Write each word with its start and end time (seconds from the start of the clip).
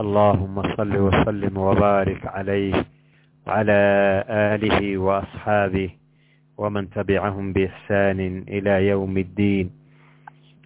اللهم 0.00 0.62
صل 0.76 0.96
وسلم 0.96 1.56
وبارك 1.58 2.26
عليه 2.26 2.84
وعلى 3.46 3.80
آله 4.28 4.98
وأصحابه 4.98 5.90
ومن 6.58 6.90
تبعهم 6.90 7.52
بإحسان 7.52 8.44
إلى 8.48 8.86
يوم 8.88 9.18
الدين 9.18 9.70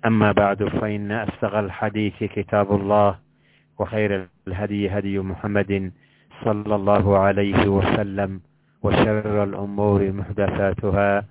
أما 0.07 0.33
بعد 0.33 0.65
فإن 0.65 1.13
أسغى 1.13 1.61
الحديث 1.61 2.17
كتاب 2.25 2.73
الله 2.73 3.19
وخير 3.79 4.29
الهدي 4.49 4.89
هدي 4.89 5.19
محمد 5.19 5.93
صلى 6.45 6.75
الله 6.75 7.19
عليه 7.19 7.69
وسلم 7.69 8.41
وشر 8.83 9.45
الأمور 9.45 10.13
محدثاتها 10.13 11.25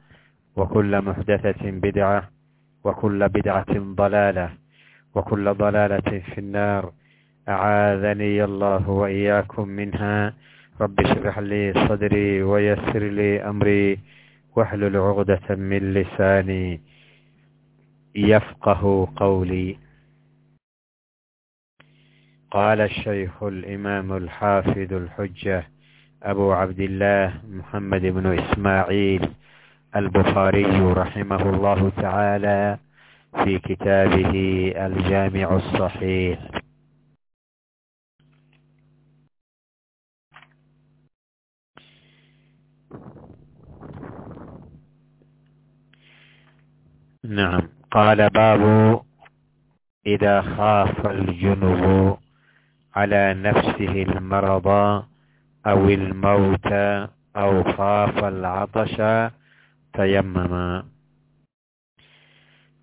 وكل 0.56 1.02
محدثة 1.02 1.64
بدعة 1.72 2.30
وكل 2.84 3.30
بدعة 3.30 3.73
ضلالة 3.80 4.50
وكل 5.16 5.54
ضلالة 5.54 6.09
في 6.20 6.38
النار 6.38 6.92
أعاذني 7.50 8.44
الله 8.44 8.90
وإياكم 8.90 9.67
منها 9.67 10.34
رب 10.81 11.00
اشرح 11.00 11.40
لي 11.40 11.73
صدري 11.90 12.44
ويسر 12.44 13.00
لي 13.03 13.42
أمري 13.50 14.00
واحلل 14.56 14.98
عقدة 14.98 15.56
من 15.56 15.94
لساني 15.94 16.81
يفقه 18.16 19.08
قولي 19.16 19.78
قال 22.52 22.81
الشيخ 22.81 23.44
الإمام 23.44 24.14
الحافظ 24.14 24.94
الحجة 24.94 25.64
أبو 26.23 26.52
عبد 26.53 26.80
الله 26.80 27.34
محمد 27.50 28.02
بن 28.02 28.40
إسماعيل 28.40 29.30
البخاري 29.95 30.64
رحمه 30.81 31.50
الله 31.50 31.92
تعالى 31.98 32.78
في 33.44 33.59
كتابه 33.59 34.34
الجامع 34.86 35.56
الصحيح 35.56 36.40
نعم. 47.28 47.61
قال 47.92 48.30
باب 48.30 48.61
إذا 50.06 50.42
خاف 50.42 51.06
الجنب 51.08 52.17
على 52.95 53.34
نفسه 53.34 54.03
المرض 54.03 54.67
أو 55.67 55.89
الموت 55.89 56.67
أو 57.36 57.64
خاف 57.64 58.23
العطش 58.23 58.95
تيمما 59.94 60.84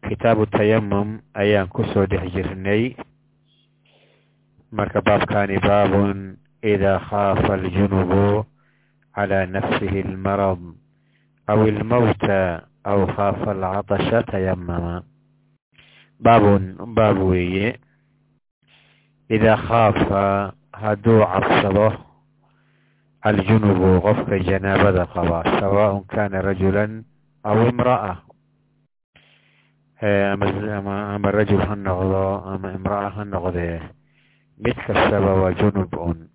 kitaab 0.05 0.45
tayamum 0.53 1.25
ayaan 1.33 1.64
ku 1.73 1.81
soo 1.97 2.05
dhex 2.05 2.29
jirnay 2.36 2.92
marka 4.69 5.01
baabkani 5.01 5.56
baabun 5.64 6.36
idaa 6.61 7.01
khaafa 7.08 7.56
aljunubu 7.56 8.45
calaa 9.17 9.48
nafsihi 9.48 10.05
almarad 10.05 10.61
aw 11.48 11.58
ilmawta 11.64 12.69
aw 12.84 13.00
khaafa 13.14 13.50
alcatasha 13.56 14.22
tayamama 14.28 15.02
baabun 16.20 16.77
baab 16.96 17.18
weeye 17.28 17.80
idaa 19.33 19.56
khaafa 19.67 20.22
hadduu 20.72 21.24
cabsado 21.33 21.86
aljunubu 23.24 24.00
qofka 24.05 24.36
janaabada 24.46 25.06
qaba 25.14 25.39
sawaaءun 25.61 26.05
kana 26.12 26.45
rajulan 26.45 27.05
aw 27.48 27.56
imra'a 27.68 28.12
ama 31.16 31.28
rajul 31.33 31.61
ha 31.64 31.74
noqdo 31.77 32.24
ama 32.52 32.68
imra'a 32.77 33.08
ha 33.16 33.22
noqdee 33.24 33.80
mid 34.61 34.77
kastaba 34.86 35.33
waa 35.40 35.56
junub 35.56 35.89
un 35.96 36.28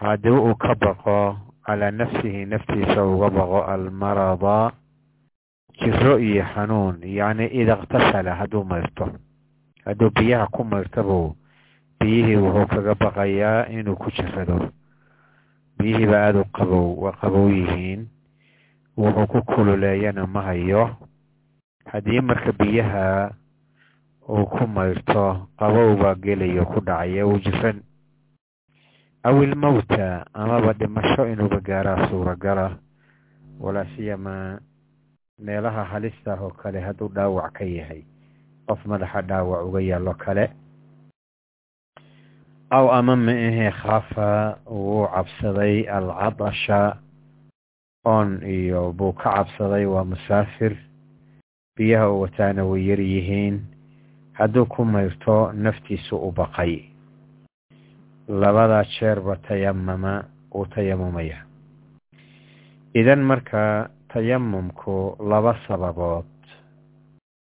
haddii 0.00 0.32
uu 0.32 0.54
ka 0.56 0.72
baqo 0.80 1.36
calaa 1.66 1.90
nafsihi 1.90 2.44
naftiisa 2.46 3.04
uga 3.04 3.30
baqo 3.30 3.60
almarada 3.74 4.72
jiro 5.80 6.18
iyo 6.18 6.44
xanuun 6.54 7.00
yacni 7.02 7.46
ida 7.46 7.78
iktasala 7.82 8.34
hadduu 8.34 8.64
mayrto 8.64 9.08
hadduu 9.84 10.10
biyaha 10.10 10.46
ku 10.54 10.64
mayrtabuu 10.64 11.36
biyihii 12.00 12.36
wuxuu 12.36 12.66
kaga 12.66 12.94
baqayaa 12.94 13.66
inuu 13.70 13.96
ku 13.96 14.10
jirado 14.10 14.70
biyihiiba 15.78 16.16
aada 16.18 16.40
u 16.40 16.44
qabow 16.56 16.86
waa 17.02 17.14
qabow 17.20 17.46
yihiin 17.50 18.06
wuxuu 18.98 19.26
ku 19.26 19.38
kululeeyana 19.42 20.26
ma 20.26 20.42
hayo 20.42 20.90
haddii 21.90 22.20
marka 22.20 22.52
biyaha 22.52 23.30
uu 24.28 24.46
ku 24.46 24.66
mayrto 24.66 25.46
qabow 25.58 25.96
baa 25.96 26.14
gelayo 26.14 26.64
ku 26.66 26.80
dhacaya 26.80 27.26
uu 27.26 27.38
jiran 27.38 27.82
aw 29.24 29.36
ilmowta 29.42 30.26
amaba 30.34 30.72
dhimasho 30.72 31.22
inuuba 31.32 31.60
gaaraa 31.60 32.08
suuragala 32.08 32.78
walaa 33.60 33.86
siyamaa 33.96 34.58
meelaha 35.38 35.84
halistaah 35.84 36.42
oo 36.42 36.50
kale 36.50 36.80
hadduu 36.80 37.08
dhaawac 37.08 37.52
ka 37.58 37.64
yahay 37.64 38.02
qof 38.66 38.80
madaxa 38.86 39.22
dhaawac 39.22 39.62
uga 39.68 39.80
yaallo 39.80 40.14
kale 40.24 40.44
aw 42.70 42.86
ama 42.98 43.16
ma 43.16 43.32
ahee 43.32 43.70
khaafa 43.70 44.58
wuu 44.66 45.06
cabsaday 45.14 45.86
alcadasha 45.96 46.96
oon 48.04 48.42
iyo 48.42 48.92
buu 48.92 49.12
ka 49.12 49.30
cabsaday 49.34 49.84
waa 49.86 50.04
musaafir 50.04 50.74
biyaha 51.76 52.10
u 52.10 52.20
wataana 52.20 52.64
way 52.64 52.82
yar 52.90 53.00
yihiin 53.00 53.60
hadduu 54.32 54.66
ku 54.66 54.84
mayrto 54.84 55.52
naftiisu 55.52 56.16
u 56.16 56.32
baqay 56.32 56.80
labadaa 58.40 58.84
jeerba 58.96 59.36
tayamama 59.36 60.24
uu 60.54 60.66
tayamumaya 60.74 61.38
idan 62.94 63.20
marka 63.30 63.90
tayamumku 64.12 65.16
laba 65.30 65.56
sababood 65.68 66.26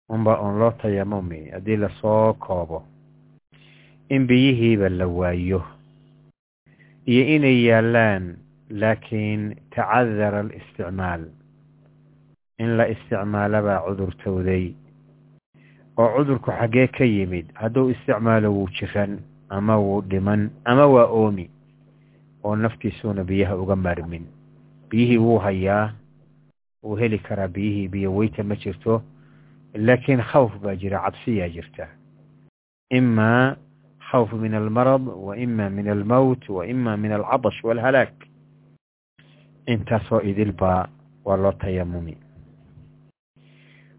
unba 0.09 0.41
un 0.41 0.59
loo 0.59 0.71
tayamumi 0.83 1.51
haddii 1.55 1.77
la 1.77 1.89
soo 2.01 2.33
koobo 2.35 2.83
in 4.09 4.27
biyihiiba 4.27 4.89
la 4.89 5.07
waayo 5.07 5.63
iyo 7.07 7.23
inay 7.37 7.59
yaallaan 7.69 8.37
laakiin 8.71 9.55
tacadara 9.75 10.41
alisticmaal 10.41 11.23
in 12.59 12.77
la 12.77 12.85
isticmaalabaa 12.95 13.81
cudurtowday 13.87 14.75
oo 15.97 16.09
cudurku 16.17 16.51
xaggee 16.51 16.87
ka 16.87 17.05
yimid 17.05 17.47
hadduu 17.55 17.91
isticmaalo 17.95 18.49
wuu 18.57 18.69
jiran 18.77 19.19
ama 19.55 19.75
wuu 19.79 20.01
dhiman 20.11 20.51
ama 20.65 20.85
waa 20.95 21.07
oomi 21.21 21.47
oo 22.45 22.57
naftiisuuna 22.57 23.25
biyaha 23.25 23.57
uga 23.57 23.77
maarmin 23.77 24.25
biyihii 24.91 25.19
wuu 25.25 25.39
hayaa 25.39 25.93
wuu 26.83 26.97
heli 26.97 27.19
karaa 27.19 27.49
biyihii 27.49 27.89
biyo 27.89 28.15
weyta 28.17 28.43
ma 28.45 28.57
jirto 28.57 29.03
laakiin 29.75 30.23
khawf 30.31 30.53
baa 30.63 30.75
jira 30.77 31.01
cabsiyaa 31.05 31.49
jirta. 31.49 31.89
Imaa 32.91 33.57
khawf 34.11 34.33
min 34.33 34.55
almarad 34.55 35.03
wa 35.27 35.37
ima 35.37 35.71
min 35.71 35.89
almowt 35.89 36.49
wa 36.49 36.67
ima 36.67 36.97
min 36.97 37.13
alcadash 37.13 37.59
waalhalaag 37.65 38.13
intaasoo 39.67 40.21
idilbaa 40.31 40.87
waa 41.25 41.37
loo 41.37 41.53
tayamumi. 41.53 42.17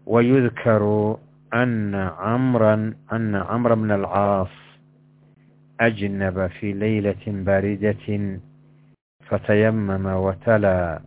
Wayudkaru 0.06 1.18
ana 1.50 2.10
camran 2.22 2.94
ana 3.08 3.44
camra 3.44 3.76
bna 3.76 3.94
alcaas. 3.94 4.52
أجنب 5.79 6.47
في 6.47 6.73
ليلة 6.73 7.23
باردة 7.27 8.39
فتيمم 9.27 10.05
وتلا 10.05 11.01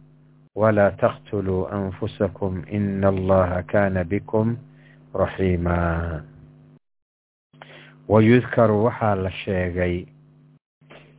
ولا 0.55 0.91
تقتلوا 0.91 1.75
أنفسكم 1.75 2.63
إن 2.73 3.05
الله 3.05 3.61
كان 3.61 4.03
بكم 4.03 4.57
رحيما 5.17 6.25
ويذكر 8.09 8.71
وحال 8.71 9.27
الشيغي 9.27 10.07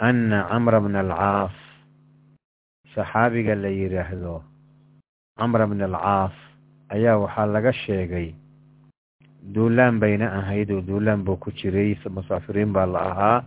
أن 0.02 0.34
عمرو 0.34 0.80
بن 0.80 0.96
العاص 0.96 1.52
صحابي 2.96 3.50
قال 3.50 3.58
لي 3.58 3.82
يرهدو 3.84 4.40
عمرو 5.40 5.66
بن 5.68 5.82
العاص 5.82 6.32
ayaa 6.96 7.18
waxaa 7.18 7.50
laga 7.50 7.74
sheegay 7.74 8.28
duulaan 9.43 10.01
bayna 10.01 10.33
ahayd 10.39 10.71
oo 10.71 10.81
duulaan 10.81 11.25
buu 11.25 11.37
ku 11.37 11.51
jiray 11.53 11.97
musaafiriin 12.11 12.73
baa 12.73 12.87
la 12.87 13.01
ahaa. 13.11 13.45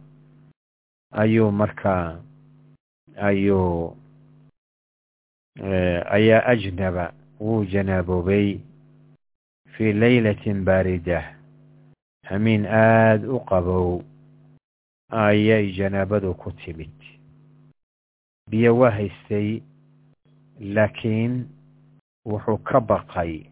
Ayuu 1.12 1.52
markaa 1.52 2.20
ayuu 3.18 3.96
ayaa 6.10 6.46
ajnaba 6.46 7.14
wuu 7.40 7.66
janaaboobay 7.66 8.58
fii 9.78 9.94
laylatin 9.94 10.64
baarida 10.66 11.36
hamiin 12.26 12.66
aada 12.66 13.30
u 13.30 13.40
qabow 13.40 14.02
ayay 15.10 15.72
janaabadu 15.78 16.34
ku 16.34 16.52
timid. 16.52 16.94
Biyo 18.50 18.78
waa 18.78 18.92
haystay 18.92 19.62
laakiin 20.60 21.46
wuxuu 22.26 22.58
ka 22.58 22.82
baqay 22.82 23.46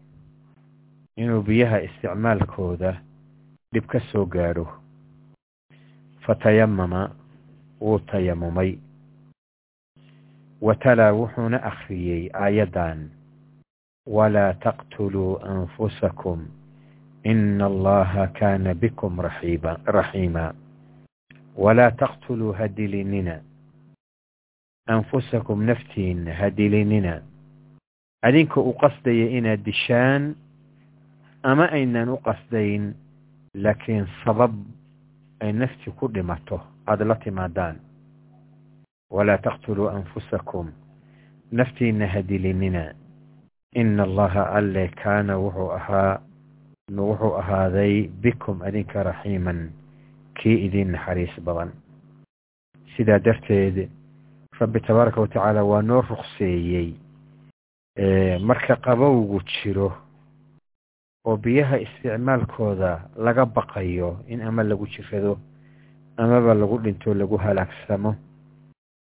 inuu 1.16 1.42
biyaha 1.42 1.80
isticmaalkooda 1.86 2.92
dhib 3.72 3.86
ka 3.86 4.00
soo 4.12 4.26
gaadho 4.26 4.66
fatayamama 6.26 7.10
wuu 7.80 7.98
tayamumay. 7.98 8.78
Watalaa 10.60 11.12
wuxuuna 11.12 11.62
akhriyey 11.62 12.30
aayaddan 12.34 13.10
walaa 14.06 14.54
taqtuluu 14.54 15.38
anfusakum 15.42 16.46
ina 17.24 17.66
allaha 17.66 18.26
kaana 18.26 18.74
bikum 18.74 19.20
raxiima. 19.86 20.54
Walaa 21.56 21.90
taqtuluu 21.90 22.52
ha 22.52 22.68
dilinina 22.68 23.40
anfusakum 24.86 25.62
naftiinna 25.64 26.34
ha 26.34 26.50
dilinina 26.50 27.22
adinka 28.22 28.60
u 28.60 28.72
qasdaya 28.72 29.26
inaad 29.38 29.62
dishaan 29.64 30.34
ama 31.42 31.66
aynan 31.72 32.08
u 32.08 32.16
qasdayn 32.16 32.94
laakiin 33.54 34.06
sabab 34.24 34.54
ay 35.40 35.52
nafti 35.52 35.90
ku 35.90 36.08
dhimato 36.08 36.60
aada 36.86 37.04
la 37.04 37.14
timaadaan 37.14 37.76
walaa 39.10 39.38
taqtuluu 39.38 39.88
anfusakum 39.88 40.70
naftiinna 41.52 42.06
ha 42.06 42.22
dilinina 42.22 42.94
ina 43.74 44.02
allaha 44.02 44.42
alle 44.58 44.88
kaana 45.02 45.38
wuxuu 45.38 45.70
ahaa 45.78 46.20
wuxuu 46.96 47.34
ahaaday 47.42 48.08
bikum 48.22 48.62
adinka 48.62 49.02
raxiiman 49.02 49.70
kii 50.38 50.64
idin 50.66 50.92
naxariis 50.92 51.34
badan 51.44 51.72
sidaa 52.96 53.18
darteed 53.18 53.88
rabbi 54.60 54.80
tabaaraka 54.80 55.20
wa 55.20 55.62
waa 55.62 55.82
noo 55.82 56.02
ruqseeyey 56.02 56.94
marka 58.40 58.76
qabowgu 58.76 59.40
jiro 59.42 59.92
oo 61.24 61.36
biyaha 61.36 61.76
isticmaalkooda 61.84 63.00
laga 63.16 63.44
baqayo 63.46 64.18
in 64.28 64.42
ama 64.42 64.62
lagu 64.62 64.86
jirado 64.86 65.38
amaba 66.16 66.54
lagu 66.54 66.78
dhinto 66.82 67.14
lagu 67.14 67.36
halaagsamo 67.38 68.14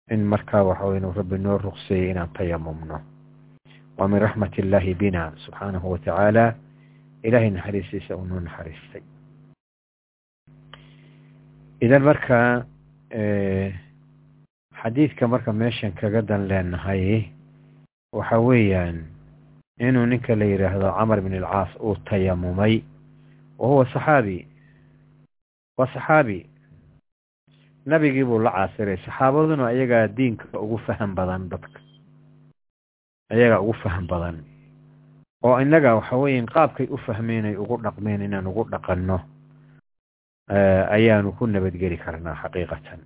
in 0.10 0.22
markaa 0.26 0.64
waxa 0.64 0.98
inuu 0.98 1.14
rabbi 1.14 1.38
noo 1.38 1.58
ruqseeyey 1.58 2.12
inaan 2.12 2.30
tayamumno 2.34 2.98
waa 3.98 4.08
min 4.08 4.20
raxmat 4.22 4.58
illaahi 4.58 4.94
bina 4.94 5.34
subxaanahu 5.46 5.92
wa 5.92 5.98
tacaala 6.00 6.56
ilaahay 7.24 7.50
naxariistiisa 7.50 8.16
uu 8.16 8.26
noo 8.26 8.40
naxariistay. 8.40 9.02
Idan 11.82 12.04
marka 12.04 12.66
xadiidka 14.82 15.28
marka 15.28 15.54
meeshan 15.54 15.92
kaga 15.94 16.22
dan 16.22 16.48
leenahay 16.50 17.30
waxa 18.14 18.38
weeyaan 18.40 19.06
inuu 19.80 20.06
ninka 20.06 20.36
la 20.36 20.46
yidhaahdo 20.46 20.92
camar 20.98 21.22
bin 21.22 21.34
alcaas 21.34 21.70
uu 21.80 21.96
tayamumay. 22.06 22.84
Wa 23.58 23.68
huwa 23.68 23.86
saxaabi. 23.94 24.48
Waa 25.78 25.88
saxaabi. 25.94 26.50
Nabigii 27.86 28.24
buu 28.24 28.40
la 28.40 28.52
caasiray. 28.52 28.98
Saxaabaduna 29.06 29.68
ayagaa 29.68 30.08
diinka 30.08 30.60
ugu 30.60 30.78
faham 30.78 31.16
badan 31.16 31.50
dadka. 31.50 31.80
Ayagaa 33.30 33.60
ugu 33.62 33.74
faham 33.74 34.08
badan. 34.08 34.44
Oo 35.44 35.62
innaga 35.62 35.96
waxa 35.96 36.18
weeyan 36.18 36.46
qaabkay 36.46 36.88
u 36.90 36.98
fahmeen 36.98 37.46
ay 37.46 37.56
ugu 37.56 37.78
dhaqmeen 37.78 38.22
inaan 38.22 38.48
ugu 38.48 38.64
dhaqanno 38.70 39.22
ayaanu 40.90 41.32
ku 41.38 41.46
nabadgeli 41.48 41.98
karnaa 41.98 42.36
xaqiiqatan. 42.42 43.00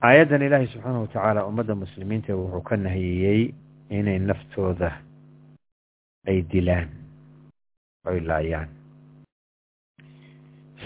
Aayaddan 0.00 0.42
ilaahay 0.42 0.66
subxaanahu 0.70 1.04
watacaala 1.10 1.44
ummadda 1.44 1.74
muslimiinta 1.74 2.36
wuxuu 2.36 2.62
ka 2.62 2.76
nahiyey 2.76 3.52
inay 3.90 4.18
naftooda 4.18 4.90
ay 6.28 6.42
dilaan 6.52 6.88
oy 8.06 8.20
laayaan 8.20 8.70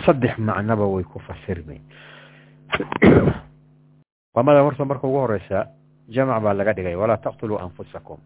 saddex 0.05 0.39
macnoba 0.39 0.87
way 0.89 1.05
ku 1.05 1.19
fasirmay 1.21 1.81
qamada 4.35 4.62
horta 4.67 4.85
marka 4.85 5.06
ugu 5.06 5.19
horeysa 5.25 5.59
jamac 6.09 6.43
baa 6.43 6.55
laga 6.55 6.75
dhigay. 6.75 6.97
Walaa 6.97 7.17
taqtuluu 7.17 7.59
anfusakum. 7.59 8.19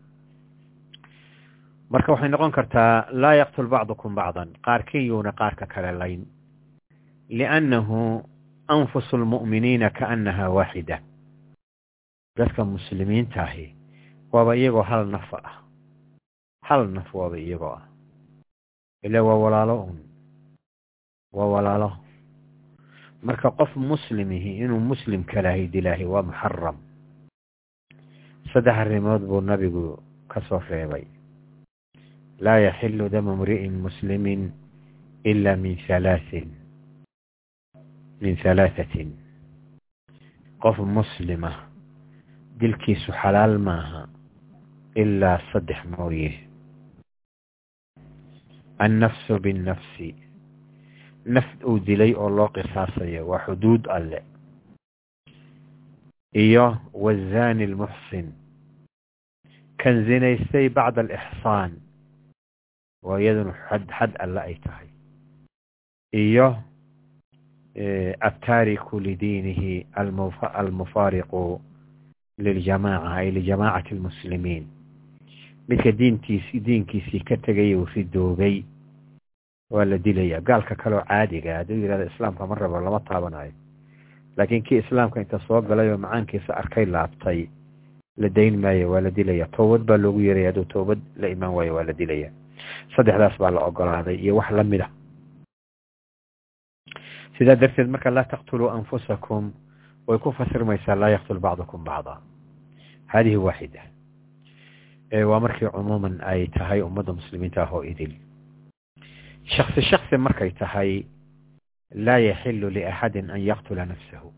Marka 1.91 2.13
waxay 2.13 2.29
noqon 2.29 2.53
kartaa 2.53 3.07
laa 3.11 3.35
yaqtul 3.35 3.69
bacdukum 3.69 4.15
bacdan. 4.15 4.49
Qaarkiiyuuna 4.63 5.33
qaarka 5.33 5.67
kale 5.67 5.93
layn. 5.93 6.27
Liannahu 7.29 8.23
anfusu 8.69 9.17
lmu'miniina 9.17 9.91
kaannaha 9.91 10.51
waaxida. 10.51 10.99
Dadka 12.37 12.65
muslimiinta 12.65 13.43
ahi 13.43 13.78
waaba 14.33 14.57
iyagoo 14.57 14.83
hal 14.83 15.07
nafa 15.07 15.39
ah. 15.45 15.57
Hal 16.63 16.89
naf 16.89 17.09
waaba 17.15 17.39
iyagoo 17.39 17.75
ah. 17.79 17.85
Ila 19.03 19.23
waa 19.23 19.39
walaalo 19.45 19.77
un 19.89 19.99
waa 21.33 21.47
walaalo. 21.47 21.93
Marka 23.23 23.51
qof 23.51 23.77
muslimihi 23.77 24.59
inuu 24.63 24.81
muslim 24.81 25.25
kalahay 25.25 25.67
dilaahi 25.67 26.05
waa 26.05 26.23
muxaram 26.23 26.77
saddex 28.53 28.77
arrimood 28.81 29.23
buu 29.29 29.41
nabigu 29.45 29.99
ka 30.29 30.41
soo 30.49 30.63
reebay 30.71 31.05
laa 32.41 32.59
yaxilu 32.65 33.09
dama 33.13 33.37
mri'in 33.37 33.77
muslimin 33.77 34.53
ila 35.25 35.57
min 35.57 35.77
halaahin 35.85 36.49
min 38.23 38.37
halaahatin 38.41 39.13
qof 40.63 40.79
muslima 40.79 41.69
dilkiisu 42.61 43.13
xalaal 43.13 43.59
maaha 43.59 44.09
ilaa 44.95 45.41
saddex 45.53 45.85
mooye 45.97 46.31
annafsu 48.79 49.39
binnafsi 49.39 50.15
naf 51.25 51.47
uu 51.65 51.79
dilay 51.87 52.15
oo 52.15 52.29
loo 52.31 52.49
qisaasayo 52.49 53.29
waa 53.29 53.45
xuduud 53.47 53.87
alle 53.97 54.23
iyo 56.35 56.77
wazaani 56.95 57.65
almuxsin 57.65 58.33
kan 59.83 60.05
zinaystay 60.07 60.69
bacda 60.69 61.01
alixsaan 61.01 61.73
waa 63.03 63.19
iyaduna 63.21 63.55
xad 63.99 64.13
alle 64.19 64.41
ay 64.41 64.55
tahay 64.55 64.89
iyo 66.13 66.57
attaariku 68.21 69.01
lidiinihi 69.01 69.87
almufaariqu 70.55 71.61
liljamaaca 72.39 73.11
ay 73.17 73.31
lijamaacati 73.31 73.95
almuslimiin 73.95 74.65
midka 75.69 75.93
diintiisi 75.93 76.61
diinkiisii 76.65 77.21
ka 77.29 77.37
tegay 77.37 77.75
uu 77.77 77.87
ridoobay 77.95 78.65
waa 79.71 79.85
la 79.85 79.99
dilaya. 79.99 80.41
Gaalka 80.41 80.75
kaleo 80.75 81.03
caadiga 81.05 81.57
hadduu 81.59 81.77
yidhahdo 81.77 82.07
islaamka 82.09 82.47
ma 82.47 82.55
rabo 82.55 82.81
lama 82.81 83.01
taabanayo. 83.01 83.53
Laakiin 84.37 84.63
kii 84.63 84.79
islaamka 84.79 85.21
inta 85.21 85.39
soo 85.47 85.61
galay 85.63 85.91
oo 85.93 85.99
macaankiisa 85.99 86.57
arkay 86.57 86.87
laabtay 86.87 87.49
la 88.17 88.29
dayn 88.29 88.57
maayo 88.61 88.91
waa 88.91 89.01
la 89.01 89.11
dilaya. 89.11 89.47
Toobad 89.57 89.85
baa 89.85 89.97
loogu 89.97 90.21
yeeraya 90.21 90.49
hadduu 90.49 90.65
toobad 90.65 90.99
la 91.17 91.29
imaan 91.29 91.53
waayo 91.55 91.75
waa 91.75 91.85
la 91.85 91.93
dilaya. 91.93 92.31
Saddexdaas 92.97 93.39
baa 93.39 93.51
la 93.51 93.61
ogolaaday 93.61 94.17
iyo 94.17 94.37
wax 94.37 94.51
la 94.51 94.65
a 94.85 94.91
sidaa 97.39 97.57
darteed 97.57 97.89
marka 97.89 98.11
laa 98.11 98.25
taqtuluu 98.25 98.69
anfusakum 98.71 99.53
way 100.07 100.19
ku 100.19 100.33
fasirmaysaa 100.33 100.97
laa 100.97 101.11
yaqtul 101.11 101.39
bacdukum 101.39 101.85
bacda. 101.85 102.19
Hadihi 103.07 103.37
waaxida 103.37 103.83
waa 105.13 105.41
markii 105.41 105.69
cumuuman 105.73 106.21
ay 106.23 106.47
tahay 106.53 106.81
ummadda 106.83 107.13
muslimiinta 107.13 107.63
ah 107.63 107.73
oo 107.73 107.83
idil. 107.83 108.13
Shaksi 109.45 109.83
shaksi 109.83 110.17
markay 110.17 110.51
tahay 110.53 111.05
laa 111.95 112.19
yaxilu 112.19 112.71
liaxadin 112.71 113.31
an 113.31 113.41
yaqtula 113.41 113.87
nafsahu. 113.87 114.33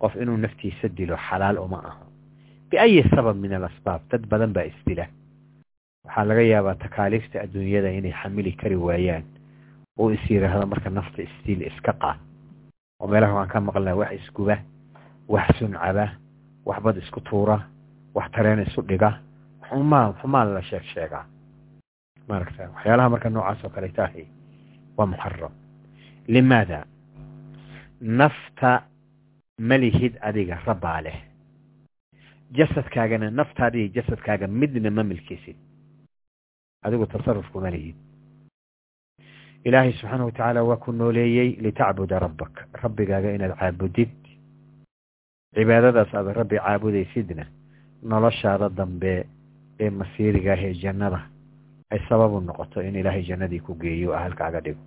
Qof 0.00 0.16
inuu 0.16 0.36
naftiisa 0.36 0.88
dilo 0.88 1.16
xalaal 1.16 1.58
uma 1.58 1.78
aha. 1.84 2.04
Biayi 2.70 3.02
sabab 3.10 3.36
min 3.36 3.52
alasbaab 3.52 4.00
dad 4.10 4.26
badan 4.30 4.52
baa 4.52 4.64
isdila. 4.64 5.06
Waxaa 6.04 6.24
laga 6.24 6.42
yaabaa 6.42 6.74
takaaliifta 6.80 7.40
adduunyada 7.44 7.90
inay 7.92 8.12
xamili 8.12 8.52
kari 8.56 8.76
waayaan. 8.76 9.24
Oo 9.98 10.10
is 10.10 10.24
yidhaahdo 10.30 10.66
marka 10.66 10.90
nafta 10.90 11.22
isdil 11.22 11.62
iska 11.68 11.92
qaad 11.92 12.16
oo 13.00 13.06
meelaha 13.08 13.34
waan 13.34 13.48
ka 13.48 13.60
maqlnaa 13.60 13.94
wax 14.00 14.12
isguba 14.16 14.56
wax 15.28 15.48
suncaba 15.58 16.16
wax 16.64 16.78
bad 16.84 16.96
isku 16.96 17.20
tuura 17.20 17.60
wax 18.14 18.30
tareen 18.32 18.64
isu 18.64 18.80
dhiga 18.82 19.20
xumaa 19.70 20.12
xumaa 20.20 20.44
la 20.44 20.62
sheeg 20.62 20.84
sheegaa 20.94 21.24
maaragta 22.28 22.62
waxyaalaha 22.74 23.08
marka 23.14 23.28
noocaas 23.30 23.64
oo 23.64 23.70
kale 23.74 23.88
tahi 23.88 24.24
waa 24.96 25.06
muxaram 25.12 25.52
limaada? 26.28 26.78
Nafta 28.00 28.70
malihid 29.58 30.14
adiga 30.28 30.56
rabbaa 30.66 31.00
leh. 31.06 31.18
Jasadkaagana 32.58 33.30
naftaada 33.30 33.78
iyo 33.78 33.88
jasadkaaga 33.96 34.46
midna 34.46 34.90
ma 34.90 35.02
milkisid 35.10 35.56
adigu 36.84 37.06
tasarufku 37.06 37.60
ma 37.60 37.70
lihid. 37.70 37.96
Ilaahay 39.64 39.92
subxaana 39.92 40.24
wa 40.24 40.32
tacaala 40.32 40.64
waa 40.64 40.76
ku 40.76 40.92
nooleeyey 40.92 41.50
litacbuda 41.64 42.18
rabbak. 42.18 42.54
Rabbigaaga 42.82 43.34
inaad 43.36 43.54
caabudid. 43.60 44.10
Cibaadadaas 45.54 46.14
aad 46.14 46.28
rabbi 46.40 46.56
caabudaysidna 46.56 47.44
noloshaada 48.02 48.68
dambe 48.68 49.26
ee 49.80 49.90
masiiriga 49.90 50.52
ah 50.52 50.72
jannada 50.82 51.20
ay 51.90 51.98
sababu 52.08 52.40
noqoto 52.40 52.82
in 52.82 52.96
ilaahay 52.96 53.22
jannadii 53.24 53.60
ku 53.60 53.74
geeyo 53.74 54.14
ahalkaaga 54.14 54.60
dhigo. 54.60 54.82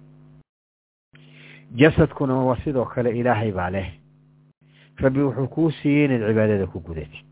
Jasadkuna 1.75 2.33
waa 2.35 2.57
sidoo 2.63 2.85
kale 2.85 3.09
ilaahay 3.19 3.51
baa 3.51 3.69
leh. 3.69 3.89
Rabbi 4.97 5.19
wuxuu 5.19 5.47
kuu 5.47 5.71
siiyey 5.71 6.05
inaad 6.05 6.27
cibaadada 6.29 6.67
ku 6.67 6.79
gudatid 6.79 7.25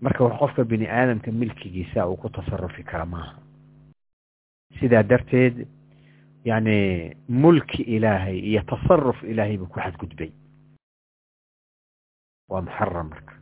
marka 0.00 0.24
wax 0.24 0.38
qofka 0.38 0.64
bini 0.64 0.86
aadamka 0.88 1.30
milkigiisa 1.32 2.08
uu 2.08 2.16
ku 2.16 2.28
tasarufi 2.28 2.82
kara 2.82 3.06
maaha. 3.06 3.38
Sidaa 4.80 5.02
darteed 5.02 5.66
yacni 6.44 7.14
mulki 7.28 7.82
ilaahay 7.82 8.38
iyo 8.38 8.62
tasaruf 8.62 9.22
ilaahay 9.22 9.56
buu 9.58 9.66
ku 9.70 9.80
xadgudbay. 9.80 10.32
Waa 12.48 12.62
muxaram 12.66 13.08
marka 13.08 13.34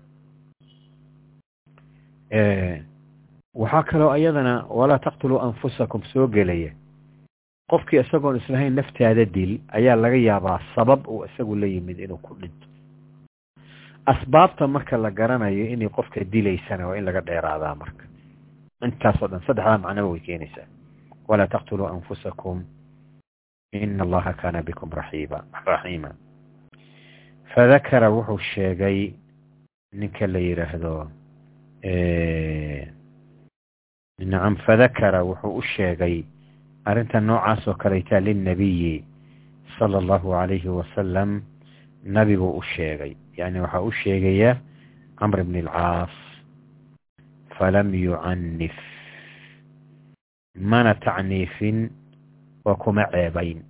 waxaa 3.55 3.83
kaloo 3.83 4.15
iyadana 4.17 4.65
walaa 4.69 4.99
taqtuluu 4.99 5.39
anfusakum 5.41 6.03
soo 6.13 6.27
gelaya 6.29 6.73
qofkii 7.71 8.01
isagoon 8.01 8.37
islahayn 8.37 8.75
naftaada 8.75 9.25
dil 9.35 9.59
ayaa 9.79 9.97
laga 9.97 10.17
yaabaa 10.17 10.61
sabab 10.75 11.07
uu 11.09 11.25
isagu 11.25 11.57
la 11.57 11.67
yimid 11.67 11.99
inuu 11.99 12.19
ku 12.19 12.35
dhinto 12.41 12.67
asbaabta 14.07 14.67
marka 14.67 14.97
la 14.97 15.11
garanayo 15.11 15.65
inay 15.67 15.89
qofka 15.89 16.25
dilaysana 16.33 16.87
waa 16.89 16.97
in 16.99 17.05
laga 17.05 17.21
dheeraadaa 17.21 17.75
marka. 17.75 18.05
Intaasoo 18.85 19.29
dhan 19.29 19.43
saddexdaa 19.47 19.79
macnaba 19.79 20.09
way 20.09 20.21
keenaysaa. 20.21 20.67
Walaa 21.29 21.47
taqtuluu 21.47 21.87
anfusakum 21.87 22.65
ina 23.73 24.03
allaha 24.05 24.33
kaana 24.33 24.63
bikum 24.63 24.91
raxiiba 24.91 25.45
raxiima. 25.67 26.11
Fadakara 27.55 28.11
wuxuu 28.11 28.39
sheegay 28.55 29.13
ninka 29.93 30.27
la 30.27 30.39
yidhaahdo 30.39 31.11
nacam 34.21 34.57
fadakara 34.67 35.25
wuxuu 35.25 35.57
u 35.59 35.63
sheegay 35.63 36.25
arrinta 36.85 37.21
noocaas 37.21 37.69
oo 37.69 37.75
kaleytaa 37.75 38.21
lilnabiyi 38.21 39.05
sala 39.79 39.99
allahu 39.99 40.31
calayhi 40.37 40.69
wasalam 40.69 41.43
nabiguu 42.05 42.59
u 42.59 42.63
sheegay. 42.63 43.17
Yani 43.37 43.61
waxaa 43.61 43.81
u 43.81 43.93
sheegaya 43.93 44.57
camr 45.19 45.45
bn 45.45 45.57
alcaas 45.69 46.13
falam 47.59 47.95
yucanif 47.95 48.77
mana 50.55 50.95
tacniifin 50.95 51.91
oo 52.67 52.77
kuma 52.77 53.05
ceebayn 53.13 53.63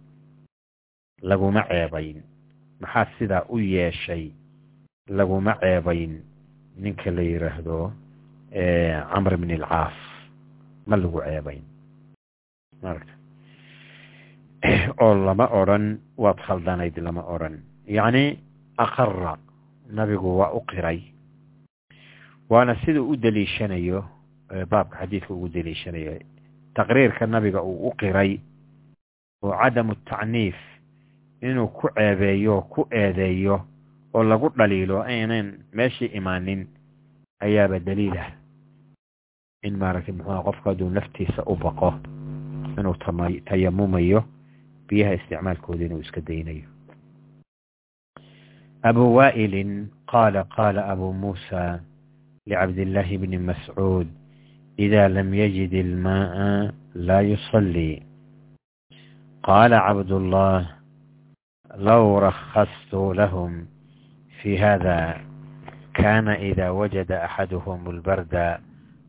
laguma 1.23 1.63
ceebayn. 1.71 2.23
Maxaa 2.81 3.07
sidaa 3.19 3.45
u 3.49 3.59
yeeshay 3.59 4.31
laguma 5.09 5.55
ceebayn 5.61 6.23
ninka 6.81 7.11
la 7.11 7.23
yidhaahdo 7.23 7.93
camr 9.13 9.37
bn 9.37 9.51
alcaas 9.61 9.97
ma 10.87 10.97
lagu 10.97 11.21
ceebayn. 11.21 11.63
Maaragta 12.83 13.15
oo 15.03 15.15
lama 15.15 15.47
odran 15.53 16.01
waad 16.17 16.39
khaldanayd 16.47 16.99
lama 16.99 17.23
odran 17.23 17.61
yacni 17.87 18.39
aqara 18.79 19.37
nabigu 19.93 20.39
waa 20.39 20.53
u 20.53 20.61
qiray. 20.67 21.01
Waana 22.51 22.75
sida 22.85 23.03
u 23.03 23.17
deliishanayo 23.17 24.05
baabka 24.71 24.99
xadiidka 25.01 25.35
ugu 25.35 25.49
deliishanayo 25.49 26.19
taqriirka 26.75 27.27
nabiga 27.27 27.63
uu 27.63 27.89
u 27.89 27.95
qiray 27.97 28.41
oo 29.43 29.53
cadamu 29.53 29.95
tacniif 30.05 30.57
inuu 31.43 31.69
ku 31.69 31.89
ceebeeyo 31.95 32.63
ku 32.73 32.87
eedeeyo 32.91 33.61
oo 34.14 34.24
lagu 34.24 34.50
dhaliilo 34.58 35.02
aynan 35.04 35.48
meeshii 35.78 36.12
imaanin 36.20 36.68
ayaaba 37.46 37.80
daliilah 37.80 38.30
in 39.68 39.78
maaragtay 39.82 40.16
muxuuha 40.16 40.44
qofka 40.48 40.70
hadduu 40.70 40.90
naftiisa 40.90 41.42
u 41.52 41.56
baqo 41.56 41.90
inuu 42.80 42.96
tayamumayo 43.50 44.22
biyaha 44.88 45.14
isticmaalkooda 45.18 45.86
inuu 45.86 46.02
iska 46.06 46.22
daynayo 46.22 46.68
abu 48.90 49.04
waa'ilin 49.18 49.72
qaala 50.12 50.44
qaala 50.56 50.82
abu 50.94 51.14
muusa 51.14 51.80
licabdillahi 52.48 53.18
bni 53.18 53.38
mascuud 53.38 54.08
إذا 54.80 55.08
لم 55.08 55.34
يجد 55.34 55.74
الماء 55.74 56.36
لا 56.96 57.22
يصلي 57.22 58.02
قال 59.44 59.74
عبد 59.74 60.12
الله 60.12 60.70
لو 61.76 62.20
رخصت 62.20 62.94
لهم 62.94 63.66
في 64.42 64.60
هذا 64.60 65.22
كان 65.94 66.28
إذا 66.28 66.70
وجد 66.70 67.12
أحدهم 67.12 67.90
البرد 67.90 68.58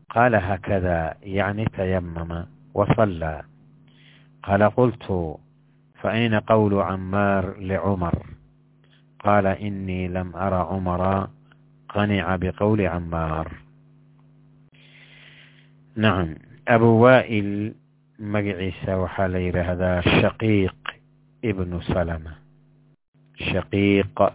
قال 0.09 0.35
هكذا 0.35 1.13
يعني 1.23 1.65
تيمم 1.65 2.45
وصلى 2.73 3.43
قال 4.43 4.63
قلت 4.63 5.37
فأين 6.01 6.35
قول 6.35 6.73
عمار 6.73 7.57
لعمر 7.59 8.25
قال 9.19 9.47
إني 9.47 10.07
لم 10.07 10.35
أرى 10.35 10.55
عمر 10.55 11.27
قنع 11.89 12.35
بقول 12.35 12.81
عمار 12.81 13.51
نعم 15.95 16.35
أبو 16.67 16.85
وائل 16.85 17.75
مقعيسى 18.19 18.93
وحال 18.93 19.57
هذا 19.57 20.01
شقيق 20.01 20.75
ابن 21.45 21.81
سلمة 21.81 22.35
شقيق 23.35 24.33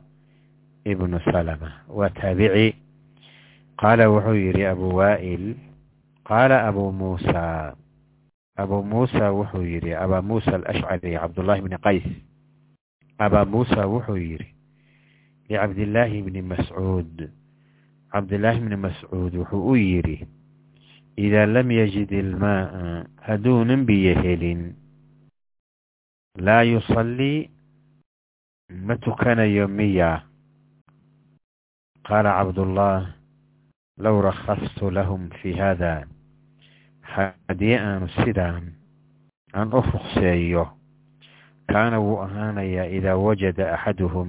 ibnu 0.91 1.19
salama 1.27 1.69
waa 1.97 2.09
taabici. 2.09 2.75
Qaala 3.79 4.09
wuxuu 4.09 4.35
yidhi 4.43 4.63
abuu 4.65 4.95
waa'il 4.99 5.45
qaala 6.27 6.65
abuu 6.67 6.91
muusaa 6.91 7.75
abuu 8.57 8.81
muusa 8.83 9.31
wuxuu 9.37 9.61
yidhi 9.71 9.93
abaa 9.93 10.21
muusa 10.21 10.55
alashcari 10.57 11.13
cabdullaahi 11.21 11.61
bni 11.61 11.77
qays. 11.85 12.07
Abaa 13.21 13.45
muusa 13.45 13.85
wuxuu 13.87 14.17
yidhi 14.17 14.49
licabdillaahi 15.49 16.21
bni 16.25 16.41
mascuud. 16.41 17.29
Cabdillaahi 18.11 18.59
bni 18.65 18.75
mascuud 18.75 19.33
wuxuu 19.35 19.61
u 19.71 19.75
yidhi 19.77 20.17
idaa 21.17 21.45
lam 21.49 21.69
yajid 21.71 22.11
ilmaa'a 22.11 23.05
hadduunan 23.25 23.85
biyo 23.89 24.13
helin 24.21 24.73
laa 26.37 26.61
yusallii 26.61 27.49
ma 28.85 28.95
tukanayo 29.01 29.65
miyaa 29.67 30.21
قال 32.06 32.26
عبد 32.26 32.58
الله 32.58 33.14
لو 33.98 34.20
رخصت 34.20 34.82
لهم 34.82 35.28
في 35.28 35.60
هذا 35.60 36.04
haddii 37.12 37.76
aanu 37.76 38.08
sidaan 38.08 38.64
aan 39.54 39.68
u 39.74 39.80
ruqseeyo 39.84 40.64
kaana 41.72 41.98
wuu 42.00 42.18
ahaanayaa 42.24 42.86
idaa 42.98 43.16
wajada 43.16 43.64
axaduhum 43.76 44.28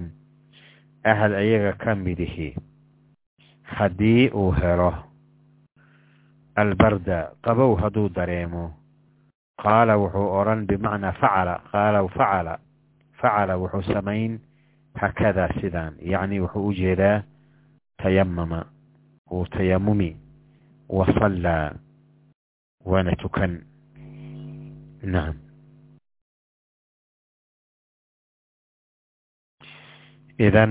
ahad 1.12 1.32
ayaga 1.34 1.74
ka 1.84 1.96
midihi 1.96 2.50
haddii 3.64 4.30
uu 4.36 4.52
helo 4.52 4.92
albarda 6.56 7.32
qabow 7.46 7.76
hadduu 7.82 8.10
dareemo 8.16 8.66
qaala 9.64 9.98
wuxuu 9.98 10.28
odhan 10.40 10.66
bimacnaa 10.68 11.16
facala 11.22 11.56
qaala 11.72 12.00
facala 12.18 12.54
facala 13.22 13.54
wuxuu 13.62 13.84
samayn 13.94 14.40
hakadaa 15.02 15.50
sidaan 15.62 15.94
yacni 16.14 16.40
wuxuu 16.44 16.68
u 16.68 16.74
jeedaa 16.82 17.24
tayamama 18.03 18.61
wuu 19.31 19.47
tayamumi 19.55 20.11
wasallaa 20.89 21.75
waana 22.91 23.13
tukan 23.23 23.53
nacam 25.13 25.37
idan 30.47 30.71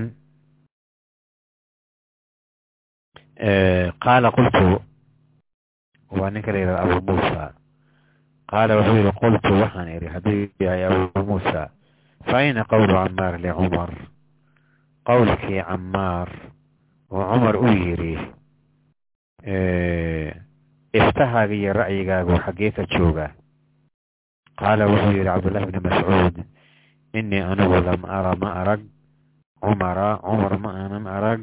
qaala 4.04 4.28
qultu 4.36 4.82
waa 6.18 6.30
ninka 6.32 6.52
la 6.52 6.58
yidhahda 6.58 6.82
abu 6.84 6.98
muusa 7.12 7.44
qaala 8.50 8.72
wuxuu 8.80 8.96
yihi 9.00 9.12
qultu 9.20 9.50
waxaan 9.62 9.88
idhi 9.96 10.08
hadduu 10.14 10.48
yahay 10.64 10.82
abu 10.88 11.20
muusa 11.28 11.60
fa 12.26 12.36
ayna 12.42 12.62
qowlu 12.70 12.92
camaar 12.96 13.34
licumar 13.44 13.90
qowlkii 15.08 15.62
camaar 15.68 16.28
oo 17.12 17.24
cumar 17.32 17.56
u 17.56 17.66
yidhi 17.72 18.14
iftahaaga 20.98 21.54
iyo 21.54 21.72
ra'yigaagu 21.72 22.34
xaggee 22.44 22.70
ka 22.76 22.82
jooga. 22.92 23.26
Qaala 24.58 24.84
wuxuu 24.90 25.12
yidhi 25.16 25.28
cabdullahi 25.28 25.66
bni 25.70 25.80
mascuud 25.86 26.36
inii 27.18 27.42
anigu 27.50 27.76
lam 27.86 28.02
ara 28.04 28.32
ma 28.42 28.48
arag 28.60 28.82
cumara 29.62 30.18
cumar 30.24 30.54
ma 30.62 30.70
aanan 30.80 31.06
arag 31.06 31.40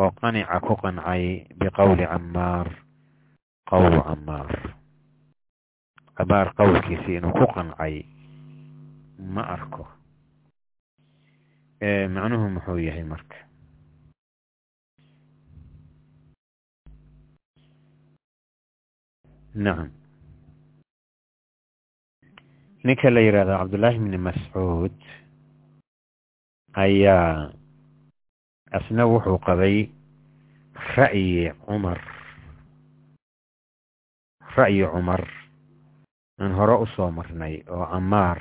oo 0.00 0.10
qanica 0.20 0.60
ku 0.60 0.74
qancay 0.82 1.46
biqowli 1.58 2.04
camaar 2.10 2.66
qowlu 3.70 4.00
camaar 4.08 4.50
camaar 6.16 6.46
qowlkiisii 6.58 7.16
inuu 7.22 7.32
ku 7.38 7.46
qancay 7.54 7.94
ma 9.34 9.42
arko. 9.54 9.84
Macnuhu 12.14 12.46
muxuu 12.58 12.78
yahay 12.80 13.04
marka 13.06 13.36
nacam 19.54 19.90
ninka 22.84 23.10
la 23.10 23.20
yidhahdo 23.20 23.54
cabdullaahi 23.58 23.98
bni 23.98 24.18
mascuud 24.18 24.92
ayaa 26.74 27.52
asna 28.76 29.02
wuxuu 29.06 29.38
qabay 29.46 29.76
ra'yi 30.96 31.52
cumar 31.66 32.00
ra'yi 34.56 34.84
cumar 34.92 35.22
aan 36.40 36.52
hore 36.58 36.74
u 36.82 36.86
soo 36.96 37.10
marnay 37.10 37.62
oo 37.70 37.86
camaar 37.92 38.38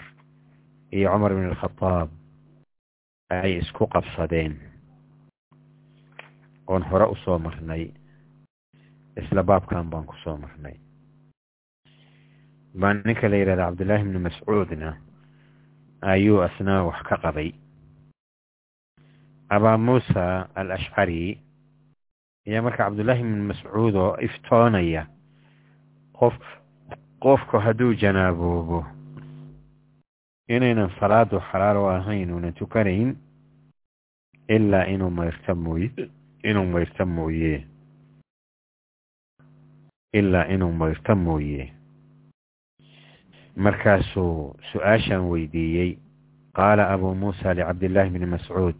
iyo 0.91 1.10
cumar 1.13 1.32
bn 1.34 1.46
alkhadaab 1.53 2.10
ay 3.29 3.51
isku 3.62 3.86
qabsadeen 3.88 4.53
oon 6.67 6.84
hore 6.89 7.05
u 7.13 7.15
soo 7.24 7.38
marnay 7.39 7.93
isla 9.22 9.43
baabkan 9.46 9.89
baan 9.89 10.05
ku 10.10 10.15
soo 10.25 10.38
marnay 10.38 10.75
baa 12.73 12.93
ninka 12.93 13.29
la 13.29 13.37
yidhahda 13.37 13.65
cabdullaahi 13.69 14.03
bni 14.03 14.19
mascuudna 14.19 14.97
ayuu 16.01 16.41
asna 16.41 16.83
wax 16.83 16.99
ka 17.07 17.17
qabay. 17.23 17.53
Abaa 19.49 19.77
muusa 19.77 20.49
alashcari 20.55 21.37
ayaa 22.47 22.61
marka 22.65 22.83
cabdullaahi 22.83 23.23
bni 23.23 23.41
mascuud 23.51 23.95
oo 23.95 24.17
iftoonaya 24.21 25.07
qof 26.19 26.33
qofku 27.23 27.57
hadduu 27.65 27.93
janaaboobo 27.93 28.85
inaynan 30.47 30.89
salaadu 30.99 31.37
u 31.37 31.85
ahayn 31.89 32.31
uunan 32.33 32.53
tukanayn 32.53 33.15
ilaa 34.47 34.85
inuu 34.85 35.09
mayrta 35.09 35.55
mooye 35.55 35.89
inuu 36.43 36.65
mayrta 36.65 37.05
mooye. 37.05 37.67
Ilaa 40.13 40.45
inuu 40.53 40.71
mayrta 40.71 41.15
mooye 41.15 41.73
markaasuu 43.55 44.55
su'aashan 44.72 45.29
weydiiyey 45.29 45.98
qaala 46.53 46.89
abuu 46.89 47.15
muusa 47.15 47.53
licabdillaahi 47.53 48.10
bni 48.10 48.25
mascuud. 48.25 48.75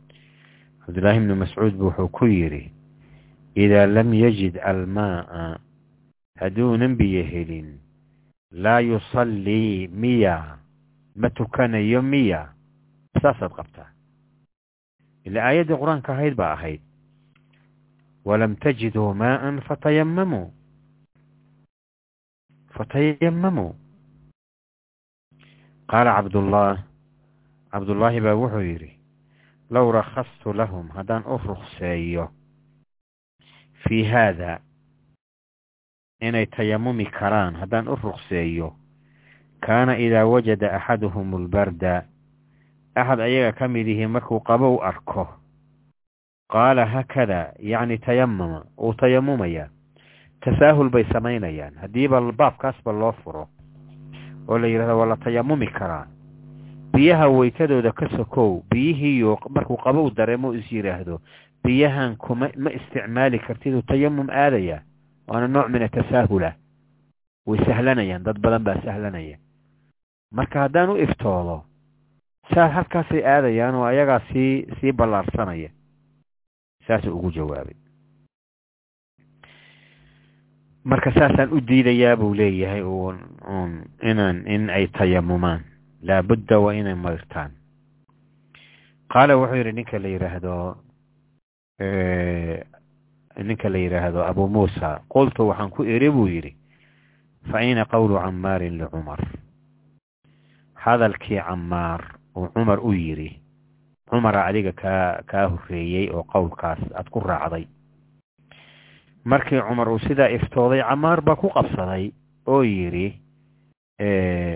Cabdullaahi 0.86 1.20
bni 1.20 1.36
mascuud 1.36 1.74
bu 1.78 1.86
wuxuu 1.90 2.10
ku 2.10 2.26
yidhi 2.26 2.72
idaa 3.56 3.86
lam 3.88 4.14
yajid 4.14 4.58
almaa'a 4.58 5.58
hadduunan 6.40 6.96
biyo 6.98 7.24
helin 7.24 7.80
laa 8.52 8.80
yusallii 8.80 9.88
miya 9.88 10.58
ma 11.16 11.30
tukanayo 11.30 12.02
miya. 12.02 12.50
Saasaad 13.22 13.54
qabtaa. 13.54 13.90
Ila 15.26 15.40
aayaddii 15.46 15.78
qur'aanka 15.80 16.14
ahayd 16.14 16.36
baa 16.36 16.54
ahayd 16.58 16.82
walam 18.26 18.56
tajiduu 18.56 19.14
maa'an 19.14 19.62
fatayamamuu 19.68 20.52
fatayamamuu 22.76 23.76
qaala 25.92 26.16
cabdullah 26.18 26.78
cabdullaahi 27.72 28.20
baa 28.22 28.36
wuxuu 28.36 28.62
yidhi 28.62 28.92
low 29.70 29.92
rakhastu 29.92 30.54
lahum 30.54 30.90
haddaan 30.96 31.24
u 31.26 31.38
rukseeyo 31.38 32.30
fii 33.84 34.04
haada 34.04 34.60
inay 36.22 36.46
tayamumi 36.46 37.06
karaan 37.06 37.56
haddaan 37.56 37.88
u 37.88 37.96
rukseeyo 37.96 38.76
kaana 39.66 39.98
idaa 39.98 40.26
wajada 40.26 40.76
axaduhum 40.76 41.34
albarda. 41.34 42.04
Axad 42.96 43.20
ayaga 43.20 43.52
ka 43.58 43.68
mid 43.68 43.88
ihi 43.88 44.08
markuu 44.08 44.40
qabow 44.40 44.78
arko 44.84 45.28
qaala 46.52 46.86
haakada 46.86 47.54
yacni 47.60 47.98
tayamama 47.98 48.66
uu 48.78 48.94
tayamumaya 48.94 49.70
tasaahul 50.46 50.90
bay 50.90 51.04
samaynayaan 51.14 51.74
haddiiba 51.82 52.22
baabkaasba 52.22 52.92
loo 52.94 53.12
furo 53.24 53.48
oo 54.48 54.58
la 54.58 54.68
yidhahdo 54.68 54.98
waa 55.00 55.06
la 55.06 55.16
tayamumi 55.18 55.68
karaa. 55.68 56.08
Biyaha 56.94 57.28
weytadooda 57.30 57.92
ka 57.92 58.10
sokow 58.10 58.62
biyihiiyo 58.70 59.40
markuu 59.50 59.78
qabow 59.78 60.10
dareemo 60.14 60.54
is 60.54 60.72
yidhaahdo 60.72 61.22
biyahan 61.64 62.16
kuma 62.18 62.50
ma 62.58 62.70
isticmaali 62.72 63.40
kartid 63.40 63.74
uu 63.74 63.82
tayamum 63.82 64.30
aadaya. 64.30 64.82
Waana 65.28 65.48
nooc 65.48 65.70
min 65.70 65.84
atasaahula 65.84 66.54
way 67.46 67.60
sahlanayaan 67.66 68.24
dad 68.24 68.40
badan 68.40 68.64
baa 68.64 68.82
sahlanaya. 68.86 69.38
Marka 70.32 70.60
haddaan 70.60 70.90
u 70.90 70.98
iftoodo 70.98 71.64
saa 72.54 72.68
halkaasay 72.70 73.24
aadayaan 73.26 73.76
oo 73.76 73.84
ayagaa 73.86 74.20
sii 74.34 74.68
sii 74.82 74.92
ballaarsanaya. 74.92 75.70
Saasuu 76.88 77.16
ugu 77.18 77.32
jawaabay 77.32 77.74
marka 80.84 81.12
saasaan 81.14 81.54
u 81.54 81.62
diidayaa 81.68 82.16
buu 82.18 82.34
leeyahay 82.36 82.82
un 82.82 83.18
un 83.58 83.72
inaan 84.10 84.48
in 84.48 84.70
ay 84.70 84.88
tayamumaan 84.88 85.62
laabudda 86.02 86.60
waa 86.60 86.74
inay 86.74 86.96
mayrtaan 86.96 87.52
qaala 89.14 89.38
wuxuu 89.38 89.58
yidhi 89.58 89.72
ninka 89.74 90.00
la 90.00 90.08
yidhaahdo 90.14 90.56
ninka 93.48 93.70
la 93.70 93.78
yidhaahdo 93.78 94.24
abu 94.26 94.48
muusa. 94.48 95.00
Qultu 95.10 95.48
waxaan 95.50 95.70
ku 95.72 95.84
iri 95.84 96.10
buu 96.12 96.28
yidhi. 96.28 96.56
Fa 97.52 97.58
ayna 97.60 97.86
qowlu 97.86 98.16
camaarin 98.20 98.78
licumar 98.78 99.20
hadalkii 100.84 101.40
camaar 101.48 102.02
uu 102.36 102.48
cumar 102.56 102.80
u 102.80 102.92
yidhi 102.94 103.40
cumara 104.10 104.46
adiga 104.46 104.72
kaa 104.72 105.22
kaa 105.28 105.48
horreeyey 105.48 106.10
oo 106.12 106.24
qowlkaas 106.24 106.80
aad 106.96 107.08
ku 107.10 107.20
raacday 107.20 107.68
markii 109.26 109.62
cumar 109.62 109.90
uu 109.90 110.00
sidaa 110.00 110.28
iftooday 110.30 110.82
camaar 110.82 111.22
baa 111.22 111.36
ku 111.36 111.50
qabsaday 111.50 112.12
oo 112.48 112.64
yidhi 112.64 113.20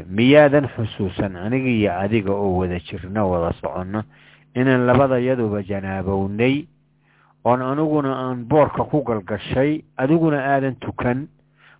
miyaadan 0.09 0.67
xusuusan 0.75 1.35
aniga 1.35 1.69
iyo 1.69 1.91
adiga 1.99 2.31
oo 2.31 2.57
wada 2.57 2.79
jirno 2.79 3.29
wada 3.29 3.53
soconno 3.61 4.03
inaan 4.55 4.85
labada 4.87 5.19
yaduba 5.19 5.61
janaabownay 5.63 6.65
oon 7.45 7.61
aniguna 7.61 8.11
aan 8.17 8.45
boorka 8.45 8.83
ku 8.83 9.03
galgashay 9.03 9.81
adiguna 9.97 10.37
aadan 10.43 10.75
tukan. 10.75 11.27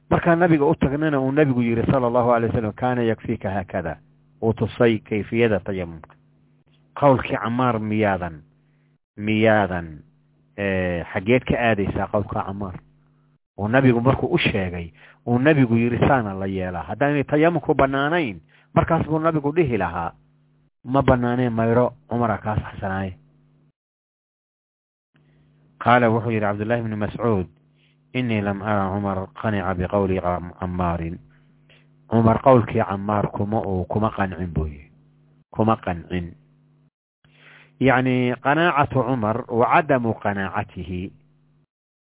Markaa 0.10 0.36
nabiga 0.36 0.66
u 0.66 0.76
tagnana 0.76 1.20
uu 1.20 1.32
nabigu 1.32 1.62
yidhi 1.62 1.84
sala 1.92 2.08
allahu 2.08 2.32
alay 2.32 2.48
wasalam 2.50 2.72
kaana 2.74 3.02
yakfiika 3.04 3.50
haakada. 3.52 3.98
Uu 4.42 4.54
tusay 4.54 5.00
kayfiyada 5.00 5.60
tayamumka 5.60 6.16
qowlkii 7.00 7.36
camaar 7.36 7.80
miyaadan 7.80 8.40
miyaadan 9.18 10.00
xaggeed 11.14 11.44
ka 11.46 11.56
aadaysaa 11.58 12.08
qowlka 12.12 12.44
camaar. 12.46 12.76
Uu 13.58 13.68
nabigu 13.68 14.02
markuu 14.02 14.30
u 14.34 14.38
sheegay 14.38 14.92
uu 15.28 15.40
nabigu 15.40 15.76
yidhi 15.78 15.98
saana 16.08 16.34
la 16.34 16.46
yeelaa. 16.46 16.84
Haddaanay 16.90 17.24
tayamumku 17.24 17.74
bannaanayn 17.74 18.40
markaas 18.76 19.06
buu 19.06 19.20
nabigu 19.20 19.52
dhihi 19.56 19.78
lahaa 19.78 20.12
ma 20.86 21.02
bannaaneen 21.02 21.54
mayro 21.54 21.94
cumara 22.10 22.38
kaa 22.38 22.56
saxsanaaye 22.56 23.14
qaala 25.84 26.10
wuxuu 26.10 26.32
yidhi 26.32 26.46
cabdullaahi 26.46 26.84
bni 26.86 26.96
mascuud 26.96 27.48
inii 28.14 28.42
lam 28.42 28.62
ara 28.62 28.90
cumar 28.94 29.18
qanica 29.42 29.74
biqowli 29.80 30.18
camaarin 30.60 31.18
cumar 32.10 32.38
qowlkii 32.46 32.84
camaar 32.90 33.26
kuma 33.36 33.60
uu 33.62 33.86
kuma 33.86 34.10
qancin 34.18 34.52
buu 34.56 34.66
yihi 34.68 34.90
kuma 35.52 35.76
qancin 35.86 36.34
yacni 37.80 38.36
qanaacatu 38.44 39.04
cumar 39.08 39.38
wa 39.48 39.66
cadamu 39.74 40.14
qanaacatihi 40.24 41.12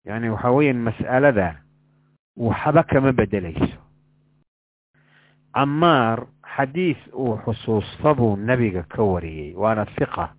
yani 0.05 0.29
waxaa 0.29 0.51
weeyaan 0.55 0.81
mas'alada 0.87 1.49
waxba 2.37 2.83
kama 2.83 3.11
bedelayso 3.13 3.77
camaar 5.53 6.27
xadiis 6.55 6.97
uu 7.13 7.37
xusuusta 7.43 8.13
buu 8.15 8.35
nebiga 8.37 8.83
ka 8.83 9.03
wariyey 9.03 9.53
waana 9.55 9.85
hiqa 9.97 10.29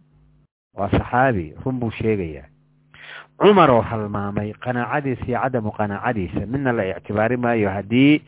waa 0.77 0.91
saxaabi 0.91 1.55
run 1.65 1.77
buu 1.81 1.91
sheegayaa 1.91 2.49
cumar 3.41 3.71
oo 3.71 3.83
halmaamay 3.83 4.53
qanaacadiisa 4.65 5.25
iyo 5.29 5.41
cadamu 5.41 5.71
qanaacadiisa 5.79 6.47
midna 6.47 6.73
la 6.73 6.85
ictibaari 6.97 7.37
maayo 7.37 7.71
haddii 7.71 8.23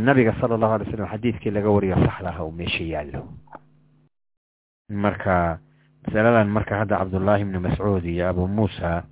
nabiga 0.00 0.34
sala 0.40 0.54
allahu 0.54 0.74
alay 0.74 0.86
slam 0.90 1.06
xadiidkii 1.12 1.50
laga 1.54 1.70
wariyo 1.70 1.96
saxdaha 2.06 2.44
uu 2.44 2.52
meesha 2.52 2.84
yaallo 2.84 3.22
marka 4.90 5.58
masaladan 6.06 6.48
marka 6.48 6.78
hadda 6.80 6.98
cabdullaahi 7.00 7.44
bni 7.44 7.58
mascuud 7.58 8.04
iyo 8.04 8.28
abu 8.30 8.48
muusa 8.48 9.04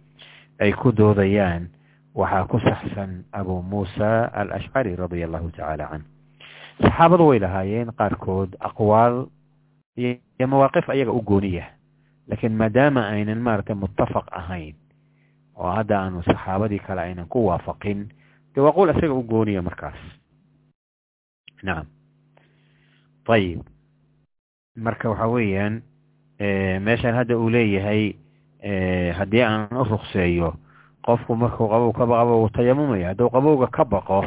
ay 0.59 0.73
ku 0.73 0.93
doodayaan 0.93 1.69
waxaa 2.15 2.47
ku 2.51 2.59
saxsan 2.61 3.25
abu 3.33 3.63
muusa 3.63 4.27
alashcari 4.33 4.97
radia 4.97 5.27
allahu 5.29 5.51
tacaala 5.53 5.87
canh 5.93 6.05
saxaabadu 6.83 7.29
way 7.31 7.39
lahaayeen 7.39 7.93
qaarkood 7.99 8.57
aqwaal 8.61 9.29
iyo 9.97 10.47
mawaaqif 10.49 10.89
ayaga 10.89 11.13
u 11.13 11.21
gooniya 11.23 11.67
laakiin 12.29 12.57
maadaama 12.57 13.09
aynan 13.15 13.41
maaragtay 13.43 13.77
muttafaq 13.77 14.27
ahayn 14.33 14.75
oo 15.59 15.71
hadda 15.77 15.95
aanu 16.01 16.23
saxaabadii 16.25 16.81
kale 16.87 17.01
aynan 17.05 17.29
ku 17.29 17.47
waafaqin 17.51 18.09
dee 18.55 18.63
waa 18.65 18.73
qowl 18.73 18.91
isaga 18.91 19.15
u 19.15 19.23
gooniya 19.23 19.63
markaas. 19.63 19.99
Nacam 21.63 21.87
ayib 23.29 23.61
marka 24.79 25.11
waxa 25.13 25.27
weeyaan 25.29 25.83
meeshan 26.81 27.15
hadda 27.15 27.39
uu 27.39 27.51
leeyahay 27.51 28.13
haddii 29.19 29.43
aan 29.43 29.69
u 29.81 29.85
rukseeyo 29.85 30.55
qofku 31.05 31.37
markuu 31.37 31.69
qabow 31.69 31.93
ka 31.93 32.07
baqabo 32.07 32.43
uu 32.43 32.49
tayamumaya 32.51 33.09
hadduu 33.09 33.31
qabowga 33.31 33.67
ka 33.67 33.85
baqo 33.85 34.25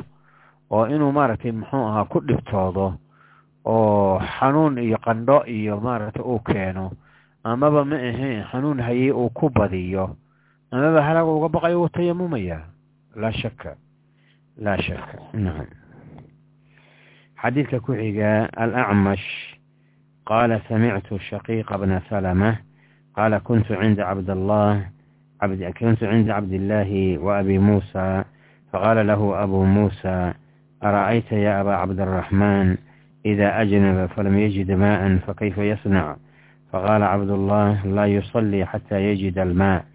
oo 0.71 0.85
inuu 0.87 1.11
maaragtay 1.11 1.51
muxuu 1.51 1.83
ahaa 1.87 2.05
ku 2.05 2.19
dhibtoodo 2.19 2.93
oo 3.65 4.19
xanuun 4.39 4.77
iyo 4.77 4.97
qandho 4.97 5.43
iyo 5.45 5.79
maaragtay 5.79 6.23
uu 6.23 6.39
keeno 6.39 6.91
amaba 7.43 7.85
ma 7.85 7.95
ahayn 7.95 8.43
xanuun 8.51 8.79
hayey 8.79 9.11
uu 9.11 9.29
ku 9.29 9.49
badiyo 9.49 10.15
amaba 10.71 11.01
halaag 11.03 11.27
uga 11.27 11.49
baqayo 11.49 11.79
wuu 11.81 11.89
tayamumaya 11.89 12.59
laa 13.15 13.31
shaka 13.31 13.75
laa 14.57 14.77
shaka 14.77 15.19
nacam 15.33 15.67
xadiidka 17.41 17.79
ku 17.79 17.93
xiga 17.93 18.47
alacmash 18.57 19.50
قال 20.25 20.61
سمعت 20.69 21.13
شقيق 21.29 21.77
بن 21.77 22.01
سلمة 22.09 22.57
قال 23.15 23.37
كنت 23.37 23.71
عند 23.71 23.99
عبد 23.99 24.29
الله 24.29 24.85
عبد 25.41 25.63
كنت 25.63 26.03
عند 26.03 26.29
عبد 26.29 26.53
الله 26.53 27.17
وأبي 27.17 27.57
موسى 27.57 28.23
فقال 28.73 29.07
له 29.07 29.43
أبو 29.43 29.63
موسى 29.63 30.33
أرأيت 30.83 31.31
يا 31.31 31.61
أبا 31.61 31.75
عبد 31.75 31.99
الرحمن 31.99 32.77
إذا 33.25 33.61
أجنب 33.61 34.05
فلم 34.05 34.39
يجد 34.39 34.71
ماء 34.71 35.17
فكيف 35.17 35.57
يصنع 35.57 36.15
فقال 36.71 37.03
عبد 37.03 37.29
الله 37.29 37.85
لا 37.85 38.05
يصلي 38.05 38.65
حتى 38.65 39.03
يجد 39.03 39.37
الماء 39.37 39.85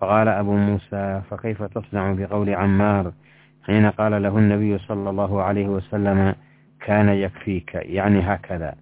فقال 0.00 0.28
أبو 0.28 0.56
موسى 0.56 1.22
فكيف 1.30 1.62
تصنع 1.62 2.12
بقول 2.12 2.54
عمار 2.54 3.12
حين 3.66 3.86
قال 3.90 4.22
له 4.22 4.38
النبي 4.38 4.78
صلى 4.78 5.10
الله 5.10 5.42
عليه 5.42 5.68
وسلم 5.68 6.34
كان 6.86 7.08
يكفيك 7.08 7.74
يعني 7.74 8.20
هكذا 8.20 8.74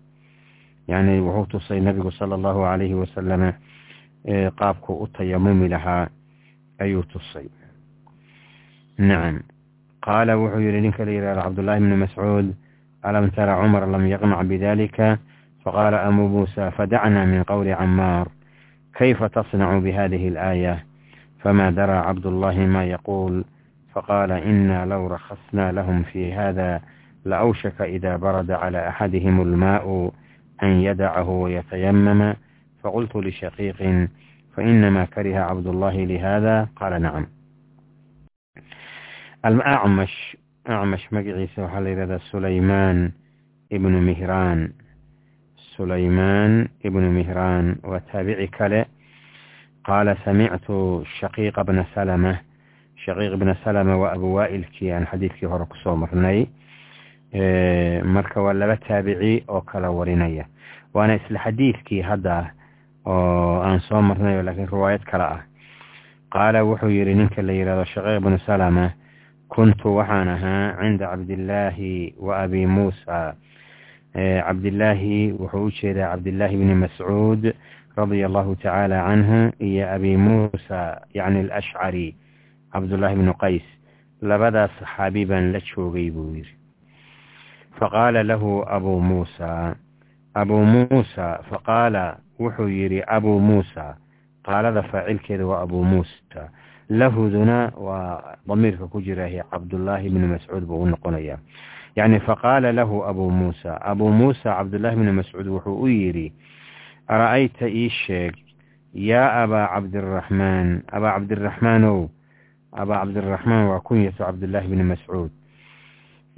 يعني 0.87 1.19
وهو 1.19 1.43
تصي 1.45 1.77
النبي 1.77 2.11
صلى 2.11 2.35
الله 2.35 2.65
عليه 2.65 2.93
وسلم 2.95 3.53
qaabku 4.55 5.03
u 5.03 5.07
tayamumi 5.07 5.67
lahaa 5.67 6.07
ayuu 6.79 7.03
tusay 7.11 7.47
nacam 8.97 9.43
qaala 9.99 10.37
wuxuu 10.39 10.63
yihi 10.63 10.81
ninka 10.81 11.05
la 11.05 11.11
yihahdo 11.11 11.41
cabdullaahi 11.43 11.81
bni 11.83 11.95
mascuud 11.95 12.47
alam 13.03 13.31
tara 13.35 13.59
cumar 13.59 13.83
lam 13.87 14.07
yaqnac 14.07 14.47
bidalika 14.47 15.19
faqaala 15.63 16.07
abu 16.07 16.27
muusa 16.31 16.71
fadacna 16.71 17.25
min 17.27 17.43
qowli 17.43 17.75
camaar 17.75 18.27
kayfa 18.95 19.29
tasnacu 19.29 19.83
bihadihi 19.83 20.31
alaaya 20.31 20.79
fama 21.43 21.71
daraa 21.71 22.07
cabdullahi 22.07 22.63
ma 22.67 22.83
yaquul 22.87 23.43
faqaala 23.93 24.39
ina 24.39 24.85
low 24.87 25.07
rakhasna 25.11 25.75
lahum 25.75 26.03
fi 26.15 26.31
hada 26.31 26.79
laawshaka 27.27 27.87
ida 27.91 28.15
barada 28.17 28.55
cala 28.55 28.87
axadihim 28.87 29.39
almaau 29.43 30.15
أن 30.62 30.68
يدعه 30.68 31.28
ويتيمم 31.30 32.34
فقلت 32.82 33.16
لشقيق 33.16 34.08
فإنما 34.56 35.04
كره 35.04 35.38
عبد 35.38 35.66
الله 35.66 36.04
لهذا 36.04 36.68
قال 36.76 37.02
نعم 37.02 37.26
الأعمش 39.46 40.36
أعمش 40.68 41.12
مقعيس 41.12 41.58
وحليل 41.58 41.98
هذا 41.98 42.18
سليمان 42.18 43.12
ابن 43.72 43.92
مهران 43.92 44.72
سليمان 45.76 46.68
ابن 46.84 47.02
مهران 47.02 47.76
وتابعي 47.84 48.46
كلا 48.46 48.86
قال 49.84 50.16
سمعت 50.24 50.66
شقيق 51.20 51.62
بن 51.62 51.84
سلمة 51.94 52.40
شقيق 53.04 53.34
بن 53.34 53.54
سلمة 53.64 53.96
وأبو 53.96 54.26
وائل 54.26 54.64
كي 54.64 54.92
عن 54.92 55.06
حديث 55.06 55.32
كي 55.32 55.46
هرق 55.46 55.76
marka 57.32 58.40
waa 58.42 58.52
laba 58.52 58.76
taabici 58.76 59.44
oo 59.48 59.60
kala 59.60 59.90
warinaya. 59.90 60.44
Waana 60.94 61.14
isla 61.16 61.38
xadiidkii 61.38 62.00
hadda 62.02 62.50
oo 63.06 63.60
aan 63.62 63.80
soo 63.80 64.02
marnayo 64.02 64.42
laakiin 64.42 64.68
riwaayad 64.68 65.04
kale 65.04 65.24
ah. 65.24 65.42
Qaala 66.32 66.64
wuxuu 66.64 66.88
yidhi 66.90 67.14
ninka 67.14 67.42
la 67.42 67.52
yidhahdo 67.52 67.84
shaqiiq 67.84 68.20
bnu 68.20 68.38
salama 68.46 68.90
kuntu 69.48 69.96
waxaan 69.96 70.28
ahaa 70.28 70.76
cinda 70.80 71.06
cabdillaahi 71.08 72.14
wa 72.18 72.42
abi 72.42 72.66
muusa. 72.66 73.34
Cabdillaahi 74.14 75.32
wuxuu 75.32 75.64
u 75.66 75.70
jeedaa 75.70 76.10
cabdillaahi 76.16 76.56
bni 76.56 76.74
mascuud 76.74 77.52
radia 77.96 78.26
allahu 78.26 78.56
tacaala 78.56 79.04
canhu 79.08 79.52
iyo 79.60 79.88
abi 79.94 80.16
muusa 80.16 81.00
yacni 81.14 81.40
alashcari 81.48 82.14
cabdullaahi 82.72 83.16
bnu 83.16 83.32
qays. 83.40 83.64
Labadaas 84.22 84.70
saxaabi 84.80 85.24
baan 85.24 85.52
la 85.52 85.60
joogay 85.60 86.10
buu 86.10 86.34
yidhi 86.34 86.57
faqaala 87.78 88.22
lahu 88.22 88.64
abuu 88.68 89.00
muusa 89.00 89.76
abuu 90.34 90.64
muusa 90.64 91.42
faqaala 91.50 92.18
wuxuu 92.40 92.68
yidhi 92.68 93.02
abuu 93.06 93.40
muusa 93.40 93.96
qaalada 94.46 94.82
faacilkeeda 94.82 95.46
waa 95.46 95.62
abuu 95.62 95.84
muusa 95.84 96.42
lahuduna 96.88 97.72
waa 97.76 98.36
damiirka 98.48 98.86
ku 98.88 99.00
jiraahi 99.00 99.42
cabdullaahi 99.50 100.08
bni 100.10 100.26
mascuud 100.26 100.64
buu 100.66 100.82
u 100.82 100.86
noqonaya 100.86 101.38
yacni 101.96 102.20
faqaala 102.20 102.72
lahu 102.72 103.04
abuu 103.04 103.30
muusa 103.30 103.76
abuu 103.82 104.10
muusa 104.10 104.56
cabdullaahi 104.56 104.96
bni 104.96 105.12
mascuud 105.12 105.46
wuxuu 105.46 105.76
u 105.82 105.86
yidhi 105.88 106.32
ara'ayta 107.08 107.68
ii 107.68 107.88
sheeg 107.90 108.34
yaa 108.94 109.42
abaa 109.44 109.66
cabdiraxmaan 109.74 110.82
abaa 110.92 111.12
cabdiraxmaanow 111.18 112.08
abaa 112.72 112.98
cabdiraxmaan 113.04 113.68
waa 113.68 113.80
kunyatu 113.80 114.24
cabdullaahi 114.24 114.68
bni 114.68 114.82
mascuud 114.84 115.30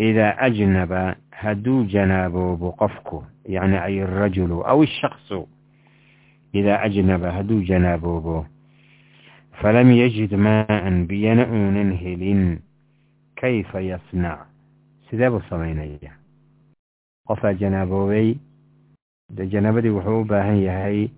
idaa 0.08 0.36
ajnaba 0.46 1.16
hadduu 1.30 1.84
janaaboobo 1.84 2.72
qofku 2.80 3.24
yacni 3.54 3.76
ay 3.76 4.02
arajulu 4.02 4.64
aw 4.70 4.78
ishaksu 4.84 5.48
idaa 6.52 6.80
ajnaba 6.86 7.32
hadduu 7.36 7.62
janaaboobo 7.62 8.46
falam 9.60 9.92
yajid 9.92 10.32
maa'an 10.32 11.06
biyana 11.06 11.44
uunan 11.46 11.92
helin 11.92 12.58
kayfa 13.40 13.80
yasnac 13.80 14.40
sidee 15.10 15.30
buu 15.30 15.42
samaynaya 15.50 16.12
qofaa 17.28 17.52
janaaboobay 17.54 18.34
de 19.36 19.46
janaabadii 19.46 19.94
wuxuu 19.96 20.20
u 20.20 20.24
baahan 20.24 20.62
yahay 20.62 21.08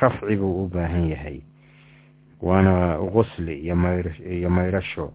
rafci 0.00 0.36
buu 0.36 0.64
u 0.64 0.68
baahan 0.68 1.08
yahay 1.10 1.40
waana 2.40 2.98
mayr 3.74 4.06
iyo 4.24 4.50
mayrasho 4.50 5.12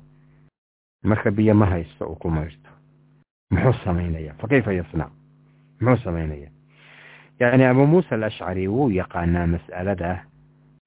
marka 1.03 1.31
biyo 1.31 1.53
ma 1.55 1.65
haysto 1.65 2.05
uu 2.05 2.15
ku 2.15 2.29
mayrto 2.29 2.69
muxuu 3.51 3.73
samaynaya 3.83 4.33
fa 4.39 4.47
kayfa 4.47 4.73
yasnac 4.73 5.11
muxuu 5.81 6.03
samaynaya 6.03 6.49
yacni 7.39 7.63
abuu 7.65 7.87
muusa 7.87 8.15
alashcari 8.15 8.67
wuu 8.67 8.89
yaqaanaa 8.91 9.47
mas'alada 9.47 10.31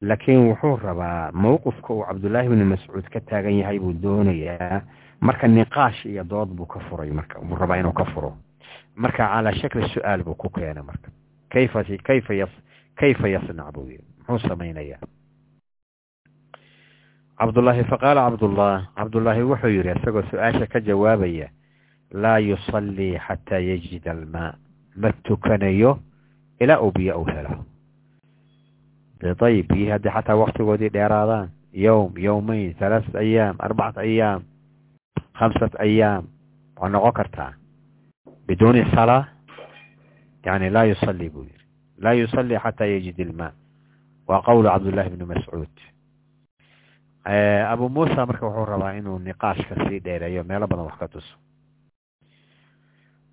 laakiin 0.02 0.48
wuxuu 0.48 0.76
rabaa 0.76 1.32
mowqifka 1.32 1.94
uu 1.94 2.04
cabdullaahi 2.08 2.48
bni 2.48 2.64
mascuud 2.64 3.06
ka 3.12 3.20
taagan 3.20 3.58
yahay 3.58 3.78
buu 3.78 3.92
doonayaa. 4.02 4.80
Marka 5.20 5.48
niqaash 5.48 6.04
iyo 6.06 6.24
dood 6.24 6.48
buu 6.56 6.66
ka 6.66 6.80
furay 6.88 7.10
marka. 7.10 7.40
Buu 7.40 7.56
rabaa 7.56 7.76
inuu 7.80 7.92
ka 7.92 8.04
furo. 8.04 8.36
Marka 8.96 9.28
calaa 9.28 9.52
shakli 9.52 9.88
su'aal 9.94 10.22
buu 10.24 10.34
ku 10.34 10.48
keenay 10.50 10.82
marka. 10.84 11.08
Kayfa 11.52 11.84
kayfa 12.04 12.34
kayfa 13.00 13.28
yasnac 13.28 13.72
buu 13.74 13.88
yidhi. 13.88 14.04
Muxuu 14.28 14.48
samaynaya 14.48 14.98
cabdullaahi 17.38 17.84
faqaala 17.90 18.30
cabdullah 18.30 18.86
cabdullaahi 18.96 19.42
wuxuu 19.42 19.72
yidhi 19.76 19.92
isagoo 19.98 20.22
su'aasha 20.30 20.66
ka 20.72 20.80
jawaabaya 20.80 21.48
laa 22.12 22.38
yusallii 22.38 23.18
xataa 23.26 23.58
yajida 23.58 24.10
almaa 24.12 24.54
ma 24.96 25.10
tukanayo 25.26 25.98
ilaa 26.60 26.78
uu 26.80 26.92
biyo 26.92 27.20
u 27.20 27.24
helo. 27.26 27.64
Ayib 29.46 29.66
biyihii 29.68 29.90
haddii 29.90 30.12
xataa 30.14 30.36
waktigoodii 30.36 30.90
dheeraadaan 30.94 31.48
yowm 31.72 32.12
yowmeyn 32.18 32.74
halaasat 32.80 33.14
ayaam 33.16 33.56
arbacat 33.58 33.98
ayaam 34.06 34.42
khamsat 35.38 35.74
ayaam 35.80 36.24
waa 36.78 36.88
noqon 36.88 37.12
kartaa 37.12 37.52
biduuni 38.46 38.84
salaa 38.94 39.24
yani 40.44 40.70
laa 40.70 40.84
yusalli 40.84 41.30
buu 41.30 41.42
yidhi 41.48 41.64
laa 41.98 42.12
yusalli 42.12 42.54
xataa 42.62 42.86
yajid 42.86 43.18
ilmaa 43.18 43.52
waa 44.28 44.42
qowlu 44.46 44.68
cabdullaahi 44.70 45.10
bni 45.10 45.24
mascuud 45.24 45.74
abu 47.24 47.88
muusa 47.88 48.26
marka 48.26 48.46
wuxuu 48.46 48.64
rabaa 48.64 48.92
inuu 48.98 49.18
niqaashka 49.18 49.74
sii 49.88 50.00
dheereeyo 50.00 50.44
meelo 50.44 50.66
badan 50.66 50.84
wax 50.86 50.98
ka 50.98 51.08
tuso. 51.08 51.34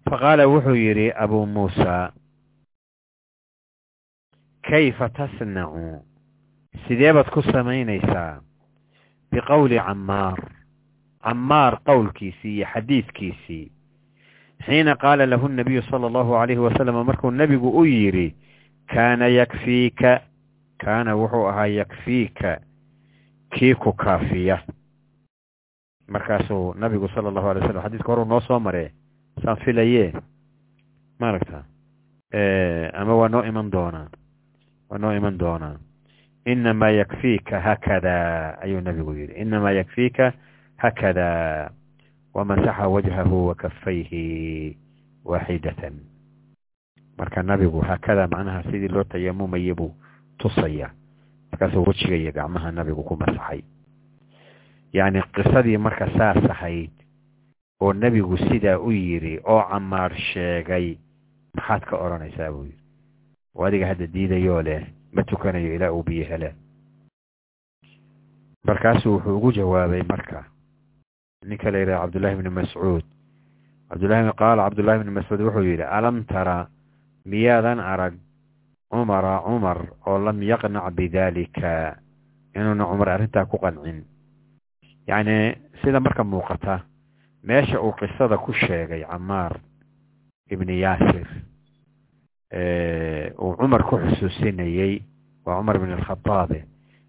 Faqaala 0.09 0.47
wuxuu 0.47 0.75
yidhi 0.75 1.11
abuu 1.11 1.45
muusa 1.45 2.11
kayfa 4.63 5.09
tasnacu? 5.09 6.03
Sidee 6.87 7.13
baad 7.13 7.29
ku 7.31 7.41
samaynaysaa? 7.41 8.39
Biqowli 9.31 9.77
camaar 9.79 10.39
camaar 11.23 11.79
qowlkiisii 11.85 12.55
iyo 12.57 12.65
xadiidkiisii. 12.73 13.71
Xiina 14.65 14.95
qaala 14.95 15.25
lahu 15.25 15.47
nabiyu 15.47 15.81
sala 15.89 16.07
allahu 16.07 16.35
alayhi 16.37 16.61
wasalam 16.61 17.05
markuu 17.05 17.31
nebigu 17.31 17.69
u 17.79 17.85
yidhi 17.85 18.35
kaana 18.93 19.27
yakfiika 19.27 20.21
kaana 20.77 21.15
wuxuu 21.15 21.47
ahaa 21.49 21.65
yakfiika 21.67 22.59
kii 23.51 23.75
ku 23.75 23.93
kaafiya. 23.93 24.63
Markaasuu 26.07 26.73
nabigu 26.73 27.07
sala 27.09 27.29
allahu 27.29 27.47
alay 27.49 27.63
slam 27.67 27.83
xadiiska 27.83 28.07
horuu 28.11 28.25
noo 28.25 28.39
soo 28.41 28.59
maree 28.59 28.91
saan 29.43 29.57
filaye 29.63 30.13
maaragta 31.19 31.63
ama 32.93 33.15
waa 33.15 33.29
noo 33.29 33.43
iman 33.43 33.71
doonaa 33.71 34.07
waa 34.89 34.97
noo 34.97 35.13
iman 35.15 35.37
doonaa 35.37 35.75
inamaa 36.45 36.89
yakfiika 36.89 37.59
haakada 37.59 38.15
ayuu 38.61 38.81
nabigu 38.81 39.13
yidhi. 39.13 39.33
Inamaa 39.33 39.71
yakfiika 39.71 40.33
haakada 40.77 41.71
wamasaxa 42.33 42.87
wajhahu 42.87 43.47
wa 43.47 43.55
kafayhi 43.55 44.77
waaxidatan 45.25 45.93
marka 47.17 47.43
nabigu 47.43 47.79
haakada 47.81 48.27
macnaha 48.27 48.63
sidii 48.63 48.87
loo 48.87 49.03
tayamumayay 49.03 49.73
buu 49.73 49.93
tusaya 50.37 50.91
markaasuu 51.51 51.83
wejiga 51.87 52.15
iyo 52.15 52.31
gacmaha 52.31 52.71
nabigu 52.71 53.03
ku 53.03 53.15
masaxay. 53.15 53.61
Yacni 54.93 55.21
qisadii 55.35 55.77
marka 55.77 56.07
saas 56.17 56.43
ahayd 56.49 56.91
oo 57.81 57.93
nebigu 57.93 58.37
sidaa 58.37 58.77
u 58.79 58.91
yidhi 58.91 59.39
oo 59.43 59.61
camaar 59.69 60.11
sheegay 60.15 60.97
maxaad 61.55 61.83
ka 61.89 61.95
odhanaysaa 61.97 62.51
buu 62.51 62.63
yidhi. 62.69 62.79
Oo 63.55 63.65
adiga 63.65 63.87
hadda 63.87 64.07
diidayoo 64.07 64.61
leh 64.61 64.83
ma 65.13 65.23
tukanayo 65.23 65.75
ilaa 65.75 65.91
uu 65.91 66.03
biyo 66.03 66.25
hele 66.25 66.55
markaasuu 68.67 69.13
wuxuu 69.15 69.37
ugu 69.37 69.51
jawaabay 69.51 70.03
marka 70.03 70.45
ninka 71.47 71.71
la 71.71 71.77
yidhaha 71.79 72.01
cabdullahi 72.01 72.35
bni 72.35 72.49
mascuud. 72.49 73.03
Cabdullahi 73.89 74.31
qaala 74.37 74.63
cabdullahi 74.69 74.99
bni 75.03 75.11
mascuud 75.11 75.41
wuxuu 75.41 75.63
yidhi 75.65 75.83
alam 75.83 76.23
tara 76.25 76.67
miyaadan 77.25 77.79
arag 77.79 78.13
cumara 78.91 79.39
cumar 79.47 79.79
oo 80.05 80.17
lam 80.19 80.43
yaqnac 80.43 80.91
bidaalika 80.93 81.95
inuuna 82.55 82.85
cumar 82.85 83.09
arrintaa 83.09 83.45
ku 83.47 83.57
qancin. 83.57 84.03
Yacni 85.07 85.55
sida 85.81 85.99
marka 85.99 86.23
muuqata 86.23 86.83
meesha 87.43 87.79
uu 87.81 87.95
qisada 87.95 88.37
ku 88.37 88.51
sheegay 88.53 89.01
camaar 89.07 89.57
ibni 90.51 90.83
yaasir 90.83 91.25
uu 93.39 93.55
cumar 93.55 93.81
ku 93.87 93.95
xusuusinayey 93.97 95.01
waa 95.45 95.57
cumar 95.57 95.79
bn 95.79 95.95
alkhataabe 95.97 96.59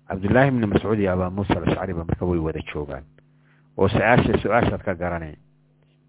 cabdullaahi 0.09 0.51
bni 0.51 0.67
mascuud 0.67 0.99
iyo 1.01 1.13
abaa 1.13 1.31
muusa 1.31 1.59
alashcariba 1.59 2.05
marka 2.05 2.25
way 2.27 2.39
wada 2.39 2.61
joogaan. 2.73 3.05
Oo 3.77 3.89
su'aasha 3.89 4.39
su'aashaad 4.39 4.83
ka 4.85 4.95
garanay. 4.95 5.35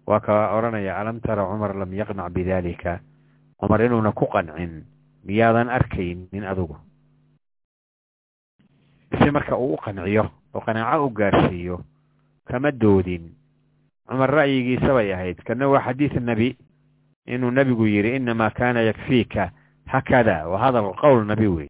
Waa 0.06 0.20
ka 0.20 0.52
odhanaya 0.56 1.00
alam 1.00 1.20
tara 1.20 1.44
cumar 1.48 1.74
lam 1.74 1.92
yaqnac 1.92 2.32
bidaalika 2.32 3.00
cumar 3.60 3.80
inuuna 3.82 4.12
ku 4.12 4.26
qancin 4.28 4.84
miyaadan 5.24 5.68
arkaynin 5.68 6.44
adugu? 6.44 6.76
Si 9.18 9.30
marka 9.30 9.56
uu 9.56 9.74
u 9.74 9.76
qanciyo 9.76 10.24
oo 10.54 10.60
qanaaco 10.60 11.06
u 11.06 11.10
gaarsiiyo 11.10 11.80
kama 12.44 12.70
doodin. 12.72 13.30
Cumar 14.08 14.30
ra'yigiisa 14.30 14.92
bay 14.94 15.12
ahayd 15.12 15.38
kana 15.46 15.68
waa 15.68 15.80
xadiid 15.86 16.20
nebi 16.20 16.56
inuu 17.26 17.50
nebigu 17.50 17.86
yidhi 17.86 18.16
inamaa 18.16 18.50
kaana 18.50 18.80
yakfiika 18.82 19.50
hakada 19.86 20.48
wa 20.48 20.58
hadal 20.58 20.92
qowl 21.00 21.24
nebi 21.24 21.46
wey 21.46 21.68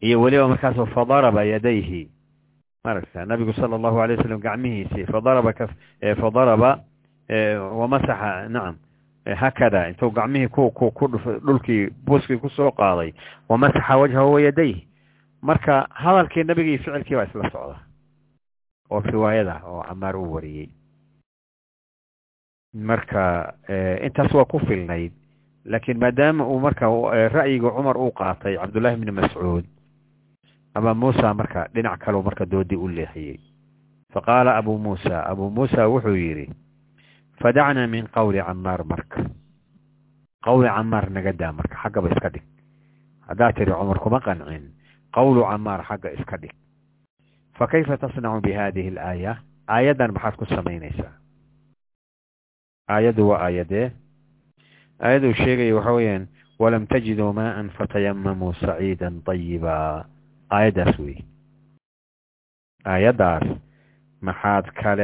iyo 0.00 0.20
weliba 0.22 0.48
markaasoo 0.48 0.86
fadaraba 0.86 1.44
yadayhi. 1.44 2.10
Maaragta 2.84 3.26
nabigu 3.26 3.52
sala 3.52 3.76
allahu 3.76 3.98
alay 4.02 4.16
wasalam 4.16 4.40
gacmihiisii 4.40 5.06
fadaraba 5.06 5.52
fadaraba 6.20 6.84
wamasaxa 7.80 8.48
nacam 8.48 8.76
hakada. 9.36 9.88
Intuu 9.88 10.10
gacmihii 10.10 10.48
dhulkii 11.46 11.90
buuskii 12.06 12.36
ku 12.38 12.48
soo 12.50 12.70
qaaday 12.70 13.12
wamasaxa 13.48 13.96
wajhahu 13.96 14.32
wayadayh 14.32 14.76
marka 15.42 15.86
hadalkii 15.90 16.44
nabigii 16.44 16.74
iyo 16.74 16.82
ficilkii 16.82 17.14
baa 17.16 17.24
isla 17.24 17.50
socda. 17.50 17.78
Oo 18.90 19.00
riwaayada 19.00 19.60
oo 19.66 19.82
camaar 19.88 20.16
uu 20.16 20.32
wariyey. 20.34 20.68
Marka 22.74 23.54
intaas 24.04 24.32
waa 24.34 24.44
ku 24.44 24.58
filnayd. 24.60 25.12
Laakiin 25.64 25.98
maadaama 25.98 26.46
uu 26.48 26.60
marka 26.60 26.86
ra'yiga 27.28 27.70
cumar 27.70 27.96
uu 27.96 28.10
qaatay 28.12 28.56
cabdullahi 28.56 28.96
bni 28.96 29.10
mascuud 29.10 29.64
ama 30.74 30.94
muusa 30.94 31.34
marka 31.34 31.68
dhinac 31.74 31.98
kaleu 32.00 32.22
marka 32.22 32.46
doodii 32.46 32.76
u 32.76 32.88
leexiyey. 32.88 33.40
Faqaala 34.12 34.56
abu 34.56 34.78
muusa 34.78 35.26
abu 35.26 35.50
muusa 35.50 35.88
wuxuu 35.88 36.16
yidhi 36.16 36.50
fadacnaa 37.40 37.86
min 37.86 38.06
qawli 38.16 38.38
camaar 38.42 38.84
marka 38.84 39.24
qawli 40.44 40.68
camaar 40.68 41.10
naga 41.10 41.32
daa 41.32 41.52
marka 41.52 41.76
xaggaba 41.82 42.08
iska 42.10 42.28
dhig 42.34 42.46
haddaad 43.28 43.54
tiri 43.56 43.72
cumar 43.72 43.98
kuma 43.98 44.20
qancin 44.20 44.64
qawlu 45.14 45.44
camaar 45.50 45.84
xagga 45.88 46.10
iska 46.18 46.36
dhig 46.42 46.54
fa 47.58 47.66
kayfa 47.66 47.96
tasnacu 47.98 48.40
bi 48.42 48.52
hadihi 48.52 48.90
alaaya 48.96 49.32
aayaddan 49.66 50.12
maxaad 50.16 50.34
ku 50.36 50.44
samaynaysaa 50.46 51.14
aayaddu 52.88 53.28
waa 53.28 53.40
aayadee 53.46 53.92
aayaduu 55.00 55.34
sheegaya 55.34 55.74
waxa 55.78 55.92
weeyaan 55.92 56.28
walam 56.58 56.86
tajiduu 56.86 57.32
maaan 57.32 57.70
fatayamamuu 57.78 58.52
saciidan 58.60 59.22
طayiba 59.22 59.74
aayaddaas 60.50 60.98
wey 60.98 61.18
aayaddaas 62.84 63.46
maxaad 64.20 64.66
ka 64.74 64.96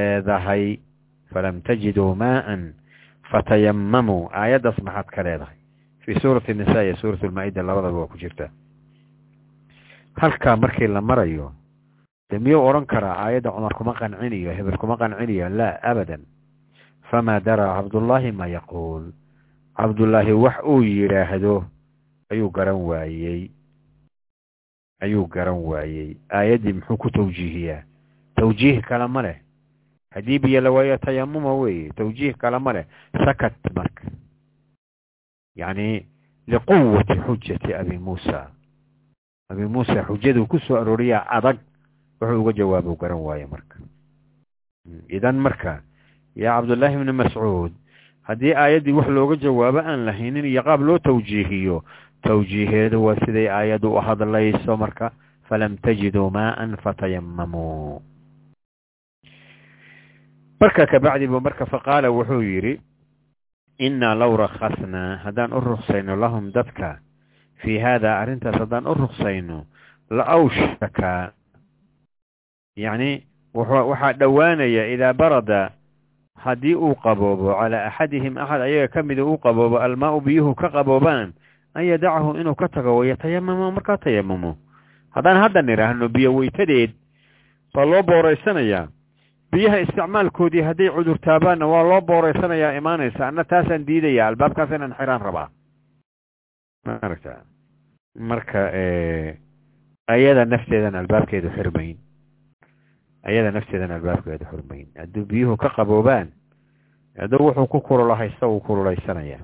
falam 1.34 1.60
tajiduu 1.66 2.14
maaan 2.14 2.74
fatayamamuu 3.30 4.30
aayaddaas 4.32 4.78
maxaad 4.86 5.06
ka 5.10 5.22
leedahay. 5.26 5.56
Fii 6.06 6.20
suurati 6.22 6.54
nisa 6.54 6.84
iyo 6.84 6.96
suurat 6.96 7.22
lmaa-ida 7.22 7.62
labadaba 7.62 7.98
waa 7.98 8.06
ku 8.12 8.18
jirta. 8.18 8.50
Halkaa 10.16 10.56
markii 10.56 10.86
la 10.86 11.00
marayo 11.00 11.52
de 12.30 12.38
miyuu 12.38 12.62
odhan 12.66 12.86
karaa 12.86 13.16
aayadda 13.24 13.50
cumar 13.50 13.74
kuma 13.74 13.94
qanciniyo 13.98 14.52
hebel 14.54 14.76
kuma 14.78 14.96
qanciniyo? 14.96 15.48
Laa 15.48 15.78
abadan. 15.82 16.22
Famaa 17.10 17.40
daraa 17.40 17.74
cabdullaahi 17.82 18.32
ma 18.32 18.46
yaquul. 18.46 19.10
Cabdullaahi 19.76 20.32
wax 20.32 20.56
uu 20.64 20.82
yidhaahdo 20.82 21.64
ayuu 22.30 22.50
garan 22.50 22.76
waayey. 22.78 23.50
Ayuu 25.02 25.26
garan 25.26 25.58
waayey. 25.58 26.16
Aayaddii 26.30 26.72
muxuu 26.72 26.96
ku 26.96 27.10
tawjiihiyaa? 27.10 27.82
Tawjiih 28.36 28.80
kale 28.82 29.06
ma 29.08 29.22
leh 29.22 29.36
haddii 30.14 30.38
biyo 30.38 30.74
waayo 30.74 30.96
tayamuma 30.98 31.54
weeye 31.54 31.90
tawjiih 31.98 32.34
kale 32.38 32.58
ma 32.58 32.72
leh 32.72 32.86
sakat 33.12 33.54
marka. 33.74 34.06
Yacni 35.56 36.06
liquwati 36.46 37.14
xujati 37.26 37.74
abi 37.74 37.98
muusa. 37.98 38.50
Abi 39.50 39.64
muusa 39.66 40.04
xujaduu 40.06 40.46
ku 40.46 40.58
soo 40.58 40.76
arooriyaa 40.78 41.26
adag 41.30 41.58
wuxuu 42.20 42.40
uga 42.40 42.52
jawaabuu 42.52 42.96
garan 42.96 43.18
waaye 43.18 43.46
marka. 43.46 43.76
Idan 45.08 45.36
marka 45.38 45.82
yaa 46.36 46.60
cabdullaahi 46.60 46.96
bni 46.96 47.12
mascuud 47.12 47.72
haddii 48.22 48.54
aayaddii 48.54 48.92
wax 48.92 49.08
looga 49.08 49.36
jawaabo 49.36 49.78
aan 49.80 50.04
lahaynin 50.06 50.44
iyo 50.44 50.62
qaab 50.62 50.80
loo 50.80 50.98
tawjiihiyo 50.98 51.84
tawjiiheedu 52.22 53.04
waa 53.04 53.16
siday 53.24 53.48
aayaddu 53.50 53.92
u 53.94 54.00
hadlayso 54.00 54.76
marka 54.76 55.12
falam 55.48 55.76
tajiduu 55.76 56.30
maaan 56.30 56.76
fatayamamuu 56.82 58.02
marka 60.60 60.86
kabacdi 60.86 61.26
bu 61.26 61.40
marka 61.40 61.66
faqaala 61.66 62.10
wuxuu 62.10 62.42
yidhi 62.42 62.80
innaa 63.78 64.14
low 64.14 64.36
rakhasnaa 64.36 65.16
haddaan 65.24 65.52
u 65.52 65.60
ruksayno 65.60 66.16
lahum 66.16 66.52
dadka 66.54 66.98
fii 67.62 67.78
haada 67.78 68.18
arrintaas 68.20 68.56
haddaan 68.58 68.86
u 68.86 68.94
ruksayno 68.94 69.66
la 70.10 70.24
awshaka. 70.36 71.32
Yacni 72.76 73.26
waxaa 73.54 74.12
dhowaanaya 74.12 74.86
idaa 74.94 75.12
barada 75.12 75.70
haddii 76.44 76.74
uu 76.74 76.94
qaboobo 76.94 77.54
calaa 77.54 77.86
axadihim 77.88 78.38
axad 78.38 78.60
ayaga 78.62 78.88
ka 78.88 79.02
mida 79.02 79.24
uu 79.24 79.38
qaboobo 79.38 79.78
almaau 79.78 80.20
biyuhu 80.20 80.54
ka 80.54 80.68
qaboobaan 80.70 81.32
an 81.74 81.84
yadacahu 81.84 82.36
inuu 82.40 82.54
ka 82.54 82.68
tago 82.68 82.96
wayatayamamo 82.98 83.70
markaa 83.70 83.96
tayamamo 83.96 84.56
haddaan 85.14 85.38
hadda 85.42 85.62
nidhaahno 85.62 86.08
biyo 86.08 86.34
weytadeed 86.34 86.90
baa 87.74 87.84
loo 87.86 88.02
booraysanayaa 88.02 88.88
biyaha 89.54 89.78
isticmaalkoodii 89.86 90.62
hadday 90.66 90.90
cudur 90.90 91.18
taabaanna 91.18 91.66
waa 91.66 91.82
loo 91.82 92.00
booraysanayaa 92.00 92.72
imaanaysa. 92.78 93.28
Anna 93.28 93.44
taasaan 93.44 93.86
diidaya 93.86 94.26
albaabkaas 94.28 94.70
inaan 94.70 94.94
xiraan 94.98 95.20
rabaa. 95.20 95.48
Maaragta 96.86 97.36
marka 98.18 98.58
ayada 100.08 100.44
nafteedan 100.44 100.94
albaabkeedu 100.94 101.50
xirmayn. 101.56 101.96
Ayada 103.22 103.50
nafteedan 103.50 103.90
albaabkeedu 103.90 104.44
xurmayn 104.50 104.86
hadduu 104.98 105.24
biyuhu 105.24 105.56
ka 105.56 105.70
qaboobaan 105.76 106.28
hadduu 107.20 107.46
wuxuu 107.46 107.66
ku 107.66 107.80
kululahaysta 107.80 108.46
wuu 108.46 108.60
kululaysanayaa. 108.60 109.40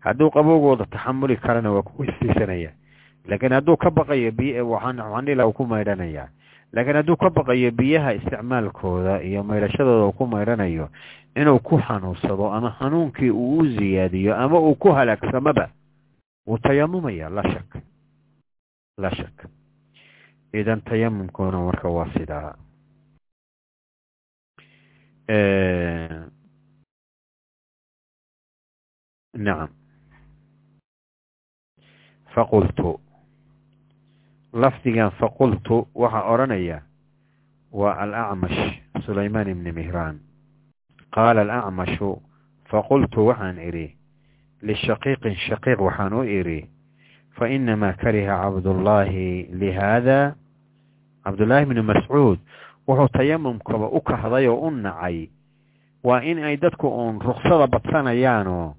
Hadduu 0.00 0.30
qabowgooda 0.30 0.86
taxamuli 0.86 1.36
karana 1.36 1.72
waa 1.72 1.82
ku 1.82 2.02
weysiisanaya. 2.02 2.70
Laakiin 3.28 3.52
hadduu 3.52 3.76
ka 3.76 3.90
baqayo 3.90 4.32
biy 4.32 4.60
waxaan 4.60 5.28
ila 5.28 5.52
ku 5.52 5.66
maydhanayaa 5.66 6.28
laakiin 6.74 6.96
hadduu 6.98 7.16
ka 7.16 7.28
baqayo 7.36 7.70
biyaha 7.78 8.10
isticmaalkooda 8.18 9.14
iyo 9.28 9.40
maydhashadooda 9.48 10.04
uu 10.06 10.16
ku 10.18 10.24
maydhanayo 10.26 10.86
inuu 11.40 11.58
ku 11.66 11.74
xanuunsado 11.86 12.50
ama 12.56 12.70
xanuunkii 12.78 13.30
uu 13.30 13.58
u 13.58 13.66
ziyaadiyo 13.76 14.32
ama 14.36 14.58
uu 14.58 14.74
ku 14.82 14.88
halaagsamoba 14.96 15.70
wuu 16.46 16.58
tayamumaya 16.58 17.28
laa 17.36 17.48
shak. 17.52 17.70
Laa 19.02 19.14
shak. 19.18 19.36
Idan 20.52 20.80
tayamumkuna 20.86 21.58
marka 21.66 21.88
waa 21.88 22.10
sidaa. 22.14 22.54
Nacam 29.44 29.70
faqultu 32.34 33.00
lafdigan 34.54 35.10
faqultu 35.18 35.86
waxaa 35.94 36.24
odhanaya 36.32 36.78
waa 37.72 37.96
alacmash 38.04 38.58
sulaymaan 39.06 39.48
ibni 39.50 39.72
mihraan. 39.72 40.16
Qaala 41.14 41.40
alacmashu 41.42 42.22
faqultu 42.70 43.26
waxaan 43.26 43.58
idhi 43.58 43.86
lishaqiiqin 44.62 45.34
shaqiiq 45.48 45.78
waxaan 45.80 46.12
u 46.14 46.22
idhi 46.22 46.60
fainamaa 47.38 47.92
kariha 48.02 48.36
cabdullaahi 48.42 49.48
lihaada. 49.60 50.34
Cabdullaahi 51.24 51.66
bni 51.66 51.82
mascuud 51.82 52.38
wuxuu 52.88 53.08
tayamumkaba 53.16 53.88
u 53.90 54.00
kahday 54.00 54.46
oo 54.48 54.60
u 54.68 54.70
nacay 54.70 55.28
waa 56.04 56.20
in 56.22 56.38
ay 56.44 56.56
dadku 56.60 56.86
uun 56.88 57.16
ruksada 57.20 57.66
badsanayaanoo 57.66 58.74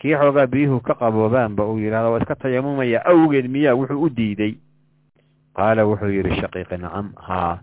kii 0.00 0.16
xoogaa 0.16 0.46
biyuhu 0.46 0.80
ka 0.80 0.94
qaboobaanba 0.96 1.64
uu 1.68 1.78
yidhahdo 1.78 2.12
waa 2.12 2.20
iska 2.24 2.34
tayamumaya 2.40 3.04
awgeed 3.04 3.46
miyaa 3.52 3.74
wuxuu 3.76 4.00
u 4.02 4.08
diiday 4.08 4.54
qaala 5.56 5.82
wuxuu 5.86 6.10
yidhi 6.16 6.36
shaqiiqi 6.40 6.76
nacam 6.78 7.12
haa 7.16 7.58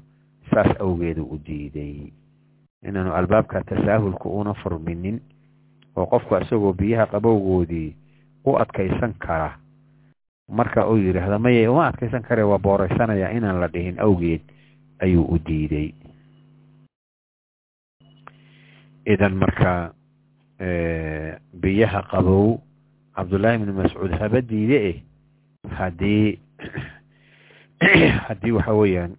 saas 0.54 0.72
awgeedu 0.80 1.24
u 1.24 1.38
diiday. 1.46 2.12
Inaanu 2.88 3.12
albaabka 3.14 3.64
tasaahulka 3.64 4.30
una 4.30 4.54
furminin 4.54 5.20
oo 5.96 6.06
qofku 6.06 6.36
isagoo 6.42 6.74
biyaha 6.74 7.06
qabowgoodii 7.12 7.96
u 8.46 8.56
adkaysan 8.58 9.14
kara. 9.20 9.58
Marka 10.50 10.88
uu 10.88 10.98
yidhaahda 10.98 11.40
maye 11.40 11.68
uma 11.68 11.88
adkaysan 11.88 12.24
kare 12.24 12.44
waa 12.44 12.58
booraysanaya 12.60 13.32
inaan 13.32 13.60
la 13.60 13.68
dhihin 13.68 14.00
awgeed 14.00 14.42
ayuu 15.04 15.26
u 15.26 15.38
diiday. 15.40 15.92
Idan 19.08 19.36
marka 19.36 19.94
biyaha 21.62 22.02
qabow 22.12 22.60
cabdullaahi 23.16 23.58
bni 23.64 23.74
mascuud 23.74 24.12
haba 24.20 24.42
diide 24.42 24.78
eh 24.90 24.98
haddii 25.78 26.40
haddii 28.28 28.52
waxa 28.58 28.74
weeyaan 28.74 29.14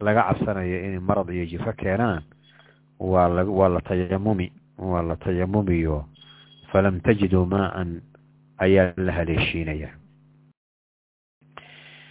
laga 0.00 0.22
cabsanayo 0.32 0.76
inay 0.86 0.98
marad 1.00 1.28
iyo 1.28 1.44
jifo 1.46 1.72
keenaan 1.76 2.22
waa 3.00 3.28
waa 3.44 3.68
la 3.68 3.80
tayamumi 3.80 4.52
waa 4.78 5.02
la 5.02 5.16
tayamumiyo 5.16 6.04
falam 6.72 7.00
tajiduu 7.00 7.44
maaan 7.46 8.00
ayaa 8.58 8.92
la 8.96 9.12
haleeshiinaya. 9.12 9.88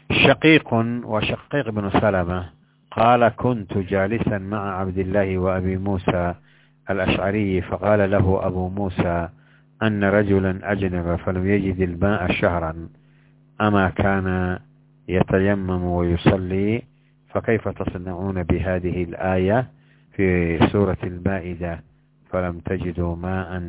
Shaqiiqun 0.09 1.05
waa 1.05 1.21
shaqiiq 1.21 1.69
bnu 1.73 1.89
salama 2.01 2.53
qaala 2.93 3.31
kuntu 3.37 3.81
jaalisan 3.85 4.45
maca 4.45 4.81
cabdillaahi 4.85 5.37
wa 5.37 5.55
abi 5.57 5.77
muusa 5.77 6.35
alashcariyi 6.89 7.61
faqaala 7.61 8.09
lahu 8.09 8.41
abu 8.41 8.69
muusa 8.69 9.29
ana 9.79 10.11
rajula 10.11 10.57
ajnaba 10.65 11.17
falam 11.21 11.45
yajid 11.45 11.77
ilmaءa 11.79 12.33
shahra 12.33 12.73
ama 13.57 13.91
kana 13.93 14.59
yatayamamu 15.08 15.98
wayusallii 15.98 16.82
fakayfa 17.32 17.72
tasnacuuna 17.72 18.44
bihadihi 18.44 19.04
اlaaya 19.04 19.64
fi 20.16 20.58
suurati 20.70 21.06
almaa'ida 21.06 21.78
falam 22.30 22.60
tajiduu 22.60 23.16
maءa 23.16 23.60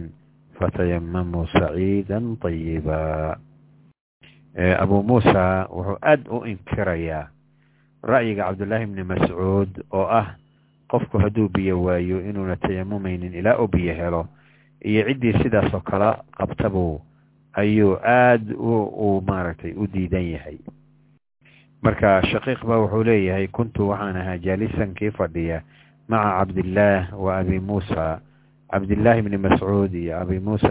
fatayamamuu 0.60 1.48
saciida 1.52 2.22
طayiba 2.42 3.38
abu 4.80 5.04
muusa 5.04 5.68
wuxuu 5.70 5.98
aad 6.02 6.22
u 6.32 6.46
inkirayaa 6.48 7.28
ra'yiga 8.04 8.44
cabdullaahi 8.48 8.86
bni 8.86 9.04
mascuud 9.04 9.72
oo 9.92 10.08
ah 10.08 10.36
qofku 10.88 11.18
hadduu 11.20 11.50
biyo 11.50 11.84
waayo 11.84 12.22
inuuna 12.30 12.56
tayamumaynin 12.56 13.34
ilaa 13.34 13.58
uu 13.60 13.68
biyo 13.68 13.94
helo 13.94 14.28
iyo 14.86 15.04
ciddii 15.10 15.34
sidaasoo 15.44 15.80
kala 15.82 16.24
qabtabuu 16.38 17.02
ayuu 17.54 17.98
aad 18.04 18.54
uu 18.56 19.22
maaragtay 19.28 19.74
u 19.76 19.88
diidan 19.88 20.24
yahay 20.32 20.58
marka 21.83 22.21
shaqiiq 22.31 22.61
ba 22.67 22.77
wuxuu 22.83 23.05
leeyahay 23.05 23.47
kuntu 23.49 23.89
waxaan 23.91 24.17
ahaa 24.17 24.39
jaalisan 24.39 24.95
kii 24.95 25.11
fadhiya 25.17 25.63
maca 26.09 26.43
cabdillaah 26.45 27.13
wa 27.17 27.39
abi 27.39 27.61
muusa. 27.61 28.21
Cabdillaahi 28.71 29.23
bni 29.27 29.37
mascuud 29.39 29.91
iyo 29.95 30.19
abi 30.21 30.39
muusa 30.39 30.71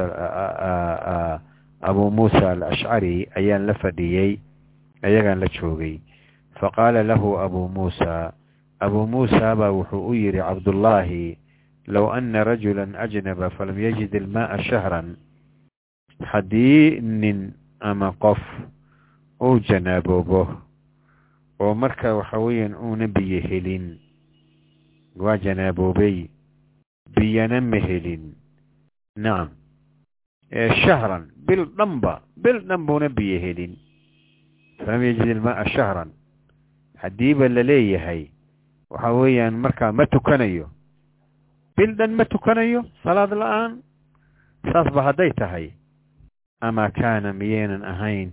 abu 1.81 2.11
muusa 2.11 2.51
alashcari 2.55 3.27
ayaan 3.35 3.65
la 3.67 3.73
fadhiyey 3.75 4.39
ayagaan 5.03 5.39
la 5.39 5.47
joogay. 5.51 5.99
Faqaala 6.59 7.03
lahu 7.03 7.39
abu 7.39 7.67
muusa 7.67 8.31
abu 8.79 9.07
muusa 9.07 9.55
baa 9.55 9.71
wuxuu 9.71 10.07
u 10.07 10.13
yidhi 10.15 10.39
cabdullaahi 10.39 11.37
low 11.87 12.11
ana 12.13 12.43
rajula 12.43 12.87
ajnaba 12.99 13.49
falam 13.55 13.75
yajid 13.79 14.13
ilmaءa 14.15 14.59
shahran 14.63 15.15
haddii 16.23 16.99
nin 17.01 17.51
ama 17.79 18.11
qof 18.19 18.39
uu 19.41 19.59
janaaboobo 19.59 20.47
oo 21.59 21.73
marka 21.75 22.15
waxa 22.15 22.37
weeyaan 22.39 22.75
uuna 22.75 23.07
biyo 23.07 23.41
helin. 23.41 23.99
Waa 25.15 25.37
janaaboobay 25.37 26.29
biyana 27.15 27.61
ma 27.61 27.77
helin. 27.77 28.35
Nacam 29.15 29.49
shahran. 30.83 31.29
Bil 31.47 31.65
dhanba. 31.77 32.21
Bil 32.37 32.59
dhan 32.67 32.85
buuna 32.87 33.09
biyo 33.09 33.39
helin. 33.39 33.75
Falam 34.79 35.03
yajid 35.03 35.27
ilmaءa 35.27 35.65
shahran. 35.75 36.11
Haddiiba 37.01 37.49
la 37.49 37.63
leeyahay 37.63 38.31
waxa 38.89 39.11
weeyaan 39.13 39.53
markaa 39.59 39.91
ma 39.91 40.05
tukanayo. 40.07 40.69
Bil 41.75 41.95
dhan 41.95 42.15
ma 42.15 42.23
tukanayo 42.25 42.85
salaad 43.03 43.31
la'aan. 43.35 43.83
Saasba 44.71 45.01
hadday 45.11 45.31
tahay. 45.35 45.73
Amaa 46.61 46.91
kaana 46.91 47.33
miyaynan 47.33 47.83
ahayn 47.87 48.31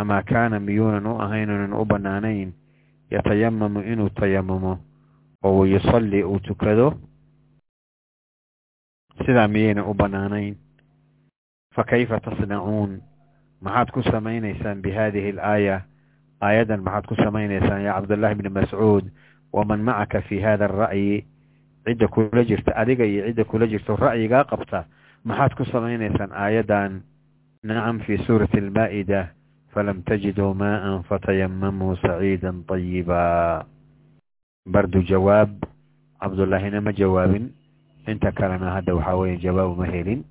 amaa 0.00 0.22
kaana 0.22 0.60
miyuunan 0.60 1.06
u 1.06 1.14
ahayn 1.24 1.50
unan 1.50 1.72
u 1.72 1.84
bannaanayn 1.84 2.52
yatayamamu 3.10 3.80
inuu 3.92 4.08
tayamumo 4.18 4.78
oo 5.44 5.58
wayusalli 5.58 6.22
uu 6.24 6.38
tukado 6.40 6.88
sidaa 9.26 9.48
miyaynan 9.48 9.86
u 9.90 9.94
bannaanayn 9.94 10.56
fakayfa 11.76 12.20
tasnacuun 12.20 13.00
maxaad 13.60 13.88
ku 13.94 14.02
samaynaysaan 14.02 14.82
bi 14.82 14.90
hadihi 14.98 15.30
alaaya 15.36 15.80
aayaddan 16.40 16.82
maxaad 16.82 17.06
ku 17.06 17.14
samaynaysaan 17.24 17.82
yaa 17.86 17.96
cabdullaahi 18.00 18.34
bni 18.40 18.48
mascuud 18.58 19.04
waman 19.52 19.80
macaka 19.88 20.20
fi 20.28 20.40
hada 20.40 20.64
ara'yi 20.68 21.24
cidda 21.86 22.08
kula 22.08 22.44
jirta 22.44 22.76
adiga 22.76 23.04
iyo 23.04 23.24
cidda 23.28 23.44
kula 23.44 23.66
jirto 23.66 23.96
ra'yigaa 23.96 24.44
qabta 24.44 24.84
maxaad 25.24 25.52
ku 25.56 25.64
samaynaysaan 25.64 26.32
aayaddan 26.32 27.02
nacam 27.64 28.00
fi 28.06 28.18
suurati 28.26 28.58
almaa'ida 28.58 29.28
falam 29.76 30.00
tajiduu 30.08 30.56
maa'an 30.56 31.04
fatayamamuu 31.04 32.00
saciida 32.00 32.48
طayiba 32.64 33.64
bardu 34.64 35.04
jawaab. 35.04 35.52
Cabdullaahina 36.16 36.80
ma 36.80 36.92
jawaabin? 36.96 37.52
Inta 38.08 38.32
kalena 38.32 38.72
hadda 38.80 38.96
waxaa 38.96 39.16
weeye 39.20 39.36
jawaab 39.36 39.76
ma 39.76 39.84
helin. 39.84 40.24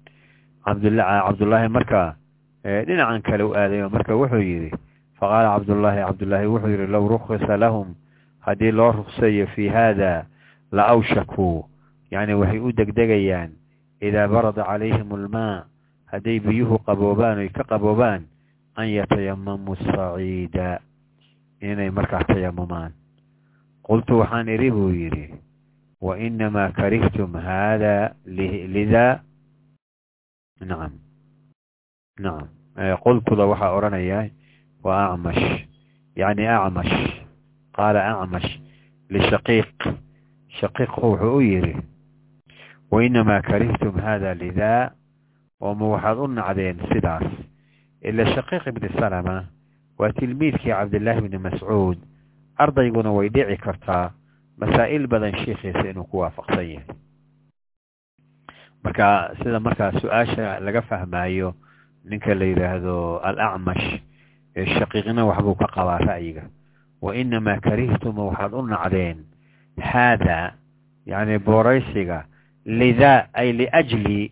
Cabdullaahi 0.65 1.69
marka 1.69 2.15
dhinacan 2.65 3.21
kale 3.21 3.43
u 3.45 3.53
aadayo 3.53 3.85
marka 3.93 4.17
wuxuu 4.17 4.41
yidhi 4.41 4.71
faqaala 5.21 5.53
cabdullaahi 5.61 6.01
cabdullaahi 6.09 6.47
wuxuu 6.49 6.71
yidhi 6.73 6.87
low 6.89 7.05
rukhisa 7.07 7.57
lahum 7.61 7.93
haddii 8.41 8.71
loo 8.73 8.91
ruksayo 9.05 9.45
fi 9.53 9.69
hada 9.69 10.25
la 10.73 10.89
awshakuu 10.89 11.69
yacni 12.09 12.33
waxay 12.33 12.57
u 12.59 12.73
degdegayaan 12.73 13.53
idaa 14.01 14.25
barada 14.27 14.65
calayhim 14.65 15.05
almaa 15.13 15.69
hadday 16.09 16.39
biyuhu 16.41 16.81
qaboobaan 16.89 17.37
oy 17.45 17.49
ka 17.53 17.61
qaboobaan 17.69 18.25
an 18.75 18.87
yatayamamuu 18.97 19.75
saciida 19.85 20.79
inay 21.61 21.89
markaa 21.97 22.23
tayamumaan 22.29 22.91
qultu 23.87 24.19
waxaan 24.21 24.49
idhi 24.55 24.71
buu 24.71 24.89
yidhi 24.91 25.25
wa 26.01 26.17
inamaa 26.19 26.71
karihtum 26.79 27.33
haada 27.47 28.15
lidaa 28.75 29.19
nacam 30.59 30.93
nacam 32.19 32.47
qultuda 33.03 33.45
waxaa 33.51 33.71
odhanaya 33.77 34.19
waa 34.85 35.05
acmash 35.13 35.43
yacni 36.19 36.45
acmash 36.47 36.93
qaala 37.77 38.01
acmash 38.21 38.49
lishaqiiq 39.13 39.71
shaqiiqu 40.59 40.99
wuxuu 41.11 41.37
u 41.39 41.41
yidhi 41.41 41.73
wainamaa 42.91 43.41
karihtum 43.49 43.95
hada 44.05 44.33
lidaa 44.43 44.91
ooma 45.61 45.85
waxaad 45.93 46.17
u 46.23 46.27
nacdeen 46.27 46.77
sidaas 46.91 47.25
ila 48.09 48.25
shaqiiq 48.35 48.63
ibni 48.71 48.89
salama 48.99 49.37
waa 49.99 50.11
tilmiidkii 50.19 50.71
cabdillaahi 50.71 51.21
bni 51.27 51.37
mascuud 51.37 51.97
ardayguna 52.57 53.11
way 53.11 53.29
dhici 53.29 53.57
kartaa 53.57 54.11
masaa'il 54.57 55.07
badan 55.07 55.35
sheikhiisa 55.43 55.89
inuu 55.89 56.03
ku 56.11 56.17
waafaqsan 56.23 56.65
yahay 56.69 56.87
marka 58.83 59.07
sida 59.43 59.59
markaa 59.59 59.91
su'aasha 60.01 60.59
laga 60.59 60.81
fahmaayo 60.81 61.53
ninka 62.05 62.35
la 62.35 62.45
yidhaahdo 62.45 63.19
alacmash 63.29 63.85
shaqiiqna 64.55 65.25
waxbuu 65.25 65.55
ka 65.61 65.67
qabaa 65.75 65.99
ra'yiga 66.09 66.43
wa 67.01 67.15
inamaa 67.15 67.59
karihtuma 67.65 68.21
waxaad 68.29 68.53
u 68.53 68.61
nacdeen 68.67 69.17
haada 69.81 70.53
yani 71.05 71.39
booraysiga 71.39 72.25
lidaa 72.65 73.27
ay 73.33 73.51
liajli 73.53 74.31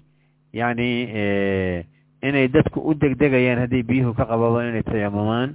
inay 2.28 2.48
dadku 2.56 2.80
u 2.90 2.92
degdegayaan 3.02 3.62
hadday 3.64 3.84
biyuhu 3.90 4.12
ka 4.18 4.26
qababa 4.32 4.60
inay 4.70 4.84
tayamumaan 4.92 5.50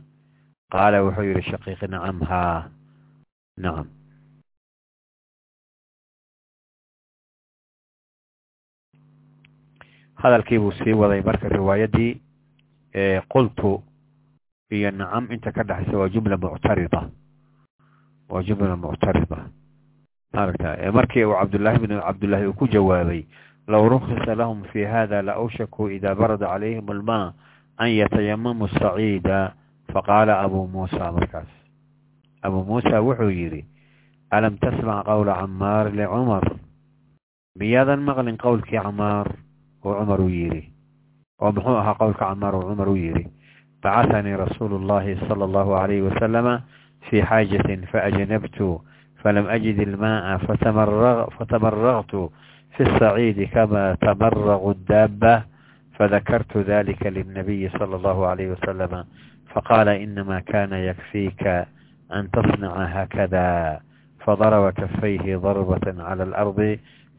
qaala 0.72 0.96
wuxuu 1.06 1.26
yidhi 1.28 1.42
shaqiiqi 1.50 1.86
nacam 1.92 2.18
haa 2.30 2.58
nacam. 3.62 3.86
Hadalkii 10.22 10.58
buu 10.58 10.72
sii 10.72 10.92
waday 11.00 11.22
marka 11.22 11.48
riwaayaddii 11.48 12.20
qultu 13.32 13.82
iyo 14.70 14.90
nacam 14.90 15.24
inta 15.32 15.52
ka 15.52 15.62
dhexaysa 15.64 15.98
waa 15.98 16.08
jumla 16.08 16.36
muctarida. 16.36 17.00
Waa 18.28 18.42
jumla 18.42 18.76
muctarida. 18.76 19.38
Maaragta 20.32 20.92
markii 20.92 21.24
uu 21.24 21.34
cabdullaahi 21.40 21.78
bn 21.78 22.00
cabdullaahi 22.00 22.46
uu 22.46 22.52
ku 22.58 22.66
jawaabay 22.68 23.24
low 23.68 23.84
rukhisa 23.88 24.32
lahum 24.34 24.64
fi 24.72 24.84
hada 24.84 25.20
la 25.22 25.36
awshakuu 25.36 25.92
ida 25.92 26.14
barada 26.16 26.48
calayhim 26.48 26.88
almaa 26.88 27.32
an 27.76 27.88
yatayamamu 27.92 28.68
saciida 28.72 29.52
faqaala 29.92 30.40
abuu 30.40 30.64
muusa 30.66 31.12
markaas 31.12 31.48
abuu 32.42 32.64
muusa 32.64 33.04
wuxuu 33.04 33.28
yidhi 33.28 33.62
alam 34.32 34.56
tasmac 34.56 35.04
qowla 35.04 35.36
camaar 35.40 35.92
licumar 35.92 36.44
miyaadan 37.60 38.00
maqlin 38.08 38.40
qowlkii 38.40 38.80
camaar 38.80 39.28
oo 39.84 39.92
cumar 40.00 40.20
uu 40.20 40.32
yidhi 40.32 40.62
oo 41.40 41.52
muxuu 41.52 41.76
ahaa 41.76 41.94
qowlka 42.00 42.24
camaar 42.24 42.54
oo 42.56 42.64
cumar 42.72 42.88
uu 42.88 42.96
yidhi 42.96 43.24
bacahanii 43.84 44.36
rasuulu 44.36 44.80
اllahi 44.80 45.20
salى 45.28 45.44
allahu 45.44 45.76
alayhi 45.76 46.02
wasalama 46.08 46.64
في 52.79 52.85
الصعيد 52.85 53.43
كما 53.43 53.95
تمرغ 53.95 54.70
الدابة 54.70 55.43
فذكرت 55.99 56.57
ذلك 56.57 57.07
للنبي 57.07 57.68
صلى 57.68 57.97
الله 57.97 58.26
عليه 58.26 58.49
وسلم 58.51 59.05
فقال 59.55 59.89
إنما 59.89 60.41
كان 60.41 60.72
يكفيك 60.72 61.47
أن 62.14 62.31
تصنع 62.31 62.85
هكذا 62.85 63.81
فضرب 64.20 64.72
كفيه 64.72 65.37
ضربة 65.37 66.03
على 66.05 66.22
الأرض 66.22 66.79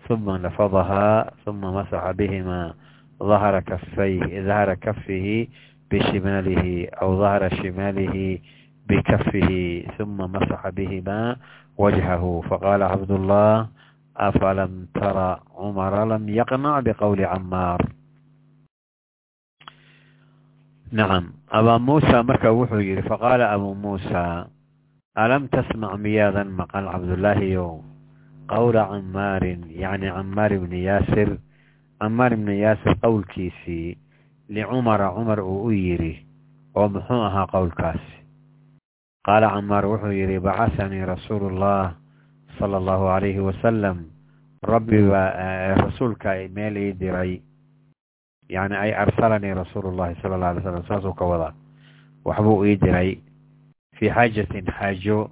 ثم 0.10 0.32
لفظها 0.36 1.32
ثم 1.46 1.62
مسح 1.62 2.12
بهما 2.12 2.74
ظهر 3.24 3.60
كفيه 3.60 4.42
ظهر 4.42 4.74
كفه 4.74 5.48
بشماله 5.92 6.88
أو 7.02 7.20
ظهر 7.20 7.50
شماله 7.50 8.40
بكفه 8.90 9.84
ثم 9.98 10.18
مسح 10.18 10.70
بهما 10.70 11.36
وجهه 11.78 12.42
فقال 12.50 12.84
عبد 12.84 13.12
الله 13.12 13.68
afalam 14.20 14.92
tara 14.92 15.40
cumara 15.56 16.04
lam 16.04 16.28
yaqnac 16.28 16.84
biqowli 16.84 17.24
camaar 17.24 17.80
nacam 20.92 21.32
abaa 21.48 21.80
muusa 21.80 22.20
marka 22.28 22.50
wuxuu 22.52 22.84
yidhi 22.84 23.08
faqaala 23.08 23.54
abuu 23.56 23.76
muusa 23.78 24.50
alam 25.16 25.48
tasmac 25.54 25.96
miyaadan 26.02 26.50
maqal 26.52 26.90
cabdullaahiyow 26.92 27.80
qowla 28.50 28.90
camaarin 28.92 29.70
yacni 29.70 30.10
camaar 30.10 30.52
ibni 30.58 30.84
yaasir 30.90 31.38
camaar 32.02 32.34
ibni 32.34 32.60
yaasir 32.66 32.98
qowlkiisii 33.06 33.98
licumara 34.50 35.14
cumar 35.14 35.40
uu 35.46 35.70
u 35.70 35.72
yidhi 35.72 36.26
oo 36.74 36.90
muxuu 36.90 37.22
ahaa 37.22 37.46
qowlkaasi 37.54 38.16
qaala 39.26 39.54
camaar 39.54 39.86
wuxuu 39.86 40.10
yidhi 40.18 40.42
bacahanii 40.42 41.06
rasuulu 41.06 41.54
ullah 41.54 41.94
sala 42.58 42.82
allahu 42.82 43.06
calayhi 43.14 43.46
wasalam 43.46 44.09
rabbi 44.64 45.02
baa 45.10 45.76
rasuulka 45.76 46.36
meel 46.54 46.78
ii 46.78 46.94
diray. 46.94 47.42
Yacni 48.50 48.76
ay 48.76 48.92
arsalanii 48.94 49.54
rasuulu 49.54 49.92
llahi 49.96 50.16
sala 50.22 50.36
allah 50.36 50.50
alay 50.50 50.64
slam 50.64 50.84
saasuu 50.88 51.14
ka 51.14 51.26
wadaa 51.26 51.54
waxbuu 52.26 52.66
ii 52.66 52.76
diray. 52.76 53.18
Fii 53.96 54.10
xaajatin 54.10 54.66
xaajo 54.66 55.30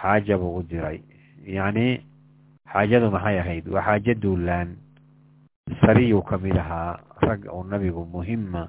xaaja 0.00 0.38
buu 0.38 0.56
u 0.58 0.62
diray. 0.62 1.00
Yacni 1.46 2.02
xaajadu 2.72 3.10
maxay 3.10 3.38
ahayd. 3.40 3.68
Waa 3.68 3.82
xaajo 3.82 4.14
duulaan. 4.14 4.76
Sariyuu 5.80 6.22
ka 6.22 6.38
mid 6.38 6.56
ahaa. 6.56 6.98
Rag 7.22 7.46
uu 7.52 7.64
nabigu 7.64 8.04
muhima 8.06 8.68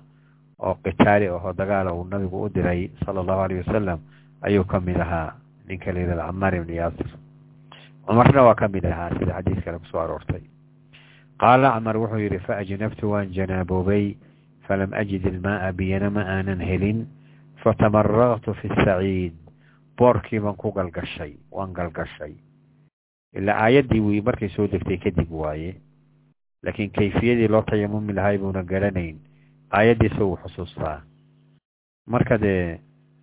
oo 0.59 0.75
qitaali 0.83 1.27
ahoo 1.27 1.53
dagaala 1.53 1.93
uu 1.93 2.03
nabigu 2.03 2.43
u 2.43 2.49
diray 2.49 2.89
sala 3.05 3.21
allahu 3.21 3.41
alayh 3.41 3.63
wasalam 3.67 3.99
ayuu 4.41 4.63
ka 4.65 4.79
mid 4.79 4.99
ahaa. 4.99 5.33
Ninka 5.67 5.91
la 5.93 5.99
yidhahdo 5.99 6.21
camaar 6.27 6.55
ibni 6.55 6.75
yaasir 6.75 7.07
cumarna 8.09 8.41
waa 8.43 8.55
ka 8.57 8.67
mid 8.67 8.85
ahaa 8.85 9.13
sida 9.19 9.33
xadiis 9.37 9.61
kale 9.63 9.77
ku 9.79 9.85
soo 9.91 10.01
aroortay. 10.01 10.41
Qaala 11.41 11.71
camar 11.77 11.97
wuxuu 12.01 12.19
yidhi 12.25 12.39
faajnabtu 12.47 13.05
waan 13.11 13.29
janaaboobay 13.37 14.15
falam 14.67 14.93
ajid 14.93 15.25
ilmaaa 15.25 15.71
biyana 15.77 16.09
ma 16.09 16.23
aanan 16.25 16.61
helin 16.69 17.05
fatamaraqtu 17.63 18.53
fi 18.61 18.67
saciid 18.81 19.33
boorkii 19.97 20.39
baan 20.41 20.55
ku 20.57 20.71
galgashay 20.73 21.37
waan 21.51 21.73
galgashay. 21.77 22.33
Ilaa 23.37 23.61
aayaddii 23.63 23.99
wii 24.01 24.21
markay 24.25 24.49
soo 24.49 24.67
degtay 24.67 24.97
kadib 24.97 25.29
waaye. 25.31 25.75
Laakiin 26.63 26.91
kayfiyadii 26.91 27.47
loo 27.47 27.61
tayamumi 27.61 28.13
lahay 28.13 28.37
buuna 28.37 28.63
garanayn. 28.63 29.19
Aayaddiisa 29.71 30.23
uu 30.25 30.37
xusuustaa. 30.43 31.01
Marka 32.07 32.37
dee 32.37 32.79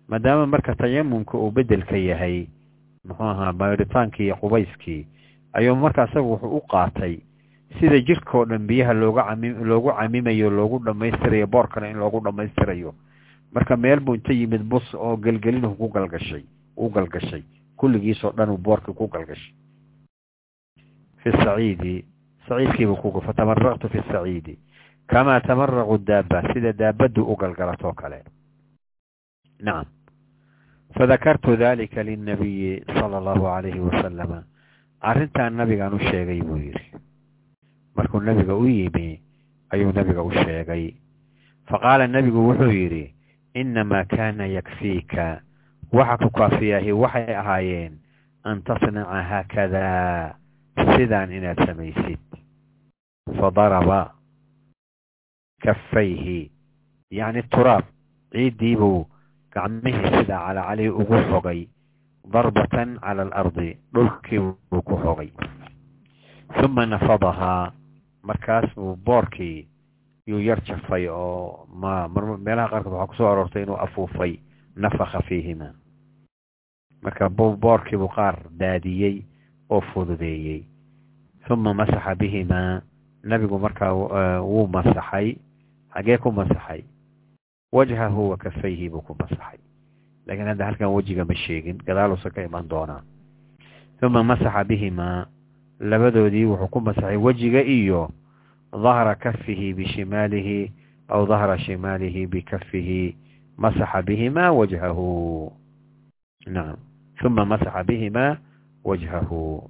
maadaama 0.07 0.45
marka 0.47 0.75
tayamumka 0.75 1.37
uu 1.37 1.51
beddelka 1.51 1.97
yahay 1.97 2.47
muxuu 3.05 3.25
ahaa 3.25 3.53
maydhitaankii 3.53 4.25
iyo 4.25 4.35
qubayskii 4.41 5.07
ayuu 5.53 5.75
marka 5.75 6.05
isagu 6.09 6.31
wuxuu 6.31 6.57
u 6.57 6.61
qaatay 6.71 7.17
sida 7.79 7.99
jirkao 8.01 8.45
dhan 8.45 8.67
biyaha 8.67 8.93
looga 8.93 9.23
cami 9.29 9.49
loogu 9.49 9.91
camimayo 9.97 10.49
loogu 10.49 10.79
dhammaystirayo 10.85 11.47
boorkana 11.47 11.89
in 11.89 11.97
loogu 11.97 12.19
dhammaystirayo. 12.23 12.95
Marka 13.53 13.77
meel 13.77 13.99
buu 13.99 14.13
inta 14.15 14.33
yimid 14.33 14.63
bus 14.63 14.93
oo 14.95 15.17
gelgelinuhu 15.17 15.75
ku 15.75 15.87
galgashay 15.89 16.43
u 16.77 16.89
galgashay. 16.89 17.43
Kulligiisoo 17.77 18.31
dhan 18.37 18.49
uu 18.49 18.57
boorkii 18.57 18.93
ku 18.93 19.07
galgashay. 19.07 19.53
Fi 21.23 21.31
saciidi 21.31 22.05
saciidkiibuu 22.47 22.95
ku 22.95 23.21
fatamaraqtu 23.21 23.89
fi 23.89 23.99
saciidi 24.11 24.57
kamaa 25.07 25.39
tamaraqu 25.41 25.97
daaba 25.97 26.41
sida 26.53 26.73
daabaddu 26.73 27.23
u 27.23 27.35
galgalatoo 27.35 27.93
kale. 27.93 28.23
Nacam 29.63 29.85
fadakartu 30.97 31.57
dalika 31.57 32.03
linnabiyi 32.03 32.81
sala 32.97 33.17
allahu 33.17 33.45
calayhi 33.45 33.79
wasalama 33.79 34.43
arrintan 35.01 35.53
nabigaan 35.53 35.93
u 35.93 35.99
sheegay 35.99 36.41
buu 36.41 36.57
yidhi 36.57 36.85
markuu 37.95 38.19
nabiga 38.19 38.55
u 38.55 38.65
yimi 38.67 39.21
ayuu 39.69 39.91
nabiga 39.93 40.21
u 40.23 40.31
sheegay 40.33 40.93
faqaala 41.69 42.07
nebigu 42.07 42.47
wuxuu 42.49 42.71
yidhi 42.71 43.13
innamaa 43.53 44.03
kaana 44.15 44.45
yakfiika 44.45 45.41
waxa 45.93 46.17
ku 46.17 46.29
kaafiyaahi 46.39 46.91
waxay 46.91 47.35
ahaayeen 47.41 47.93
an 48.43 48.61
tasnaca 48.63 49.21
haakadaa 49.29 50.33
sidaan 50.95 51.31
inaad 51.31 51.59
samaysid 51.65 52.19
fadaraba 53.39 53.99
kafayhi 55.63 56.39
yacni 57.19 57.43
turaab 57.53 57.85
ciiddiibuu 58.31 59.05
gacmihii 59.57 60.11
sidaa 60.17 60.41
calacalii 60.47 60.89
ugu 61.01 61.17
xogay 61.31 61.59
darbatan 62.33 62.99
cala 63.01 63.23
alardi 63.23 63.69
dhulkii 63.93 64.39
buu 64.69 64.81
ku 64.87 64.95
xogay. 65.03 65.29
Huma 66.57 66.85
nafadahaa 66.85 67.71
markaas 68.23 68.67
buu 68.75 68.95
boorkii 69.05 69.67
yuu 70.27 70.39
yar 70.43 70.59
jafay 70.67 71.07
oo 71.09 71.67
meelaha 72.45 72.69
qaarkood 72.71 72.93
waxaa 72.93 73.07
ku 73.07 73.15
soo 73.15 73.27
aroortay 73.31 73.63
inuu 73.63 73.77
afuufay 73.85 74.33
nafaka 74.75 75.21
fiihima. 75.27 75.69
Marka 77.03 77.29
boorkii 77.29 77.97
buu 77.97 78.11
qaar 78.15 78.35
daadiyey 78.59 79.23
oo 79.69 79.81
fududeeyey. 79.81 80.63
Huma 81.49 81.73
masaxa 81.73 82.15
bihimaa 82.15 82.81
nabigu 83.23 83.59
markaa 83.59 83.93
wuu 84.43 84.67
masaxay 84.67 85.35
xagee 85.93 86.17
ku 86.17 86.31
masaxay 86.31 86.83
wajhahu 87.71 88.29
wa 88.29 88.37
buu 88.91 89.01
ku 89.01 89.15
masaxay 89.19 89.59
laakiin 90.25 90.47
hadda 90.47 90.65
halkan 90.65 90.87
wejiga 90.87 91.25
ma 91.25 91.35
sheegin 91.35 91.77
gadaaluusan 91.77 92.31
ka 92.31 92.43
iman 92.43 92.67
doonaa 92.67 93.01
huma 94.01 94.23
masaxa 94.23 94.63
bihimaa 94.63 95.25
labadoodii 95.79 96.45
wuxuu 96.45 96.67
ku 96.67 96.79
masaxay 96.81 97.17
wejiga 97.17 97.61
iyo 97.63 98.09
dahra 98.71 99.15
kafihi 99.15 99.73
bishimaalihi 99.73 100.71
aw 101.07 101.25
dahra 101.27 101.59
shimaalihi 101.59 102.27
bikafihi 102.27 103.15
masaxa 103.57 104.01
bihimaa 104.01 104.51
wajhahu 104.51 105.51
nacam 106.45 106.79
uma 107.25 107.45
masaxa 107.45 107.83
bihima 107.83 108.37
wajhahu 108.83 109.69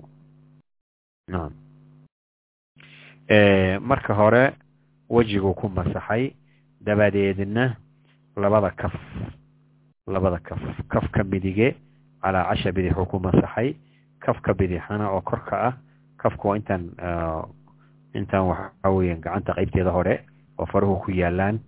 nacam 1.28 1.54
marka 3.82 4.14
hore 4.14 4.54
wejiguu 5.10 5.54
ku 5.54 5.70
masaxay 5.70 6.34
dabadeedna 6.82 7.76
labada 8.38 8.72
kaf 8.72 8.94
labada 10.08 10.40
kaf. 10.40 10.60
Kafka 10.90 11.24
midige 11.24 11.76
calaa 12.22 12.48
casha 12.50 12.72
bidixuu 12.72 13.06
ku 13.06 13.20
masaxay 13.20 13.76
kafka 14.20 14.54
bidixana 14.54 15.10
oo 15.12 15.22
korka 15.22 15.56
ah 15.68 15.74
kafku 16.18 16.48
waa 16.48 16.58
intaan 16.58 16.84
intaan 18.14 18.46
waxa 18.50 18.90
weeyaan 18.90 19.22
gacanta 19.22 19.54
qaybteeda 19.58 19.92
hore 19.92 20.16
oo 20.58 20.66
faruhu 20.66 20.96
ku 21.04 21.12
yaalaan 21.12 21.60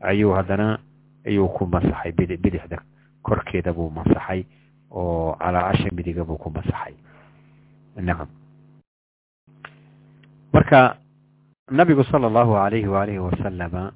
ayuu 0.00 0.32
haddana 0.34 0.78
ayuu 1.26 1.48
ku 1.56 1.66
masaxay 1.66 2.12
bid 2.12 2.30
bidixda 2.42 2.78
korkeeda 3.22 3.72
buu 3.72 3.90
masaxay 3.90 4.44
oo 4.90 5.34
calaa 5.38 5.72
casha 5.72 5.88
midiga 5.92 6.24
buu 6.24 6.38
ku 6.38 6.50
masaxay. 6.50 6.94
Nacam 7.96 8.28
marka 10.52 10.96
nabigu 11.70 12.04
sala 12.04 12.26
allahu 12.30 12.56
alayhi 12.56 12.86
waalihi 12.88 13.18
wasalama 13.18 13.92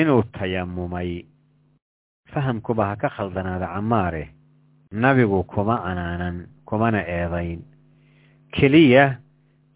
inuu 0.00 0.22
tayamumay 0.32 1.24
fahamkuba 2.32 2.86
ha 2.88 2.96
ka 2.96 3.08
khaldanaada 3.08 3.66
camaare 3.74 4.24
nabigu 4.92 5.44
kuma 5.44 5.76
canaanan 5.84 6.46
kumana 6.66 7.00
eedayn 7.06 7.60
keliya 8.52 9.18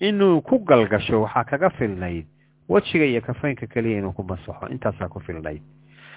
inuu 0.01 0.41
ku 0.43 0.59
galgasho 0.65 1.23
waxaa 1.23 1.45
kaga 1.45 1.71
filnayd 1.71 2.27
wejiga 2.69 3.05
iyo 3.05 3.21
kafaynka 3.21 3.67
keliya 3.67 3.99
inuu 3.99 4.13
ku 4.13 4.23
masaxo 4.23 4.69
intaasaa 4.69 5.09
ku 5.09 5.21
filnayd 5.21 5.63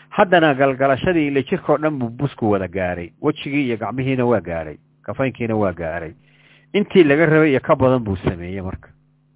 haddana 0.10 0.54
galgalashadii 0.54 1.28
ile 1.28 1.44
jirkao 1.44 1.78
dhan 1.78 2.00
buu 2.00 2.10
busku 2.10 2.50
wada 2.52 2.68
gaaray 2.68 3.12
wejigii 3.22 3.66
iyo 3.68 3.78
gacmihiina 3.78 4.26
waa 4.26 4.42
gaaray 4.42 4.78
kafaynkiina 5.02 5.56
waa 5.56 5.74
gaaray 5.74 6.14
intii 6.74 7.04
laga 7.04 7.26
rabay 7.26 7.50
iyo 7.52 7.60
ka 7.60 7.76
badan 7.76 8.04
buu 8.04 8.16
sameeyey 8.16 8.62
marka 8.62 8.90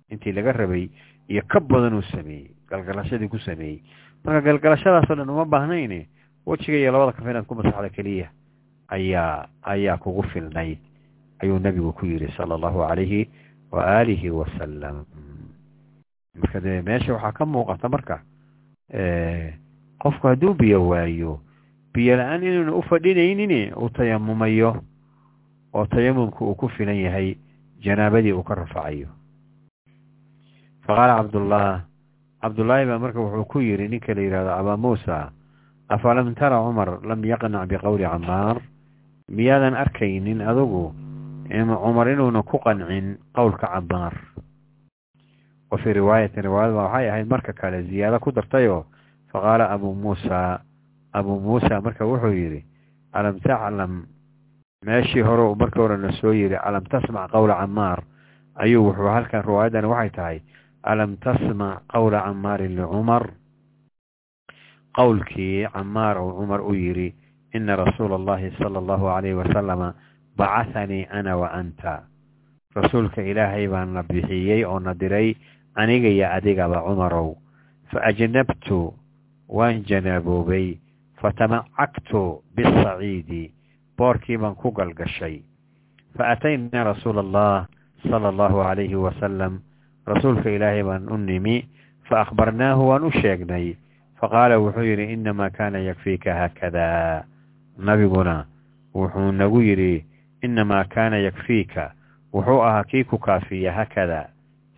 intii 0.09 0.31
laga 0.31 0.51
rabay 0.51 0.89
iyo 1.27 1.41
ka 1.47 1.59
badan 1.59 1.93
uu 1.93 2.01
sameeyey 2.11 2.49
galgalashadii 2.69 3.27
ku 3.27 3.39
sameeyey 3.39 3.81
marka 4.23 4.41
galgalashadaasoo 4.41 5.15
dhan 5.15 5.29
uma 5.29 5.45
baahnayne 5.45 6.07
wejiga 6.45 6.77
iyo 6.77 6.91
labada 6.91 7.11
kafa 7.11 7.31
inaad 7.31 7.45
ku 7.45 7.55
masaxda 7.55 7.89
keliya 7.89 8.27
ayaa 8.87 9.47
ayaa 9.63 9.97
kugu 9.97 10.23
filnayd 10.23 10.77
ayuu 11.41 11.59
nabigu 11.59 11.91
ku 11.93 12.05
yidhi 12.05 12.31
sala 12.37 12.55
allahu 12.55 12.79
calayhi 12.87 13.29
wa 13.71 13.81
aalihi 13.85 14.29
wasalam 14.29 15.05
marka 16.39 16.59
dee 16.61 16.81
meesha 16.81 17.13
waxaa 17.13 17.31
ka 17.31 17.45
muuqata 17.45 17.89
marka 17.89 18.15
qofku 20.03 20.27
hadduu 20.27 20.53
biyo 20.53 20.87
waayo 20.87 21.39
biyo 21.93 22.15
la'aan 22.17 22.43
inuuna 22.43 22.73
u 22.75 22.81
fadhinaynin 22.81 23.73
uu 23.75 23.89
tayamumayo 23.89 24.83
oo 25.73 25.85
tayamumku 25.85 26.45
uu 26.49 26.55
ku 26.55 26.67
filan 26.69 26.95
yahay 26.95 27.35
janaabadii 27.83 28.31
uu 28.33 28.43
ka 28.43 28.55
rafacayo 28.55 29.07
faqaala 30.85 31.15
cabdullah 31.23 31.81
cabdullaahi 32.43 32.85
baa 32.85 32.99
marka 32.99 33.19
wuxuu 33.23 33.45
ku 33.47 33.59
yidhi 33.63 33.87
ninka 33.87 34.11
la 34.13 34.21
yidhahdo 34.21 34.51
abaa 34.51 34.75
muusa 34.77 35.31
afalam 35.89 36.35
tara 36.35 36.59
cumar 36.59 36.99
lam 37.07 37.23
yaqnac 37.23 37.69
biqowli 37.71 38.03
camaar? 38.03 38.59
Miyaadan 39.31 39.73
arkaynin 39.79 40.41
adugu 40.43 40.91
cumar 41.47 42.07
inuuna 42.11 42.43
ku 42.43 42.59
qancin 42.59 43.15
qowlka 43.31 43.67
camaar? 43.71 44.13
Wa 45.71 45.77
fii 45.79 45.93
riwaayatin 45.93 46.43
riwaayad 46.43 46.73
waxay 46.75 47.09
ahayd 47.09 47.27
marka 47.31 47.53
kale 47.55 47.87
ziyaado 47.87 48.19
ku 48.19 48.31
dartayoo 48.35 48.83
faqaala 49.31 49.71
abuu 49.71 49.95
muusa 49.95 50.59
abuu 51.15 51.39
muusa 51.39 51.79
marka 51.81 52.03
wuxuu 52.05 52.35
yidhi 52.35 52.65
alam 53.13 53.39
taclam 53.39 54.03
meeshii 54.85 55.23
hore 55.23 55.41
uu 55.47 55.55
markii 55.55 55.79
hore 55.81 55.97
na 55.97 56.11
soo 56.19 56.33
yidhi 56.35 56.59
alam 56.59 56.83
tasmac 56.91 57.31
qowla 57.31 57.55
camaar? 57.63 58.03
Ayuu 58.59 58.83
wuxuu 58.91 59.07
halkan 59.07 59.41
riwaayaddani 59.47 59.87
waxay 59.87 60.09
tahay 60.11 60.37
alam 60.83 61.17
tasmac 61.23 61.83
qowla 61.87 62.21
camaarin 62.27 62.75
licumar 62.75 63.23
qowlkii 64.97 65.65
camaar 65.73 66.17
uu 66.21 66.33
cumar 66.39 66.61
u 66.61 66.73
yidhi 66.75 67.13
ina 67.55 67.75
rasuula 67.75 68.15
allahi 68.15 68.51
sala 68.59 68.79
allahu 68.79 69.05
calayhi 69.09 69.37
wasalama 69.41 69.93
bacahanii 70.37 71.07
ana 71.11 71.37
wa 71.37 71.49
anta 71.53 72.03
rasuulka 72.75 73.21
ilaahay 73.21 73.67
baa 73.67 73.85
na 73.85 74.03
bixiyey 74.03 74.65
oo 74.65 74.79
na 74.79 74.93
diray 74.93 75.35
aniga 75.75 76.09
iyo 76.09 76.27
adigaba 76.29 76.81
cumarow 76.85 77.37
fa 77.91 78.01
ajnabtu 78.09 78.93
waan 79.49 79.83
janaaboobay 79.85 80.77
fatamacagtu 81.21 82.41
bisaciidi 82.55 83.53
boorkii 83.97 84.37
baan 84.37 84.55
ku 84.57 84.71
galgashay 84.73 85.41
fa 86.17 86.33
ataynaa 86.33 86.83
rasuula 86.91 87.21
allah 87.25 87.55
sala 88.09 88.29
allahu 88.33 88.61
calayhi 88.65 88.95
wasalam 88.97 89.61
rasuulka 90.05 90.49
ilaahay 90.51 90.83
baan 90.83 91.09
u 91.09 91.17
nimi 91.17 91.67
fa 92.09 92.21
akhbarnaahu 92.21 92.87
waan 92.89 93.03
u 93.03 93.11
sheegnay. 93.11 93.75
Faqaala 94.19 94.59
wuxuu 94.59 94.83
yidhi 94.83 95.13
inamaa 95.13 95.49
kaana 95.49 95.79
yakfiika 95.79 96.33
haakadaa 96.33 97.23
nabiguna 97.77 98.45
wuxuu 98.95 99.31
nagu 99.31 99.61
yidhi 99.61 100.05
inamaa 100.41 100.83
kaana 100.83 101.17
yakfiika. 101.17 101.91
Wuxuu 102.33 102.61
ahaa 102.63 102.83
kii 102.83 103.03
ku 103.03 103.17
kaafiya 103.17 103.73
haakadaa 103.73 104.27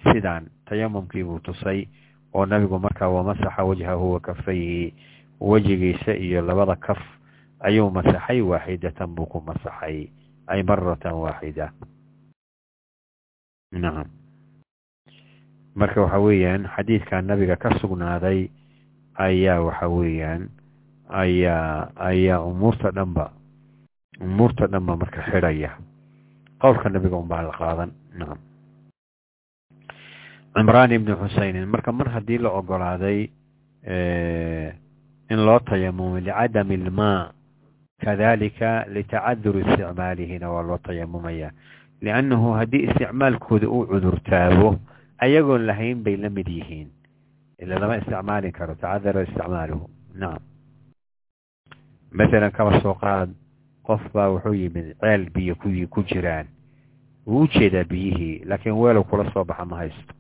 sidaan 0.04 0.48
tayamumkii 0.66 1.24
buu 1.24 1.40
tusay 1.40 1.86
oo 2.34 2.46
nabigu 2.46 2.80
markaa 2.80 3.08
wamasaxa 3.10 3.64
wajhahu 3.64 4.14
wa 4.14 4.20
kafayhi. 4.20 4.94
Wejigiisa 5.42 6.16
iyo 6.16 6.42
labada 6.42 6.76
kaf 6.76 7.00
ayuu 7.60 7.90
masaxay 7.92 8.42
waaxidatan 8.42 9.16
buu 9.16 9.26
ku 9.26 9.42
masaxay. 9.42 10.08
Ay 10.48 10.64
maratan 10.64 11.14
waaxida 11.14 11.72
marka 15.76 16.02
waxa 16.02 16.20
weeyaan 16.20 16.68
xadiidka 16.76 17.22
nabiga 17.22 17.56
ka 17.56 17.70
sugnaaday 17.80 18.50
ayaa 19.20 19.62
waxa 19.62 19.88
weeyaan 19.90 20.50
ayaa 21.10 21.92
ayaa 22.10 22.40
umuurta 22.50 22.92
dhanba 22.92 23.32
umuurta 24.22 24.68
dhanba 24.68 24.96
marka 24.98 25.22
xidhaya. 25.32 25.72
Qowlka 26.62 26.90
nabiga 26.90 27.16
unbaa 27.20 27.42
la 27.44 27.52
qaadan. 27.60 27.92
Nacam 28.18 28.40
cimraan 30.56 30.92
ibni 30.96 31.12
xuseynin 31.20 31.68
marka 31.68 31.92
mar 31.92 32.08
haddii 32.16 32.38
la 32.40 32.50
ogolaaday 32.50 33.28
in 35.32 35.40
loo 35.46 35.60
tayamumay 35.60 36.22
licadami 36.24 36.74
ilmaa 36.80 37.32
kadalika 38.00 38.86
litacaduri 38.88 39.62
isticmaalihina 39.68 40.48
waa 40.50 40.64
loo 40.64 40.78
tayamumaya 40.80 41.52
liannahu 42.02 42.54
haddii 42.56 42.88
isticmaalkooda 42.88 43.68
uu 43.70 43.86
cudurtaabo 43.92 44.80
ayagoon 45.26 45.66
lahayn 45.70 46.04
bay 46.06 46.16
la 46.18 46.30
mid 46.30 46.48
yihiin 46.58 46.90
ila 47.62 47.80
lama 47.80 47.98
isticmaali 48.02 48.52
karo 48.58 48.76
tacadara 48.76 49.22
isticmaaluhu 49.28 49.86
nacam 50.22 50.44
masalan 52.12 52.52
kaba 52.52 52.80
soo 52.82 52.96
qaad 53.04 53.30
qof 53.88 54.02
baa 54.14 54.30
wuxuu 54.34 54.54
yimid 54.62 54.88
ceel 55.02 55.30
biyo 55.36 55.56
ku 55.56 55.70
ku 55.94 56.02
jiraan 56.10 56.48
wuu 57.28 57.48
jeedaa 57.48 57.84
biyihii 57.92 58.44
laakiin 58.50 58.76
weelow 58.82 59.04
kula 59.04 59.32
soo 59.34 59.44
baxa 59.46 59.66
ma 59.66 59.78
haysto 59.82 60.14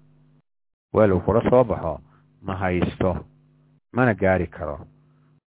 weelow 0.93 1.19
kula 1.25 1.41
soo 1.49 1.63
baxo 1.63 1.93
ma 2.41 2.55
haysto 2.61 3.11
mana 3.95 4.13
gaari 4.13 4.47
karo 4.47 4.77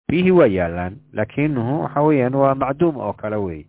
biyihii 0.09 0.30
waa 0.38 0.46
yaalaan 0.57 0.96
laakinuhu 1.12 1.82
waxa 1.82 2.02
weeyaan 2.07 2.34
waa 2.34 2.55
macduum 2.55 2.96
oo 2.96 3.12
kale 3.12 3.36
wey 3.36 3.62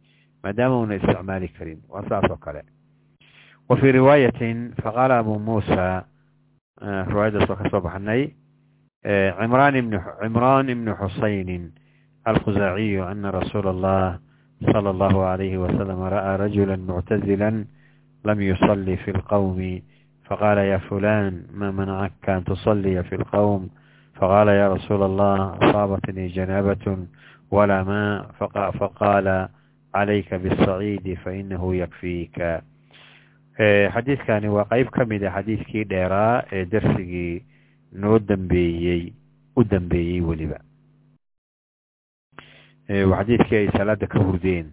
maadaama 0.44 0.80
una 0.80 0.96
isticmaali 0.96 1.48
karin 1.58 1.80
waa 1.90 2.04
saas 2.10 2.30
oo 2.32 2.38
kale 2.38 2.62
wa 3.70 3.78
fii 3.78 3.92
riwaayatin 3.92 4.74
faqaala 4.84 5.18
abu 5.26 5.40
muusa 5.40 6.06
riwaayadaas 6.82 7.50
oo 7.50 7.56
ka 7.58 7.66
soo 7.72 7.82
baxnay 7.82 8.30
cimraan 9.40 9.76
ibn 9.80 9.94
cimraan 10.22 10.70
ibni 10.70 10.92
xusaynin 10.94 11.74
alkhusaaciyu 12.26 13.06
ana 13.06 13.32
rasuula 13.32 13.70
allah 13.74 14.20
sala 14.72 14.90
allahu 14.94 15.26
alayhi 15.26 15.58
wasalam 15.58 15.98
ra'aa 15.98 16.38
rajula 16.38 16.78
muctazila 16.78 17.50
lam 18.26 18.40
yusalli 18.42 18.98
fi 19.02 19.12
lqowmi 19.18 19.84
faqaala 20.30 20.66
ya 20.66 20.80
fulan 20.90 21.46
ma 21.54 21.72
manacaka 21.72 22.36
an 22.38 22.44
tusaliya 22.46 23.04
fi 23.10 23.18
lqowm 23.18 23.70
faqaala 24.18 24.54
ya 24.54 24.70
rasuula 24.74 25.06
allah 25.06 25.58
asaabatnii 25.62 26.34
janaabat 26.34 26.82
walaa 27.52 27.84
ma 27.86 28.02
faqaala 28.78 29.50
calayka 29.94 30.38
xadiidkani 33.58 34.48
waa 34.52 34.66
qeyb 34.72 34.90
ka 34.92 35.06
mid 35.06 35.24
a 35.24 35.32
xadiidkii 35.32 35.84
dheeraa 35.90 36.44
ee 36.52 36.66
darsigii 36.66 37.44
noo 37.94 38.20
dambeeyey 38.20 39.14
u 39.56 39.64
dambeeyey 39.64 40.22
weliba. 40.22 40.60
Xadiidkii 42.88 43.58
ay 43.58 43.70
salaada 43.78 44.08
ka 44.08 44.20
hurdeen. 44.20 44.72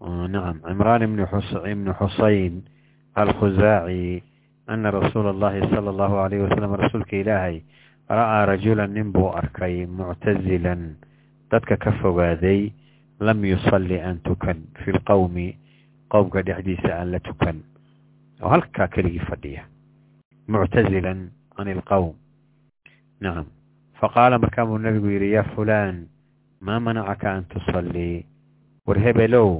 Nacam 0.00 0.60
cimraan 0.66 1.02
ibn 1.02 1.18
ibni 1.72 1.92
xuseyn 1.98 2.62
alkhusaaci 3.16 4.22
ana 4.68 4.90
rasuula 4.90 5.30
allahi 5.34 5.60
sala 5.72 5.90
allahu 5.90 6.16
alayh 6.22 6.44
wasalam 6.44 6.76
rasuulka 6.76 7.16
ilaahay 7.16 7.62
ra'aa 8.10 8.46
rajulan 8.46 8.92
nin 8.94 9.10
buu 9.12 9.32
arkay 9.34 9.86
muctazilan 9.86 10.94
dadka 11.50 11.76
ka 11.76 11.92
fogaaday 11.98 12.70
lam 13.20 13.42
yusalli 13.44 13.98
aan 14.00 14.20
tukan 14.22 14.60
fi 14.84 14.92
lqowmi 14.92 15.56
qowmka 16.12 16.42
dhexdiisa 16.46 16.94
aan 17.00 17.10
la 17.16 17.18
tukan 17.18 17.58
oo 18.42 18.48
halkaa 18.54 18.88
keligii 18.94 19.24
fadhiya 19.30 19.62
muctazilan 20.48 21.20
can 21.56 21.68
ilqowm 21.74 22.14
nacam 23.20 23.46
faqaala 24.00 24.38
markaa 24.38 24.66
buu 24.66 24.78
nabigu 24.78 25.08
yidhi 25.14 25.32
yaa 25.36 25.46
fulaan 25.54 25.96
maa 26.60 26.80
manacaka 26.80 27.32
an 27.36 27.44
tusallii 27.52 28.26
war 28.86 28.98
hebelow 29.06 29.50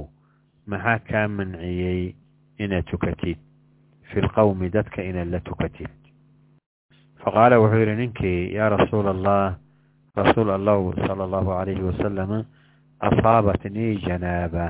maxaa 0.71 0.99
kaa 1.09 1.27
manciyey 1.37 2.15
inaad 2.63 2.85
tukatid 2.91 3.37
fi 4.09 4.21
lqowmi 4.25 4.69
dadka 4.75 5.03
inaad 5.09 5.29
la 5.33 5.39
tukatid 5.49 5.91
faqaala 7.23 7.59
wuxuu 7.61 7.81
yidhi 7.83 7.95
ninkii 8.01 8.41
yaa 8.57 8.69
rasuula 8.77 9.09
allah 9.15 9.45
rasuul 10.21 10.49
allahu 10.57 10.93
sala 11.07 11.23
allahu 11.27 11.49
calayhi 11.57 11.83
wasalama 11.89 12.39
asaabatnii 13.09 13.91
janaaba 14.07 14.65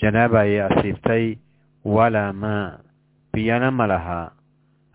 janaaba 0.00 0.40
ayay 0.40 0.60
asiibtay 0.68 1.24
walaa 1.84 2.32
maa 2.32 2.78
biyana 3.38 3.70
ma 3.70 3.86
lahaa 3.92 4.26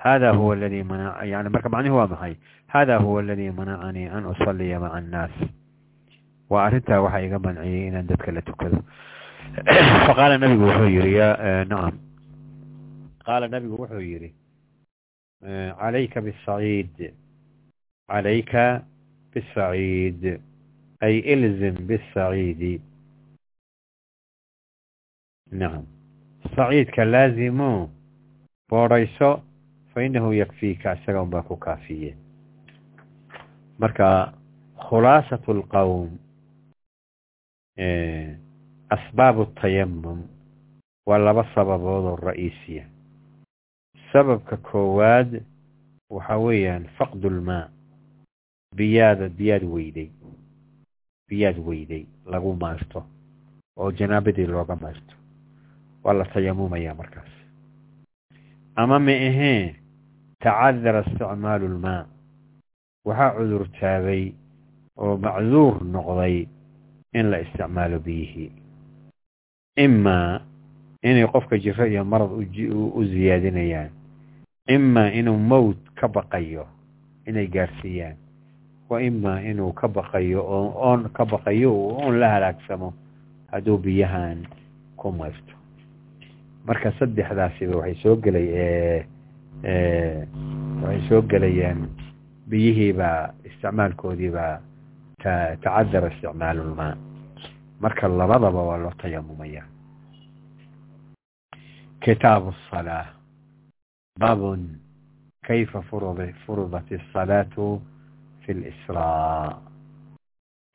hada 0.06 0.30
huwa 0.38 0.56
aladii 0.56 0.84
mana 0.92 1.16
yani 1.32 1.50
marka 1.56 1.70
macnihi 1.74 1.96
waa 2.00 2.08
maxay 2.14 2.36
hada 2.76 2.98
huwa 3.04 3.22
aladii 3.24 3.52
manacanii 3.60 4.08
an 4.16 4.26
usaliya 4.34 4.80
maca 4.84 4.96
annaas 5.00 5.36
waa 6.52 6.64
arrintaa 6.68 7.02
waxaa 7.06 7.22
iga 7.28 7.40
manciyey 7.46 7.88
inaan 7.88 8.08
dadka 8.12 8.32
la 8.36 8.42
tukado 8.50 8.80
faqaala 10.08 10.38
nabigu 10.44 10.64
wuxuu 10.70 10.90
yihi 10.96 11.14
nacam 11.72 11.96
qaala 13.28 13.48
nabigu 13.54 13.76
wuxuu 13.82 14.04
yihi 14.12 14.30
calayka 15.80 16.20
bisaciid 16.28 16.96
calayka 18.12 18.66
bisaciid 19.34 20.22
ay 21.08 21.16
ilzim 21.34 21.76
bisaciidi 21.90 22.74
nacam 25.62 25.86
saciidka 26.56 27.06
laazimo 27.14 27.72
boodhayso 28.74 29.30
fa 29.94 30.02
inahu 30.08 30.34
yakfiika 30.34 30.96
isaga 30.98 31.22
un 31.22 31.30
baa 31.30 31.46
ku 31.48 31.56
kaafiye 31.66 32.12
marka 33.80 34.34
khulaasat 34.86 35.46
lqowm 35.60 36.10
asbaabu 38.96 39.46
tayamum 39.62 40.20
waa 41.06 41.18
laba 41.18 41.44
sababood 41.56 42.06
oo 42.06 42.16
ra'iisiya. 42.16 42.86
Sababka 44.12 44.58
koowaad 44.58 45.42
waxa 46.10 46.38
weeyaan 46.38 46.86
faqdu 46.98 47.30
lmaa 47.30 47.70
biyaada 48.78 49.30
biyaad 49.30 49.64
weyday 49.74 50.10
biyaad 51.30 51.58
weyday 51.68 52.06
lagu 52.26 52.54
mayrto 52.64 53.04
oo 53.78 53.92
janaabadii 53.92 54.46
looga 54.54 54.76
mayrto 54.76 55.16
waa 56.04 56.14
la 56.14 56.26
tayamumaya 56.26 56.96
markaas 56.96 57.43
ama 58.76 59.00
ma 59.00 59.12
ahee 59.12 59.76
tacadara 60.40 61.02
isticmaalu 61.08 61.68
lmaa. 61.76 62.06
Waxaa 63.06 63.36
cudur 63.38 63.68
taabay 63.80 64.32
oo 64.98 65.18
macduur 65.18 65.84
noqday 65.94 66.48
in 67.14 67.26
la 67.32 67.38
isticmaalo 67.44 68.00
biyihii 68.00 68.52
imaa 69.86 70.40
inay 71.04 71.28
qofka 71.28 71.58
jiro 71.58 71.86
iyo 71.88 72.04
marad 72.06 72.32
u 72.32 73.02
ziyaadinayaan. 73.12 73.92
Imaa 74.68 75.10
inuu 75.12 75.38
mowt 75.38 75.78
ka 76.00 76.08
baqayo 76.08 76.66
inay 77.28 77.48
gaarsiiyaan. 77.48 78.16
Wa 78.90 79.02
imaa 79.02 79.42
inuu 79.42 79.74
ka 79.74 79.88
baqayo 79.88 80.40
oo 80.46 80.72
oon 80.88 81.10
ka 81.10 81.26
baqayo 81.26 81.72
oon 81.74 82.20
la 82.20 82.30
halaagsamo 82.30 82.94
hadduu 83.52 83.78
biyahan 83.78 84.46
ku 84.98 85.12
mayrto 85.12 85.56
marka 86.68 86.92
saddexdaasiba 87.00 87.76
waxay 87.82 87.96
soo 88.04 88.16
gelay 88.24 88.48
waxay 90.84 91.02
soo 91.10 91.22
gelayeen 91.32 91.80
biyihiiba 92.50 93.10
isticmaalkoodiiba 93.48 94.46
tacadara 95.64 96.08
isticmaalulmaa 96.14 96.94
marka 97.84 98.08
labadaba 98.08 98.62
waa 98.70 98.78
loo 98.84 98.94
tayamumaya. 99.02 99.64
Kitaabu 102.04 102.50
asalaa 102.56 103.06
baabun 104.20 104.62
kayfa 105.48 105.82
furudat 106.46 106.88
asalaatu 106.92 107.82
fi 108.42 108.54
lisraa 108.54 109.60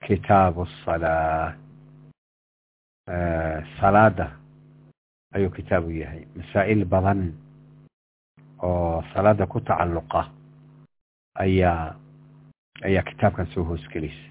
kitaabu 0.07 0.63
asalaa 0.69 1.53
salaada 3.81 4.29
ayuu 5.39 5.51
kitaabu 5.51 5.91
yahay. 5.91 6.27
Masaa'il 6.37 6.85
badan 6.85 7.33
oo 8.63 9.03
salaada 9.15 9.47
ku 9.47 9.61
tacalluqa 9.61 10.29
ayaa 11.39 11.95
ayaa 12.85 13.03
kitaabkan 13.07 13.47
soo 13.55 13.65
hoosgelisa 13.65 14.27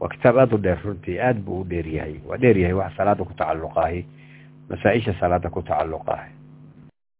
waa 0.00 0.08
kitaab 0.12 0.36
aada 0.38 0.54
u 0.56 0.58
dheer 0.58 0.78
runtii 0.84 1.18
aad 1.20 1.38
buu 1.44 1.60
u 1.60 1.64
dheer 1.64 1.86
yahay. 1.88 2.20
Waa 2.28 2.36
dheer 2.38 2.56
yahay 2.58 2.74
wax 2.76 2.92
salaada 2.96 3.24
ku 3.24 3.34
tacalluqaahi 3.34 4.04
masaa-isha 4.70 5.14
salaada 5.20 5.50
ku 5.50 5.62
tacalluqaahi. 5.62 6.30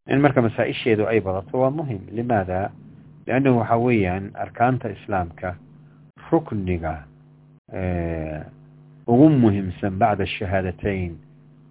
In 0.09 0.21
marka 0.21 0.41
masaa-isheedu 0.41 1.07
ay 1.09 1.19
badato 1.21 1.59
waa 1.59 1.69
muhiim 1.73 2.01
limaada? 2.13 2.71
Liannahu 3.27 3.57
waxa 3.61 3.77
weeyaan 3.77 4.31
arkaanta 4.33 4.89
islaamka 4.89 5.55
rukniga 6.31 7.03
ugu 9.07 9.29
muhiimsan 9.29 9.97
bacda 9.97 10.23
ashahaadateyn 10.23 11.17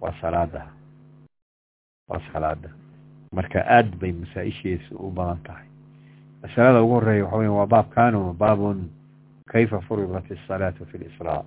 waa 0.01 0.13
salaada 0.21 0.67
waa 2.09 2.21
salaada. 2.33 2.69
Marka 3.33 3.59
aad 3.65 3.95
bay 3.99 4.11
masaa-isheesu 4.11 4.95
u 4.99 5.11
badan 5.11 5.39
tahay. 5.43 5.67
Masalada 6.43 6.81
ugu 6.83 6.93
horreeya 6.93 7.23
waxa 7.25 7.37
weya 7.37 7.51
waa 7.51 7.65
baabkanu 7.67 8.33
baabun 8.33 8.89
kayfa 9.51 9.81
furidat 9.81 10.31
asalaatu 10.31 10.85
fi 10.85 10.97
lisraa 10.97 11.43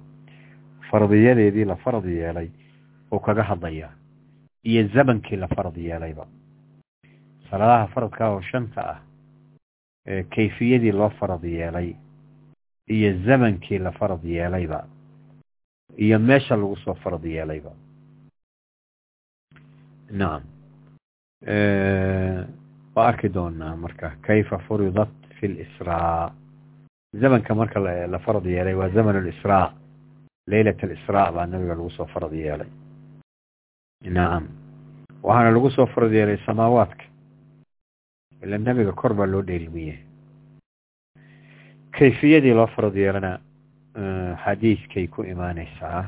fardiyadeedii 0.90 1.64
la 1.64 1.76
farad 1.76 2.04
yeelay 2.04 2.48
oo 3.10 3.18
kaga 3.18 3.42
hadlaya 3.42 3.88
iyo 4.64 4.88
zamankii 4.94 5.36
la 5.36 5.48
farad 5.48 5.76
yeelayba. 5.76 6.26
Salaadaha 7.50 7.86
faradka 7.94 8.28
oo 8.30 8.40
shanta 8.40 8.82
ah 8.90 8.98
kayfiyadii 10.30 10.92
loo 10.92 11.10
farad 11.10 11.44
yeelay 11.44 11.94
iyo 12.88 13.12
zamankii 13.26 13.78
la 13.78 13.92
farad 13.92 14.24
yeelayba 14.24 14.86
iyo 15.98 16.18
meesha 16.18 16.56
lagu 16.56 16.76
soo 16.76 16.94
farad 16.94 17.24
yeelayba 17.24 17.70
nacam 20.20 20.42
waa 22.94 23.06
arki 23.10 23.28
doonaa 23.34 23.76
marka 23.76 24.08
kayfa 24.26 24.58
furidat 24.66 25.10
fi 25.40 25.48
lisraa 25.48 26.32
zamanka 27.20 27.54
marka 27.54 27.80
la 28.12 28.18
farad 28.24 28.44
yeelay 28.46 28.74
waa 28.74 28.88
zaman 28.96 29.16
alisraa 29.16 29.66
leylat 30.50 30.84
alisraa 30.84 31.32
baa 31.32 31.46
nabiga 31.46 31.74
lagu 31.74 31.90
soo 31.90 32.06
farad 32.14 32.32
yeelay 32.32 32.68
nacam 34.16 34.44
waxaana 35.22 35.50
lagu 35.56 35.70
soo 35.70 35.86
farad 35.94 36.12
yeelay 36.12 36.38
samaawaadka 36.46 37.04
ila 38.42 38.58
nabiga 38.58 38.92
kor 38.92 39.14
baa 39.14 39.26
loo 39.26 39.42
dheelmiye 39.42 39.96
kayfiyadii 41.98 42.54
loo 42.58 42.66
farad 42.76 42.96
yeelana 42.96 43.32
xadiiskay 44.44 45.06
ku 45.08 45.22
imaaneysaa 45.32 46.00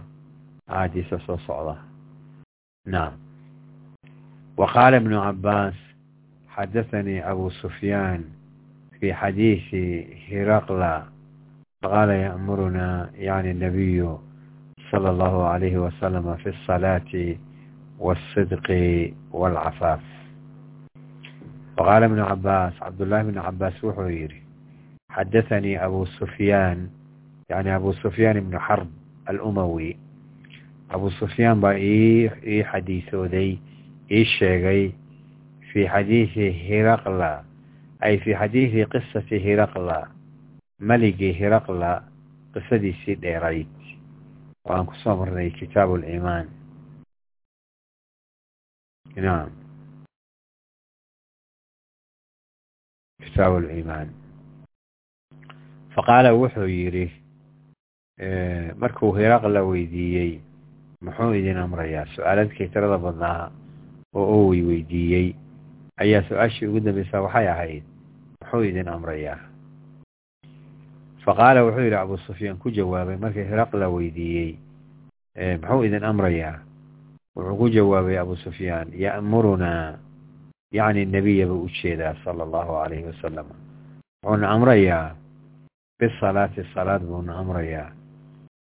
axaadiisa 0.68 1.18
soo 1.26 1.38
socda 1.46 1.74
nacam 2.86 3.18
وقال 4.57 4.93
ابن 4.93 5.13
عباس 5.13 5.73
حدثني 6.49 7.31
أبو 7.31 7.49
سفيان 7.49 8.23
في 8.99 9.13
حديث 9.13 9.75
هرقل 10.31 11.01
قال 11.83 12.09
يأمرنا 12.09 13.09
يعني 13.15 13.51
النبي 13.51 14.15
صلى 14.91 15.09
الله 15.09 15.43
عليه 15.47 15.77
وسلم 15.77 16.35
في 16.35 16.49
الصلاة 16.49 17.35
والصدق 17.99 18.67
والعفاف 19.31 19.99
وقال 21.77 22.03
ابن 22.03 22.19
عباس 22.19 22.73
عبد 22.81 23.01
الله 23.01 23.23
بن 23.23 23.37
عباس 23.37 23.83
وحويري 23.83 24.41
حدثني 25.11 25.85
أبو 25.85 26.05
سفيان 26.05 26.89
يعني 27.49 27.75
أبو 27.75 27.91
سفيان 27.93 28.39
بن 28.39 28.59
حرب 28.59 28.87
الأموي 29.29 29.97
أبو 30.91 31.09
سفيان 31.09 31.61
بأي 31.61 32.31
إي 32.47 32.63
حديثه 32.65 33.25
ذي 33.25 33.59
ii 34.10 34.24
sheegay 34.36 34.82
fii 35.72 35.86
xadiidi 35.92 36.46
hiraqla 36.66 37.44
ay 38.00 38.18
fii 38.22 38.34
xadiidi 38.40 38.86
qisati 38.92 39.36
hiraqla 39.46 39.98
meligii 40.78 41.32
hiraqla 41.40 41.92
qisadiisii 42.54 43.16
dheerayd. 43.22 43.72
Oo 44.64 44.72
aan 44.74 44.86
ku 44.86 44.94
soo 45.02 45.16
marnay 45.16 45.50
kitaabu 45.50 45.96
limaan 46.00 46.46
naam. 49.16 49.50
Kitaabu 53.24 53.60
limaan 53.60 54.08
faqaala 55.94 56.30
wuxuu 56.34 56.68
yidhi 56.68 57.06
markuu 58.80 59.12
hiraqla 59.18 59.60
weydiiyey 59.68 60.40
muxuu 61.04 61.32
idin 61.38 61.58
amrayaa? 61.64 62.06
Su'aaladkii 62.14 62.68
tirada 62.72 62.98
badnaa 62.98 63.52
oo 64.14 64.46
owey 64.46 64.62
weydiiyey. 64.62 65.34
Ayaa 66.00 66.22
su'aashii 66.28 66.66
ugu 66.66 66.80
dambaysaa 66.80 67.20
waxay 67.22 67.48
ahayd 67.48 67.84
muxuu 68.42 68.62
idin 68.64 68.88
amrayaa? 68.88 69.38
Faqaala 71.24 71.64
wuxuu 71.64 71.84
yidhi 71.86 71.96
abu 71.96 72.16
sufyaan 72.26 72.58
ku 72.58 72.70
jawaabay. 72.70 73.16
Markii 73.16 73.44
hiraqla 73.48 73.88
weydiiyey 73.88 74.58
muxuu 75.62 75.84
idin 75.84 76.04
amrayaa? 76.04 76.58
Wuxuu 77.36 77.56
ku 77.58 77.66
jawaabay 77.70 78.18
abu 78.18 78.36
sufyaan 78.36 78.92
ya'murunaa. 78.92 79.98
Yacni 80.74 81.06
nebiya 81.06 81.46
buu 81.46 81.64
u 81.64 81.70
jeedaa 81.70 82.14
sala 82.24 82.42
allahu 82.44 82.72
calayhi 82.82 83.06
wasalam 83.06 83.46
wuxuuna 84.22 84.48
amrayaa? 84.50 85.14
Bisalaati 85.98 86.66
salaad 86.74 87.02
buuna 87.06 87.38
amrayaa. 87.38 87.92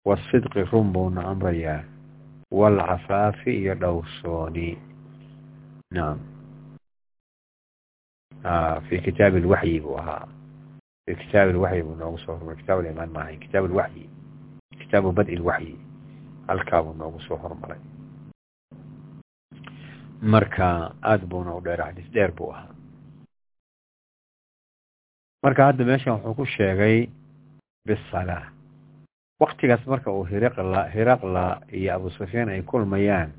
Waasidqi 0.04 0.68
run 0.70 0.92
buuna 0.92 1.24
amrayaa. 1.32 1.80
Waalcafaafi 2.52 3.50
iyo 3.64 3.74
dhowrsooni 3.74 4.78
nacam 5.90 6.18
fi 8.88 9.00
kitaabi 9.04 9.38
alwaxyi 9.42 9.80
buu 9.80 9.96
ahaa 9.98 10.28
fi 11.06 11.14
kitaabi 11.16 11.50
alwaxyi 11.52 11.82
buu 11.82 11.96
noogu 11.96 12.18
soo 12.18 12.34
hormaray 12.36 12.56
kitaab 12.60 12.78
alimaan 12.80 13.10
ma 13.12 13.20
ahayn 13.20 13.40
kitaab 13.40 13.64
alwaxyi 13.64 14.04
kitaabu 14.80 15.12
bad'i 15.12 15.36
lwaxyi 15.36 15.74
halkaa 16.48 16.82
buu 16.82 16.94
noogu 16.94 17.20
soo 17.20 17.36
hormaray 17.36 17.80
marka 20.22 20.94
aada 21.02 21.26
buuna 21.26 21.54
u 21.56 21.60
dheer 21.60 21.80
xadiis 21.86 22.10
dheer 22.12 22.32
buu 22.32 22.50
ahaa 22.52 22.74
marka 25.42 25.64
hadda 25.66 25.84
meeshan 25.84 26.12
wuxuu 26.14 26.34
ku 26.34 26.44
sheegay 26.46 27.08
bisalaa 27.86 28.52
waktigaas 29.40 29.86
marka 29.86 30.10
uu 30.12 30.24
hiraqla 30.24 30.88
hiraqla 30.94 31.44
iyo 31.72 31.94
abu 31.94 32.10
sufyaan 32.10 32.48
ay 32.48 32.62
kulmayaan 32.62 33.32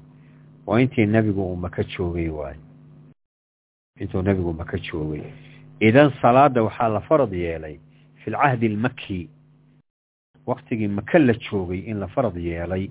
waa 0.65 0.79
intii 0.81 1.05
nebigu 1.05 1.41
uu 1.51 1.55
maka 1.55 1.83
joogay 1.83 2.29
waayo 2.29 2.61
intuu 3.99 4.21
nebigu 4.21 4.53
maka 4.53 4.77
joogay 4.77 5.23
idan 5.79 6.11
salaada 6.21 6.63
waxaa 6.63 6.87
la 6.89 7.01
farad 7.01 7.33
yeelay 7.33 7.79
fi 8.23 8.31
lcahdi 8.31 8.65
almaki 8.67 9.29
waktigii 10.45 10.87
maka 10.87 11.19
la 11.19 11.33
joogay 11.33 11.79
in 11.89 11.97
la 11.99 12.07
farad 12.07 12.37
yeelay 12.37 12.89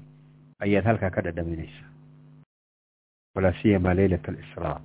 ayaad 0.60 0.84
halkaa 0.84 1.10
ka 1.10 1.20
dhadhaminaysaa. 1.22 1.90
Walaa 3.34 3.52
siyama 3.62 3.94
leylata 3.94 4.32
alisraa. 4.32 4.80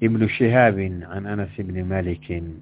Ibnu 0.00 0.28
shihaabin 0.28 1.00
can 1.02 1.26
anas 1.26 1.50
bni 1.58 1.82
malikin 1.82 2.60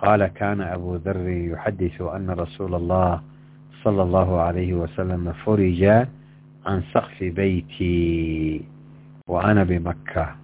qaala 0.00 0.28
kaana 0.28 0.72
abu 0.72 0.98
darin 0.98 1.50
yuxadisu 1.52 2.10
ana 2.10 2.34
rasuula 2.34 2.76
allah 2.76 3.22
sala 3.84 4.02
allahu 4.02 4.40
alayhi 4.40 4.72
wasalama 4.72 5.32
furija 5.44 6.08
عن 6.66 6.82
سقف 6.94 7.22
بيتي 7.24 8.60
وأنا 9.28 9.64
بمكة 9.64 10.36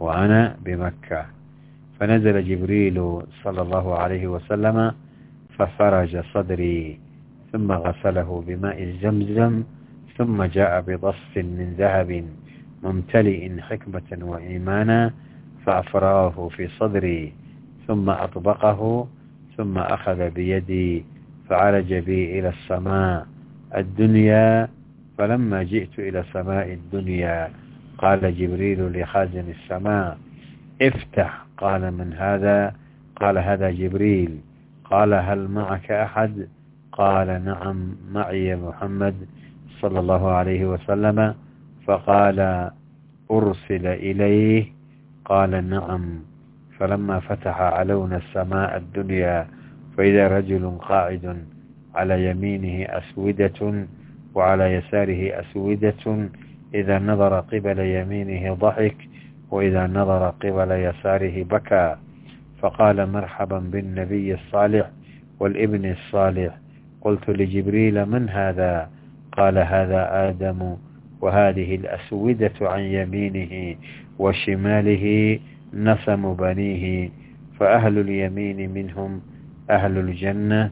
وأنا 0.00 0.56
بمكة 0.64 1.26
فنزل 2.00 2.44
جبريل 2.48 3.22
صلى 3.44 3.62
الله 3.62 3.98
عليه 3.98 4.26
وسلم 4.26 4.92
ففرج 5.58 6.24
صدري 6.34 7.00
ثم 7.52 7.72
غسله 7.72 8.44
بماء 8.46 8.82
الزمزم 8.82 9.62
ثم 10.18 10.42
جاء 10.44 10.80
بضص 10.80 11.36
من 11.36 11.74
ذهب 11.78 12.24
ممتلئ 12.84 13.60
حكمة 13.60 14.18
وإيمانا 14.26 15.12
فأفراه 15.66 16.48
في 16.48 16.68
صدري 16.68 17.32
ثم 17.88 18.10
أطبقه 18.10 19.08
ثم 19.56 19.78
أخذ 19.78 20.30
بيدي 20.30 21.04
فعرج 21.48 21.94
بي 21.94 22.38
إلى 22.38 22.48
السماء 22.48 23.35
الدنيا 23.76 24.68
فلما 25.18 25.62
جئت 25.62 25.98
إلى 25.98 26.24
سماء 26.32 26.72
الدنيا 26.72 27.50
قال 27.98 28.38
جبريل 28.38 29.00
لخازن 29.00 29.44
السماء 29.50 30.18
افتح 30.82 31.46
قال 31.58 31.90
من 31.94 32.12
هذا 32.12 32.74
قال 33.16 33.38
هذا 33.38 33.70
جبريل 33.70 34.38
قال 34.84 35.14
هل 35.14 35.48
معك 35.48 35.90
أحد 35.90 36.48
قال 36.92 37.44
نعم 37.44 37.96
معي 38.12 38.56
محمد 38.56 39.14
صلى 39.80 39.98
الله 40.00 40.30
عليه 40.30 40.66
وسلم 40.66 41.34
فقال 41.86 42.70
أرسل 43.30 43.86
إليه 43.86 44.72
قال 45.24 45.70
نعم 45.70 46.18
فلما 46.78 47.20
فتح 47.20 47.60
علون 47.60 48.12
السماء 48.12 48.76
الدنيا 48.76 49.46
فإذا 49.96 50.28
رجل 50.38 50.78
قاعد 50.80 51.44
على 51.96 52.30
يمينه 52.30 52.84
أسودة 52.88 53.86
وعلى 54.34 54.64
يساره 54.74 55.40
أسودة 55.40 56.28
إذا 56.74 56.98
نظر 56.98 57.40
قبل 57.40 57.78
يمينه 57.78 58.54
ضحك 58.54 58.96
وإذا 59.50 59.86
نظر 59.86 60.30
قبل 60.30 60.70
يساره 60.70 61.42
بكى 61.42 61.96
فقال 62.62 63.12
مرحبا 63.12 63.58
بالنبي 63.58 64.34
الصالح 64.34 64.90
والابن 65.40 65.90
الصالح 65.90 66.54
قلت 67.00 67.30
لجبريل 67.30 68.06
من 68.06 68.28
هذا 68.28 68.90
قال 69.32 69.58
هذا 69.58 70.28
آدم 70.28 70.76
وهذه 71.20 71.74
الأسودة 71.74 72.52
عن 72.60 72.80
يمينه 72.80 73.76
وشماله 74.18 75.38
نسم 75.74 76.34
بنيه 76.34 77.10
فأهل 77.60 77.98
اليمين 77.98 78.70
منهم 78.74 79.20
أهل 79.70 79.98
الجنة 79.98 80.70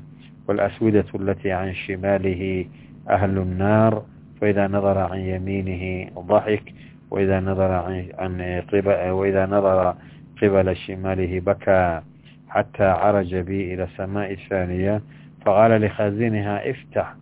والأسودة 0.48 1.04
التي 1.14 1.52
عن 1.52 1.74
شماله 1.74 2.66
أهل 3.10 3.38
النار 3.38 4.02
فإذا 4.40 4.68
نظر 4.68 4.98
عن 4.98 5.18
يمينه 5.18 6.10
ضحك 6.18 6.74
وإذا 7.10 7.40
نظر 7.40 7.70
عن 8.18 8.62
قبل 8.72 9.10
وإذا 9.10 9.46
نظر 9.46 9.94
قبل 10.42 10.76
شماله 10.76 11.40
بكى 11.40 12.00
حتى 12.48 12.84
عرج 12.84 13.36
بي 13.36 13.74
إلى 13.74 13.88
سماء 13.96 14.32
الثانية 14.32 15.02
فقال 15.44 15.80
لخازنها 15.80 16.70
افتح 16.70 17.14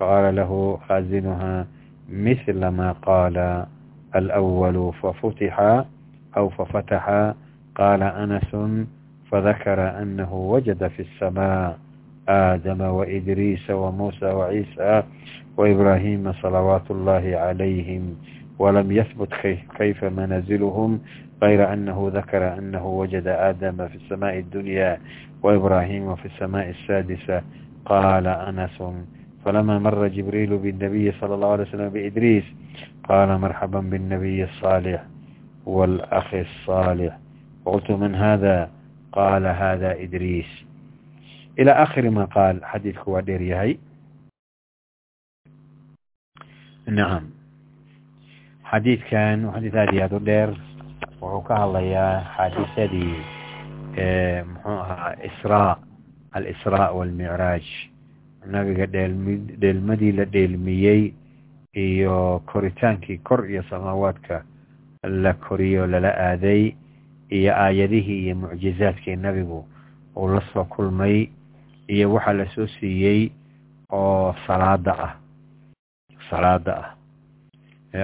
فقال 0.00 0.36
له 0.36 0.80
خازنها 0.88 1.66
مثل 2.12 2.66
ما 2.66 2.92
قال 2.92 3.66
الأول 4.16 4.92
ففتح 5.02 5.84
أو 6.36 6.48
ففتح 6.48 7.32
قال 7.74 8.02
أنس 8.02 8.56
فذكر 9.30 10.02
أنه 10.02 10.34
وجد 10.34 10.86
في 10.88 11.02
السماء 11.02 11.78
آدم 12.28 12.80
وإدريس 12.80 13.70
وموسى 13.70 14.26
وعيسى 14.26 15.02
وإبراهيم 15.56 16.32
صلوات 16.32 16.90
الله 16.90 17.32
عليهم 17.36 18.16
ولم 18.58 18.92
يثبت 18.92 19.28
كيف 19.78 20.04
منازلهم 20.04 21.00
غير 21.42 21.72
أنه 21.72 22.10
ذكر 22.14 22.58
أنه 22.58 22.86
وجد 22.86 23.26
آدم 23.26 23.88
في 23.88 23.94
السماء 23.96 24.38
الدنيا 24.38 24.98
وإبراهيم 25.42 26.14
في 26.16 26.26
السماء 26.26 26.70
السادسة 26.70 27.42
قال 27.86 28.26
أنس 28.26 28.82
فلما 29.44 29.78
مر 29.78 30.08
جبريل 30.08 30.58
بالنبي 30.58 31.12
صلى 31.12 31.34
الله 31.34 31.52
عليه 31.52 31.62
وسلم 31.62 31.88
بإدريس 31.88 32.44
قال 33.08 33.38
مرحبا 33.40 33.80
بالنبي 33.80 34.44
الصالح 34.44 35.04
والأخ 35.66 36.34
الصالح 36.34 37.18
قلت 37.64 37.90
من 37.90 38.14
هذا 38.14 38.70
قال 39.12 39.46
هذا 39.46 40.02
إدريس 40.02 40.65
ilى 41.58 41.72
akhiri 41.84 42.10
ma 42.10 42.26
qaal 42.26 42.60
xadiidku 42.72 43.10
waa 43.12 43.22
dheer 43.26 43.42
yahay 43.42 43.72
nacam 46.86 47.24
xadiidkan 48.70 49.38
xadiid 49.54 49.74
aad 49.76 49.90
iyo 49.94 50.02
aad 50.04 50.12
u 50.18 50.20
dheer 50.28 50.50
wuxuu 51.20 51.42
ka 51.48 51.54
hadlayaa 51.62 52.14
xaadisadii 52.36 53.14
muxuu 54.52 54.78
ahaa 54.84 55.12
israa 55.28 55.72
alisraa 56.36 56.90
walmicraaj 56.96 57.64
nabiga 58.52 58.86
dheelmi 58.86 59.34
dheelmadii 59.62 60.12
la 60.18 60.24
dheelmiyey 60.34 61.02
iyo 61.86 62.42
koritaankii 62.52 63.18
kor 63.28 63.40
iyo 63.50 63.62
samaawaadka 63.70 64.44
la 65.24 65.32
koriyo 65.34 65.86
lala 65.86 66.10
aaday 66.28 66.62
iyo 67.38 67.52
aayadihii 67.64 68.18
iyo 68.26 68.34
mucjizaadkii 68.42 69.16
nabigu 69.16 69.64
uu 70.16 70.28
la 70.34 70.40
soo 70.52 70.64
kulmay 70.64 71.26
iyo 71.88 72.12
waxaa 72.12 72.32
la 72.32 72.46
soo 72.54 72.66
siiyey 72.66 73.30
oo 73.92 74.34
salaada 74.46 74.92
ah. 75.06 75.12
Salaada 76.30 76.72
ah. 76.74 76.88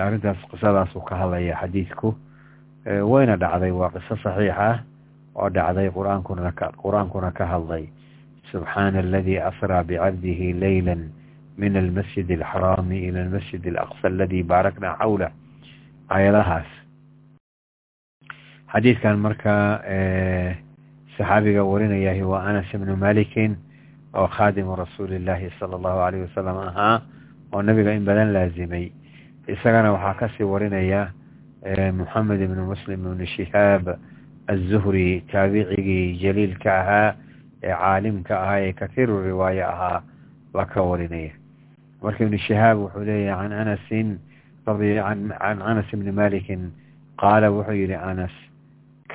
Arrintaas 0.06 0.38
qisadaasuu 0.50 1.02
ka 1.04 1.16
hadlaya 1.16 1.56
xadiidku 1.60 2.14
wayna 2.86 3.36
dhacday 3.36 3.70
waa 3.70 3.90
qiso 3.90 4.16
saxiix 4.22 4.54
ah 4.56 4.78
oo 5.34 5.48
dhacday 5.50 5.90
quraankuna 5.90 6.52
qur'aankuna 6.82 7.32
ka 7.34 7.46
hadlay. 7.46 7.88
Subxaana 8.52 8.98
aladii 9.00 9.38
asraa 9.38 9.82
bicabdihi 9.84 10.52
leyla 10.52 10.96
min 11.58 11.76
almasjid 11.76 12.30
alxaraami 12.30 12.98
ila 13.08 13.20
almasjid 13.26 13.66
alaqsa 13.66 14.08
aladii 14.08 14.42
baaraknaa 14.42 14.96
xawla 15.02 15.28
aayadahaas 16.08 16.70
xadiidkan 18.72 19.18
markaa 19.18 19.82
saxaabiga 21.18 21.64
warinayah 21.64 22.16
waa 22.28 22.46
anas 22.48 22.70
ibnu 22.74 22.96
malikin 22.96 23.56
oo 24.14 24.26
khaadimu 24.28 24.76
rasuulillaahi 24.76 25.50
sala 25.60 25.76
allahu 25.76 25.98
alayh 26.06 26.20
wasalam 26.28 26.56
ahaa 26.68 27.02
oo 27.52 27.62
nabiga 27.62 27.92
in 27.96 28.04
badan 28.04 28.32
laazimay. 28.32 28.92
Isagana 29.48 29.92
waxaa 29.92 30.14
ka 30.18 30.26
sii 30.36 30.44
warinaya 30.44 31.10
moxamed 31.94 32.40
ibnu 32.40 32.66
muslim 32.66 33.00
ibnu 33.06 33.26
shihaab 33.26 33.96
aلzuhri 34.48 35.22
taabicigii 35.32 36.18
jaliilka 36.22 36.70
ahaa 36.80 37.14
ee 37.62 37.70
caalimka 37.74 38.34
ahaa 38.42 38.60
ee 38.66 38.72
kathiiru 38.72 39.22
riwaaye 39.24 39.62
ahaa 39.64 40.02
baa 40.52 40.66
ka 40.66 40.82
warinaya. 40.82 41.32
Marka 42.02 42.24
ibnu 42.24 42.38
shihaab 42.38 42.78
wuxuu 42.78 43.04
leeyahy 43.06 43.48
can 43.48 43.52
anasin 43.52 44.08
can 44.66 45.58
anas 45.62 45.86
ibni 45.92 46.12
malikin 46.12 46.70
qaala 47.18 47.50
wuxuu 47.50 47.74
yihi 47.74 47.94
anas 47.94 48.34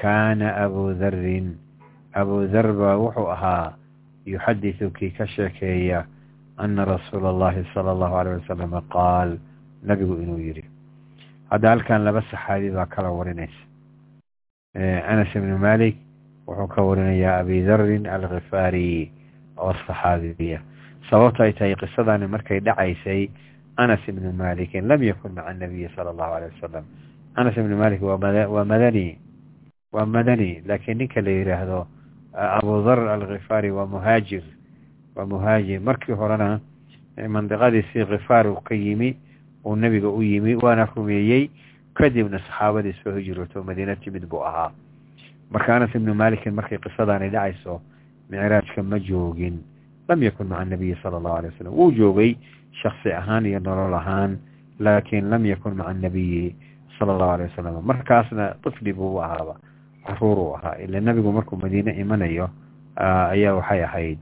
kaana 0.01 0.55
abu 0.65 0.93
dharin 0.93 1.55
abu 2.13 2.47
dhar 2.47 2.67
baa 2.73 2.95
wuxuu 2.99 3.27
ahaa 3.31 3.73
yuxadisu 4.33 4.91
kii 4.97 5.11
ka 5.17 5.25
sheekeeya 5.27 6.05
ana 6.57 6.85
rasuula 6.85 7.29
allahi 7.33 7.63
sala 7.73 7.91
allahu 7.95 8.15
aleyh 8.19 8.33
wasalama 8.41 8.81
qaal 8.95 9.37
nabigu 9.83 10.15
inuu 10.23 10.39
yidhi 10.47 10.63
hadda 11.51 11.69
halkan 11.73 12.03
laba 12.07 12.21
saxaabi 12.31 12.69
baa 12.75 12.85
kala 12.95 13.09
warinaysa 13.11 13.63
anas 15.11 15.31
ibnu 15.35 15.57
malik 15.57 15.95
wuxuu 16.47 16.67
ka 16.73 16.81
warinayaa 16.81 17.39
abi 17.41 17.61
darin 17.65 18.05
alkhifaari 18.07 19.11
oo 19.57 19.73
saxaabiya 19.87 20.59
sababto 21.09 21.43
ay 21.43 21.53
tahay 21.53 21.75
qisadani 21.75 22.27
markay 22.27 22.59
dhacaysay 22.59 23.29
anas 23.77 24.01
ibnu 24.07 24.31
malikin 24.33 24.87
lam 24.91 25.01
yakun 25.03 25.31
maca 25.37 25.49
anabiyi 25.53 25.89
sala 25.95 26.09
allahu 26.13 26.33
aleyh 26.37 26.49
wasalam 26.57 26.85
anas 27.35 27.55
ibnu 27.57 27.77
malik 27.77 28.01
waa 28.01 28.65
madani 28.65 29.17
waa 29.93 30.05
madani 30.05 30.61
laakiin 30.67 30.97
ninka 30.97 31.21
la 31.21 31.31
yidhaahdo 31.31 31.79
abu 32.37 32.81
dhar 32.85 32.99
alkhifaari 33.09 33.71
waa 33.71 33.85
muhaajir 33.85 34.43
waa 35.15 35.25
muhaajir 35.25 35.81
markii 35.81 36.13
horena 36.13 36.59
mandiqadiisii 37.17 38.05
khifaar 38.05 38.47
uu 38.47 38.61
ka 38.61 38.75
yimi 38.75 39.17
uu 39.65 39.75
nebiga 39.75 40.09
u 40.09 40.21
yimi 40.23 40.55
waana 40.55 40.85
rumeeyey 40.95 41.49
kadibna 41.93 42.39
saxaabadii 42.39 42.93
soo 43.03 43.15
hijrooto 43.17 43.63
madiina 43.63 43.95
timid 43.95 44.25
buu 44.29 44.43
ahaa. 44.45 44.71
Marka 45.51 45.75
anas 45.75 45.95
ibnu 45.95 46.13
malikin 46.13 46.53
markay 46.53 46.77
qisadani 46.77 47.29
dhacayso 47.29 47.81
micraajka 48.29 48.83
ma 48.83 48.99
joogin. 48.99 49.57
Lam 50.09 50.23
yakun 50.23 50.47
maca 50.47 50.61
anabiyi 50.61 50.95
sala 51.03 51.17
allahu 51.17 51.37
alay 51.37 51.49
wasalam 51.51 51.73
wuu 51.73 51.91
joogay 51.91 52.35
shaksi 52.83 53.11
ahaan 53.13 53.45
iyo 53.45 53.59
nolol 53.59 53.93
ahaan 53.93 54.37
laakiin 54.79 55.29
lam 55.29 55.45
yakun 55.45 55.73
maca 55.75 55.89
anabiyi 55.89 56.55
sala 56.99 57.13
allahu 57.17 57.31
alay 57.31 57.47
wasalam 57.49 57.81
markaasna 57.83 58.53
tifli 58.63 58.93
buu 58.93 59.17
ahaaba 59.21 59.55
carruur 60.07 60.37
uu 60.39 60.53
ahaa 60.57 60.75
ila 60.83 60.99
nebigu 60.99 61.31
markuu 61.31 61.57
madiine 61.57 61.91
imanayo 62.01 62.49
ayaa 62.95 63.53
waxay 63.59 63.83
ahayd 63.83 64.19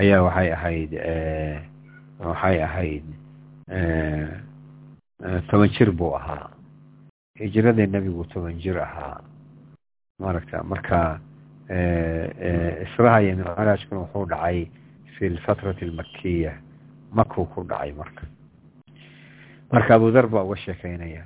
ayaa 0.00 0.22
waxay 0.26 0.48
ahayd 0.52 0.90
waxay 2.20 2.58
ahayd 2.62 3.04
toban 5.50 5.68
jir 5.74 5.90
buu 5.92 6.14
ahaa. 6.16 6.50
Hijradii 7.38 7.86
nebigu 7.86 8.24
toban 8.32 8.58
jir 8.60 8.78
ahaa. 8.78 9.20
Maaragta 10.20 10.62
marka 10.64 11.20
israha 12.84 13.22
iyo 13.22 13.36
micraajkuna 13.36 14.00
wuxuu 14.00 14.26
dhacay 14.26 14.66
fi 15.18 15.28
lfatrati 15.28 15.84
almakiya 15.84 16.52
makuu 17.12 17.44
ku 17.46 17.62
dhacay 17.64 17.92
marka. 17.92 18.26
Marka 19.72 19.94
abu 19.94 20.10
dhar 20.10 20.26
baa 20.26 20.42
uga 20.44 20.56
sheekeynaya 20.56 21.24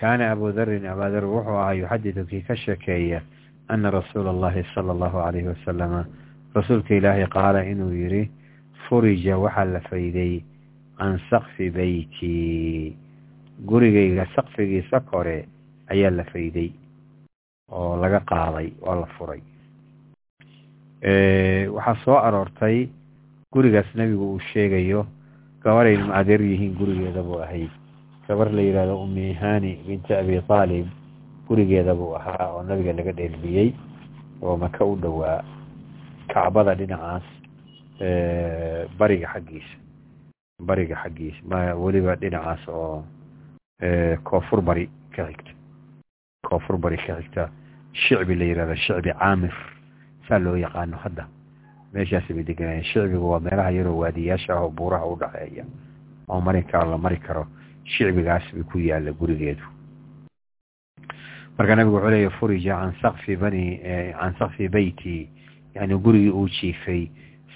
kaana 0.00 0.30
abu 0.32 0.52
dharin 0.52 0.86
abadar 0.86 1.24
wuxuu 1.24 1.56
ahaa 1.62 1.72
yuxadidu 1.80 2.24
kii 2.30 2.42
ka 2.48 2.56
sheekeeya 2.56 3.20
ana 3.68 3.90
rasuula 3.90 4.30
allahi 4.30 4.64
sala 4.74 4.92
allahu 4.92 5.18
alayhi 5.26 5.48
wasalama 5.48 6.04
rasuulka 6.54 6.94
ilaahay 6.94 7.26
qaala 7.36 7.64
inuu 7.64 7.92
yidhi 8.02 8.30
furija 8.88 9.38
waxaa 9.38 9.64
la 9.64 9.80
fayday 9.90 10.42
can 10.98 11.18
sakfi 11.30 11.70
beyti 11.70 12.96
gurigayga 13.68 14.26
sakfigiisa 14.36 15.00
kore 15.00 15.48
ayaa 15.92 16.10
la 16.10 16.24
fayday 16.32 16.70
oo 17.72 17.96
laga 18.02 18.20
qaaday 18.30 18.68
waa 18.84 19.00
la 19.00 19.06
furay 19.18 19.40
waxaa 21.76 21.96
soo 22.04 22.16
aroortay 22.18 22.88
gurigaas 23.52 23.88
nebigu 23.94 24.24
uu 24.34 24.40
sheegayo 24.52 25.06
gabar 25.64 25.86
ay 25.86 25.96
adeer 26.20 26.42
yihiin 26.42 26.74
gurigeeda 26.78 27.22
buu 27.22 27.40
ahayd 27.42 27.70
gabar 28.28 28.50
la 28.52 28.62
yidhahdo 28.62 28.94
umihani 29.02 29.72
binti 29.86 30.12
abi 30.14 30.40
taalib 30.48 30.86
gurigeeda 31.48 31.94
buu 31.94 32.14
ahaa 32.18 32.46
oo 32.54 32.62
nabiga 32.62 32.92
laga 32.92 33.12
dheelmiyey 33.12 33.68
oo 34.42 34.56
maka 34.56 34.84
u 34.84 34.96
dhowaa 34.96 35.44
kacbada 36.32 36.74
dhinacaas 36.74 37.22
bariga 38.98 39.28
xaggiisa 39.34 39.76
bariga 40.68 40.96
xaggiisa 41.02 41.40
ma 41.50 41.74
weliba 41.74 42.16
dhinacaas 42.16 42.62
oo 42.68 43.04
koonfur 44.24 44.60
bari 44.62 44.88
ka 45.14 45.22
xigta. 45.28 45.52
Koonfur 46.48 46.76
bari 46.78 46.96
ka 46.96 47.20
xigta. 47.20 47.50
Shicbi 47.92 48.34
la 48.34 48.44
yihahdo 48.44 48.74
shicbi 48.76 49.12
caamir 49.12 49.54
saa 50.28 50.38
loo 50.38 50.56
yaqaano 50.56 50.96
hadda. 50.96 51.24
Meeshaasi 51.92 52.32
bay 52.34 52.42
deganayeen 52.44 52.84
shicbigu 52.84 53.30
waa 53.30 53.40
meelaha 53.40 53.70
yaroo 53.70 53.98
waadiyaasha 54.02 54.52
ah 54.56 54.62
oo 54.64 54.70
buuraha 54.70 55.06
u 55.06 55.16
dhaxeeya 55.16 55.64
oo 56.28 56.40
marin 56.40 56.64
karo 56.64 56.90
la 56.90 56.98
mari 56.98 57.16
karo 57.20 57.46
shicbigaas 57.92 58.44
bay 58.54 58.62
ku 58.70 58.78
yaalla 58.78 59.12
gurigeedu 59.12 59.64
marka 61.58 61.76
nabigu 61.76 61.96
wuxuu 61.96 62.10
leeya 62.10 62.30
furija 62.38 62.74
can 62.80 62.92
sakfi 63.02 63.36
bani 63.36 63.80
can 64.18 64.34
sakfi 64.38 64.68
beyti 64.68 65.28
yani 65.74 65.94
gurigii 66.04 66.30
uu 66.30 66.48
jiifay 66.48 67.08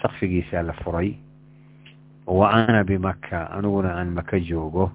sakfigiisaa 0.02 0.62
la 0.62 0.72
furay 0.72 1.14
wa 2.26 2.50
ana 2.52 2.84
bimaka 2.84 3.50
aniguna 3.50 3.94
aan 3.98 4.10
maka 4.14 4.40
joogo 4.40 4.92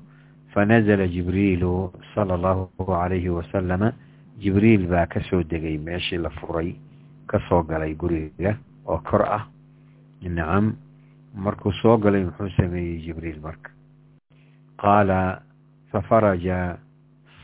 fanazla 0.54 1.08
jibriilu 1.08 1.92
sala 2.16 2.34
allahu 2.34 2.94
alayhi 2.96 3.30
wasalama 3.30 3.94
jibriil 4.40 4.88
baa 4.88 5.06
ka 5.06 5.20
soo 5.30 5.44
degay 5.44 5.78
meeshii 5.78 6.18
la 6.18 6.30
furay 6.30 6.76
ka 7.28 7.40
soo 7.50 7.64
galay 7.64 7.94
guriga 7.96 8.58
oo 8.88 8.98
kor 9.04 9.22
ah 9.38 9.44
nacam 10.22 10.74
markuu 11.36 11.72
soo 11.82 11.98
galay 11.98 12.24
muxuu 12.24 12.50
sameeyey 12.58 13.02
jibriil 13.06 13.40
marka 13.42 13.70
qaala 14.78 15.42
fafaraja 15.92 16.78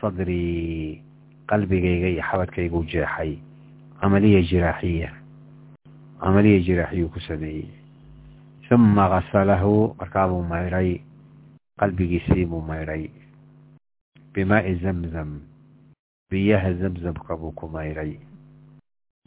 sadrii 0.00 1.02
qalbigayga 1.48 2.08
iyo 2.08 2.22
xabadkayguu 2.22 2.84
jeexay 2.84 3.38
camaliya 4.00 4.42
jiraaxiya 4.42 5.10
camaliya 6.20 6.58
jiraaxiyuu 6.66 7.08
ku 7.12 7.20
sameeyey 7.20 7.68
uma 8.72 9.08
gasalahu 9.12 9.94
markaabuu 10.00 10.42
maydhay 10.48 11.00
qalbigiisii 11.78 12.46
buu 12.48 12.60
maydhay 12.64 13.10
bimaai 14.32 14.74
zamzam 14.80 15.40
biyaha 16.30 16.72
zamzamka 16.80 17.36
buu 17.36 17.52
ku 17.52 17.68
maydhay 17.68 18.16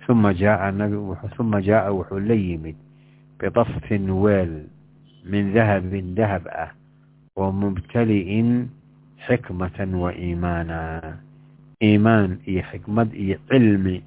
uma 0.10 0.34
jaaa 0.34 1.91
wuxuu 1.93 2.20
la 2.20 2.34
yimid 2.34 2.76
bidaftin 3.39 4.10
weel 4.10 4.66
min 5.26 5.53
dahabin 5.53 6.16
dahab 6.16 6.47
ah 6.49 6.72
mubtali'in 7.36 8.70
xikmatan 9.28 9.96
wa 9.96 10.14
iimaana 10.16 11.02
iimaan 11.84 12.40
iyo 12.48 12.64
xikmad 12.72 13.12
iyo 13.14 13.38
cilmi 13.52 14.04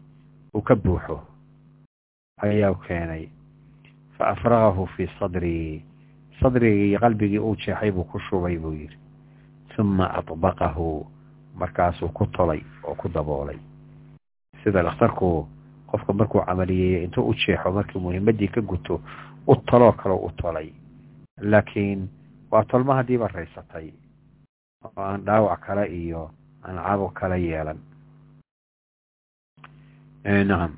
uu 0.54 0.62
ka 0.62 0.74
buuxo 0.76 1.20
ayaa 2.40 2.74
keenay 2.88 3.28
fa 4.16 4.28
afragahu 4.32 4.86
fii 4.96 5.08
sadrii 5.20 5.82
sadrigii 6.40 6.88
iyo 6.88 6.98
qalbigii 7.00 7.38
uu 7.38 7.56
jeexay 7.56 7.90
buu 7.92 8.04
ku 8.04 8.18
shubay 8.20 8.56
buu 8.58 8.72
yidhi 8.72 8.96
uma 9.78 10.08
adbaqahu 10.18 11.06
markaasuu 11.54 12.08
ku 12.08 12.26
tolay 12.26 12.60
oo 12.84 12.94
ku 12.94 13.08
daboolay 13.08 13.58
sida 14.64 14.82
dhakhtarku 14.82 15.46
qofka 15.86 16.12
markuu 16.12 16.40
camaliyeeyo 16.46 17.04
intuu 17.04 17.28
u 17.28 17.34
jeexo 17.34 17.72
markii 17.72 18.00
muhiimaddii 18.00 18.48
ka 18.48 18.60
guto 18.60 19.00
u 19.46 19.56
toloo 19.56 19.92
kaloo 19.92 20.26
u 20.26 20.30
tolay 20.36 20.72
laakiin 21.40 22.08
waa 22.50 22.64
tolma 22.64 22.94
haddiiba 22.98 23.28
raysatay 23.28 23.92
oo 24.84 25.02
aan 25.02 25.24
dhaawac 25.24 25.60
kale 25.66 25.84
iyo 25.86 26.30
aan 26.64 26.76
cabo 26.76 27.08
kala 27.10 27.36
yeelan. 27.36 27.78
Nacam 30.24 30.72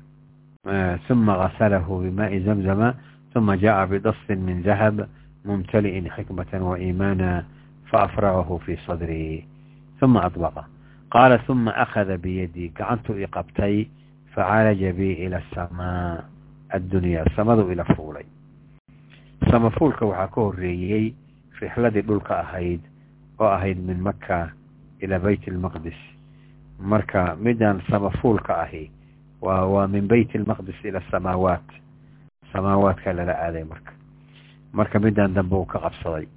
uma 1.09 1.33
gasalahu 1.37 2.01
bimaai 2.03 2.39
zamzama 2.45 2.95
uma 3.35 3.57
jaءa 3.57 3.87
bidastin 3.87 4.39
min 4.43 4.63
dahab 4.63 5.07
mumtali'in 5.45 6.09
xikmata 6.15 6.59
waiimaana 6.59 7.45
faafragahu 7.91 8.59
fii 8.65 8.77
sadrii 8.87 9.45
uma 10.01 10.23
adbaqa. 10.27 10.65
Qaala 11.11 11.39
uma 11.49 11.71
akhada 11.75 12.17
biyadii 12.17 12.69
gacantuu 12.75 13.17
i 13.19 13.27
qabtay 13.27 13.87
facalaja 14.35 14.93
bi 14.93 15.13
ila 15.25 15.37
asamaa 15.37 16.23
addunyaa 16.69 17.25
samaduu 17.35 17.71
ila 17.71 17.83
fuulay. 17.95 18.25
Samafuulka 19.49 20.05
waxaa 20.05 20.27
ka 20.27 20.41
horeeyey 20.41 21.13
rixladii 21.61 22.01
dhulka 22.01 22.39
ahayd 22.39 22.81
oo 23.39 23.47
ahayd 23.47 23.77
min 23.79 23.99
maka 24.01 24.49
ilaa 25.01 25.19
beyt 25.19 25.47
almaqdis. 25.47 25.97
Marka 26.79 27.35
midaan 27.35 27.81
samafuulka 27.89 28.53
ahi 28.65 28.91
waa 29.41 29.65
waa 29.65 29.87
min 29.87 30.07
beyt 30.07 30.35
almaqdis 30.35 30.75
ila 30.85 30.99
asamaawaat 30.99 31.67
samaawaadka 32.53 33.13
lala 33.13 33.33
aaday 33.45 33.63
marka. 33.63 33.91
Marka 34.73 34.99
midaan 34.99 35.33
dambe 35.33 35.55
uu 35.55 35.65
ka 35.65 35.79
qabsaday 35.79 36.27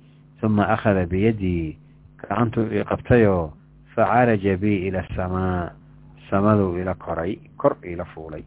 uma 0.44 0.66
akhada 0.68 1.06
biyadii 1.06 1.76
gacantuu 2.20 2.68
ii 2.72 2.84
qabtayoo 2.84 3.52
facaraja 3.94 4.56
bii 4.60 4.86
ila 4.88 5.00
asamaa 5.08 5.72
samaduu 6.30 6.76
ila 6.78 6.94
koray 6.94 7.36
kor 7.56 7.76
iila 7.84 8.04
fuulay. 8.04 8.44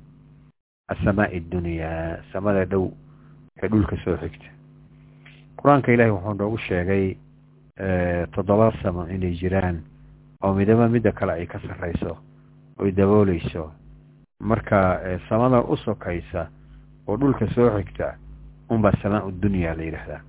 Asamaa'i 0.87 1.37
addunyaa 1.41 2.21
samada 2.31 2.65
dhow 2.65 2.91
ee 3.63 3.67
dhulka 3.67 3.97
soo 4.05 4.17
xigta 4.21 4.45
qur'aanka 5.61 5.91
ilaahi 5.93 6.11
wuxuu 6.11 6.33
noogu 6.33 6.57
sheegay 6.67 7.15
toddoba 8.35 8.71
samo 8.81 9.05
inay 9.09 9.33
jiraan 9.41 9.81
oo 10.43 10.53
midaba 10.53 10.87
midda 10.89 11.11
kale 11.11 11.33
ay 11.33 11.45
ka 11.47 11.59
sarrayso 11.59 12.17
oy 12.79 12.91
dabooleyso. 12.91 13.71
Marka 14.39 14.99
samada 15.29 15.61
u 15.61 15.77
sokaysa 15.77 16.47
oo 17.07 17.17
dhulka 17.17 17.47
soo 17.55 17.69
xigta 17.77 18.13
unbaa 18.69 18.91
samaa 19.01 19.31
dunyaa 19.41 19.75
la 19.75 19.83
yidhaahdaa. 19.83 20.21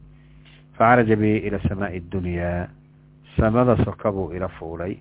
Facaraja 0.78 1.16
bi 1.16 1.36
ila 1.46 1.58
samaa'i 1.68 1.96
addunyaa 2.00 2.68
samada 3.36 3.76
soka 3.84 4.12
buu 4.12 4.32
ila 4.32 4.48
fuulay. 4.48 4.96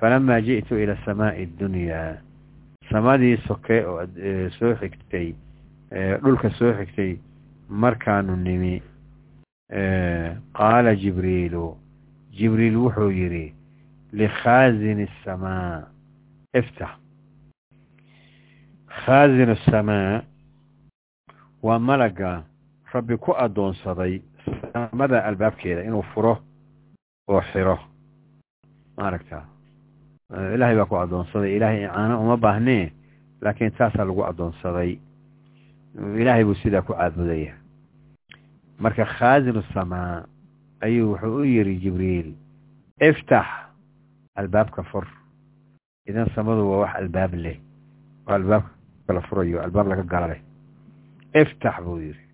Falamaa 0.00 0.40
ji'tu 0.40 0.78
ila 0.78 0.96
samaa'i 1.04 1.42
addunyaa 1.42 2.16
samadii 2.90 3.36
soke 3.46 3.84
oo 3.86 4.06
soo 4.58 4.74
xigtay 4.80 5.34
dhulka 6.22 6.50
soo 6.50 6.72
xigtay 6.72 7.16
markaanu 7.68 8.36
nimi 8.36 8.82
qaala 10.58 10.94
jibriilu 10.96 11.76
jibriil 12.38 12.76
wuxuu 12.76 13.10
yidhi 13.10 13.54
likhaazini 14.12 15.08
asamaa 15.08 15.86
iftax 16.60 16.90
khaazinu 19.04 19.52
asamaa 19.52 20.22
waa 21.62 21.78
malaga 21.78 22.42
rabbi 22.92 23.16
ku 23.16 23.32
addoonsaday 23.44 24.20
samada 24.72 25.24
albaabkeeda 25.24 25.84
inuu 25.84 26.02
furo 26.14 26.34
oo 27.28 27.40
xiro. 27.52 27.78
Maaragta 28.96 29.46
ilaahay 30.54 30.76
baa 30.76 30.86
ku 30.90 30.96
addoonsaday 30.96 31.56
ilaahay 31.56 31.84
icaano 31.84 32.20
uma 32.22 32.36
baahnee 32.36 32.92
laakiin 33.40 33.72
taasaa 33.78 34.04
lagu 34.04 34.24
addoonsaday 34.24 34.98
ilaahay 36.20 36.44
buu 36.44 36.54
sidaa 36.62 36.82
ku 36.82 36.92
caabudaya 36.92 37.54
marka 38.78 39.04
khaazinu 39.04 39.62
samaa 39.74 40.24
ayuu 40.80 41.10
wuxuu 41.12 41.36
u 41.36 41.44
yidhi 41.44 41.76
jibriil 41.80 42.34
iftax 43.00 43.46
albaabka 44.34 44.82
fur. 44.82 45.06
Idan 46.06 46.30
samadu 46.34 46.70
waa 46.70 46.78
wax 46.78 46.94
albaab 46.96 47.34
leh 47.34 47.58
oo 48.26 48.34
albaabka 48.34 49.12
la 49.12 49.20
furayo 49.20 49.62
albaab 49.62 49.86
laga 49.88 50.02
gala 50.02 50.26
leh 50.28 50.40
iftax 51.34 51.82
buu 51.84 51.98
yidhi. 51.98 52.24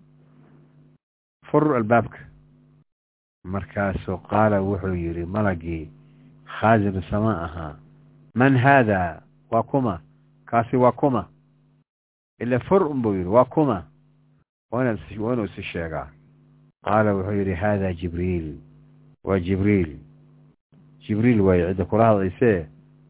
Fur 1.51 1.75
albaabka. 1.75 2.17
Markaasuu 3.43 4.17
qaala 4.29 4.61
wuxuu 4.61 4.93
yidhi 4.95 5.25
malagii 5.25 5.89
khaazinu 6.45 7.01
samaa 7.09 7.43
ahaa 7.45 7.75
man 8.35 8.57
haadaa 8.57 9.21
waa 9.51 9.63
kuma. 9.63 10.01
Kaasi 10.45 10.75
waa 10.77 10.91
kuma. 10.91 11.29
Ila 12.39 12.59
fur 12.59 12.83
unbuu 12.83 13.13
yidhi 13.13 13.29
waa 13.29 13.45
kuma. 13.45 13.83
Waa 14.71 14.93
inuu 15.11 15.45
isi 15.45 15.63
sheegaa 15.63 16.07
qaala 16.85 17.15
wuxuu 17.17 17.37
yidhi 17.39 17.53
haadaa 17.63 17.93
jibriil 17.93 18.47
waa 19.23 19.39
jibriil 19.39 19.91
jibriil 21.07 21.41
waaye 21.47 21.67
cidda 21.69 21.85
kula 21.85 22.05
hadlaysee 22.09 22.67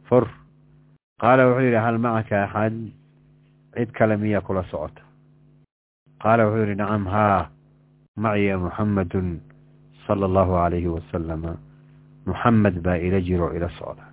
fur 0.10 0.26
qaala 1.22 1.48
wuxuu 1.50 1.66
yidhi 1.68 1.82
hal 1.86 1.98
macaka 2.06 2.44
axad 2.44 2.76
cid 3.76 3.90
kale 3.98 4.18
miyaa 4.18 4.42
kula 4.42 4.64
socota 4.72 5.02
qaala 6.24 6.48
wuxuu 6.48 6.64
yidhi 6.66 6.76
nacam 6.82 7.06
haa 7.16 7.50
maciya 8.18 8.58
muxammadun 8.66 9.28
sala 10.08 10.26
allahu 10.30 10.52
calayhi 10.62 10.90
wasalama 10.96 11.54
muxamed 12.26 12.82
baa 12.86 12.98
ila 12.98 13.22
jiro 13.22 13.54
ila 13.56 13.70
socda 13.80 14.06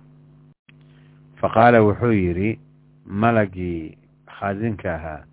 faqaala 1.41 1.81
wuxuu 1.87 2.13
yidhi 2.13 2.59
malagii 3.23 3.97
khaasinka 4.37 4.93
ahaa 4.95 5.25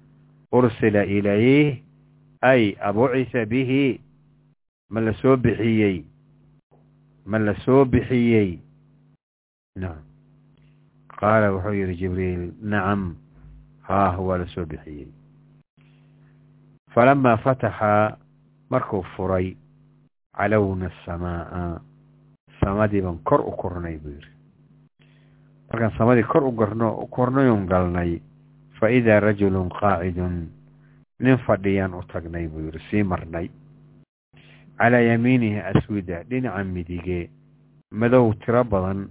ursila 0.52 1.04
ilayh 1.04 1.78
ay 2.42 2.76
abucisa 2.80 3.44
bihi 3.52 4.00
ma 4.90 5.00
la 5.00 5.12
soo 5.20 5.36
bixiyey? 5.36 6.04
Ma 7.26 7.38
la 7.38 7.54
soo 7.64 7.84
bixiyey? 7.84 8.60
Nacam 9.76 10.02
qaala 11.20 11.52
wuxuu 11.54 11.72
yidhi 11.74 11.96
jibriil 11.96 12.52
nacam 12.62 13.16
haah 13.88 14.18
waa 14.20 14.38
la 14.38 14.46
soo 14.46 14.66
bixiyey. 14.66 15.08
Falamaa 16.94 17.36
fataxa 17.36 18.18
markuu 18.70 19.02
furay 19.16 19.56
calowna 20.36 20.90
asamaa'a 20.92 21.80
samadii 22.60 23.00
baan 23.02 23.18
kor 23.24 23.40
u 23.40 23.52
kornay 23.56 23.98
buu 23.98 24.10
yidhi. 24.14 24.30
Markaan 25.72 25.96
samadii 25.98 26.22
kor 26.28 26.44
u 26.44 26.52
gorno 26.52 27.06
kornayon 27.10 27.66
galnay 27.66 28.20
fa 28.78 28.90
idaa 28.90 29.20
rajulun 29.20 29.68
qaacidun 29.68 30.48
nin 31.20 31.38
fadhiyaan 31.46 31.94
u 31.94 32.02
tagnay 32.12 32.48
buu 32.48 32.60
yidhi 32.66 32.78
sii 32.90 33.02
marnay 33.02 33.48
calaa 34.78 35.00
yamiinihi 35.10 35.58
aswida 35.60 36.22
dhinaca 36.28 36.64
midige 36.64 37.30
madow 37.90 38.32
tiro 38.42 38.64
badan 38.64 39.08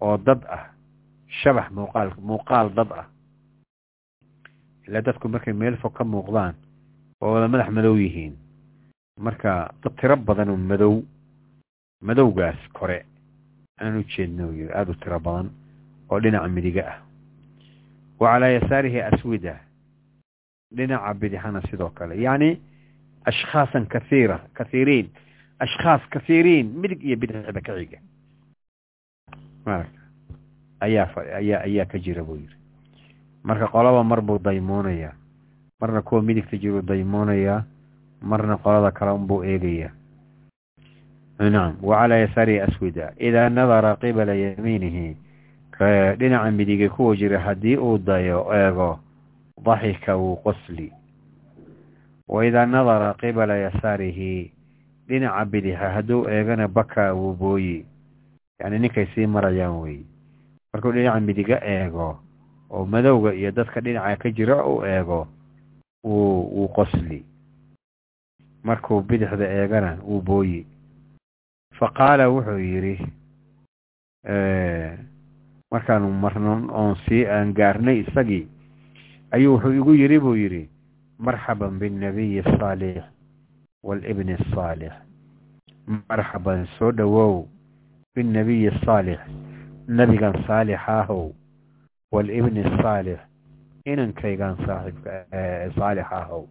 oo 0.00 0.16
dad 0.18 0.40
ah 0.56 0.64
shabax 1.40 1.70
muuqaal 1.76 2.10
muuqaal 2.28 2.68
dad 2.76 2.90
ah 3.00 3.06
ilaa 4.86 5.00
dadku 5.06 5.28
markay 5.28 5.52
meel 5.54 5.76
fog 5.76 5.92
ka 5.96 6.04
muuqdaan 6.04 6.54
oo 7.22 7.32
wada 7.34 7.48
madax 7.48 7.68
madow 7.70 7.96
yihiin 7.96 8.34
marka 9.18 9.72
dad 9.82 9.94
tiro 10.00 10.16
badan 10.16 10.50
oo 10.50 10.56
madow 10.56 10.94
madowgaas 12.02 12.58
kore 12.72 12.98
aan 13.80 13.96
u 13.96 14.02
yidhi 14.04 14.72
aada 14.74 14.90
u 14.92 14.94
tiro 15.02 15.18
badan 15.20 15.48
oo 16.10 16.20
dhinaca 16.20 16.48
midige 16.48 16.82
ah 16.92 16.98
wa 18.20 18.28
calaa 18.32 18.48
yasaarihi 18.58 19.00
aswida 19.00 19.54
dhinaca 20.76 21.14
bidixana 21.14 21.60
sidoo 21.70 21.90
kale 21.96 22.14
yacni 22.22 22.60
ashkhaasan 23.24 23.86
kathiira 23.86 24.40
kathiiriin 24.54 25.06
ashkhaas 25.64 26.02
kathiiriin 26.10 26.66
midig 26.80 27.00
iyo 27.04 27.16
bidixba 27.16 27.60
ka 27.66 27.72
xiga 27.78 27.98
maaragta 29.66 30.00
ayaa 30.80 31.06
ayaa 31.40 31.60
ayaa 31.68 31.86
ka 31.92 31.98
jira 31.98 32.22
buu 32.24 32.36
yidhi 32.36 32.56
marka 33.44 33.66
qolaba 33.74 34.04
mar 34.04 34.20
buu 34.20 34.38
daymoonayaa 34.38 35.14
marna 35.80 36.02
kuwa 36.02 36.22
midigta 36.22 36.56
jiruu 36.56 36.82
daymoonayaa 36.82 37.64
marna 38.22 38.56
qolada 38.64 38.90
kale 38.90 39.10
unbuu 39.18 39.42
eegayaa 39.44 39.92
nacam 41.38 41.76
wa 41.82 41.96
calaa 42.00 42.16
yasaarihi 42.24 42.60
aswida 42.60 43.12
idaa 43.18 43.48
nadara 43.48 43.96
qibala 43.96 44.34
yamiinihi 44.34 45.16
dhinaca 46.18 46.50
midige 46.50 46.88
kuwa 46.88 47.16
jira 47.16 47.38
haddii 47.40 47.76
uu 47.76 47.98
dayo 47.98 48.46
eego 48.54 49.00
daxika 49.64 50.16
wuu 50.16 50.36
qosli 50.36 50.92
wa 52.28 52.46
idaa 52.46 52.66
nadara 52.66 53.14
qibala 53.14 53.56
yasaarihi 53.56 54.52
dhinaca 55.08 55.44
bidixa 55.44 55.90
hadduu 55.94 56.28
eegana 56.30 56.68
baka 56.68 57.12
wuu 57.14 57.34
booyi 57.34 57.86
yacni 58.60 58.78
ninkay 58.78 59.06
sii 59.14 59.26
marayaan 59.26 59.80
wey 59.82 59.98
markuu 60.72 60.92
dhinaca 60.92 61.20
midiga 61.20 61.58
eego 61.64 62.18
oo 62.70 62.86
madowga 62.86 63.34
iyo 63.34 63.50
dadka 63.52 63.80
dhinaca 63.80 64.16
ka 64.16 64.30
jira 64.30 64.64
uu 64.66 64.84
eego 64.86 65.28
wuu 66.04 66.40
wuu 66.54 66.68
qosli 66.68 67.24
markuu 68.64 69.00
bidixda 69.02 69.46
eegana 69.48 69.98
wuu 70.06 70.22
booyi 70.22 70.66
fa 71.78 71.88
qaala 71.90 72.28
wuxuu 72.30 72.58
yidhi 72.58 72.94
markaanu 75.72 76.08
marno 76.12 76.52
oon 76.72 76.96
sii 77.08 77.26
aan 77.26 77.52
gaarnay 77.54 77.98
isagii 78.06 78.46
ayuu 79.30 79.54
wuxuu 79.54 79.72
igu 79.72 79.94
yidhi 79.94 80.18
buu 80.20 80.34
yidhi 80.36 80.68
marxaban 81.21 81.79
biاnnabiyi 81.79 82.41
الصaalix 82.45 83.03
wاlibni 83.87 84.33
الصaalix 84.39 84.93
marxaban 86.09 86.67
soo 86.77 86.91
dhowow 86.91 87.33
biاnnabiyi 88.15 88.67
الصaalix 88.73 89.19
nebigan 89.97 90.35
saalixaahow 90.47 91.23
wاlibni 92.13 92.61
الصaalix 92.69 93.19
inankaygan 93.91 94.55
saaxiibka 94.65 95.11
saalixaahow 95.77 96.43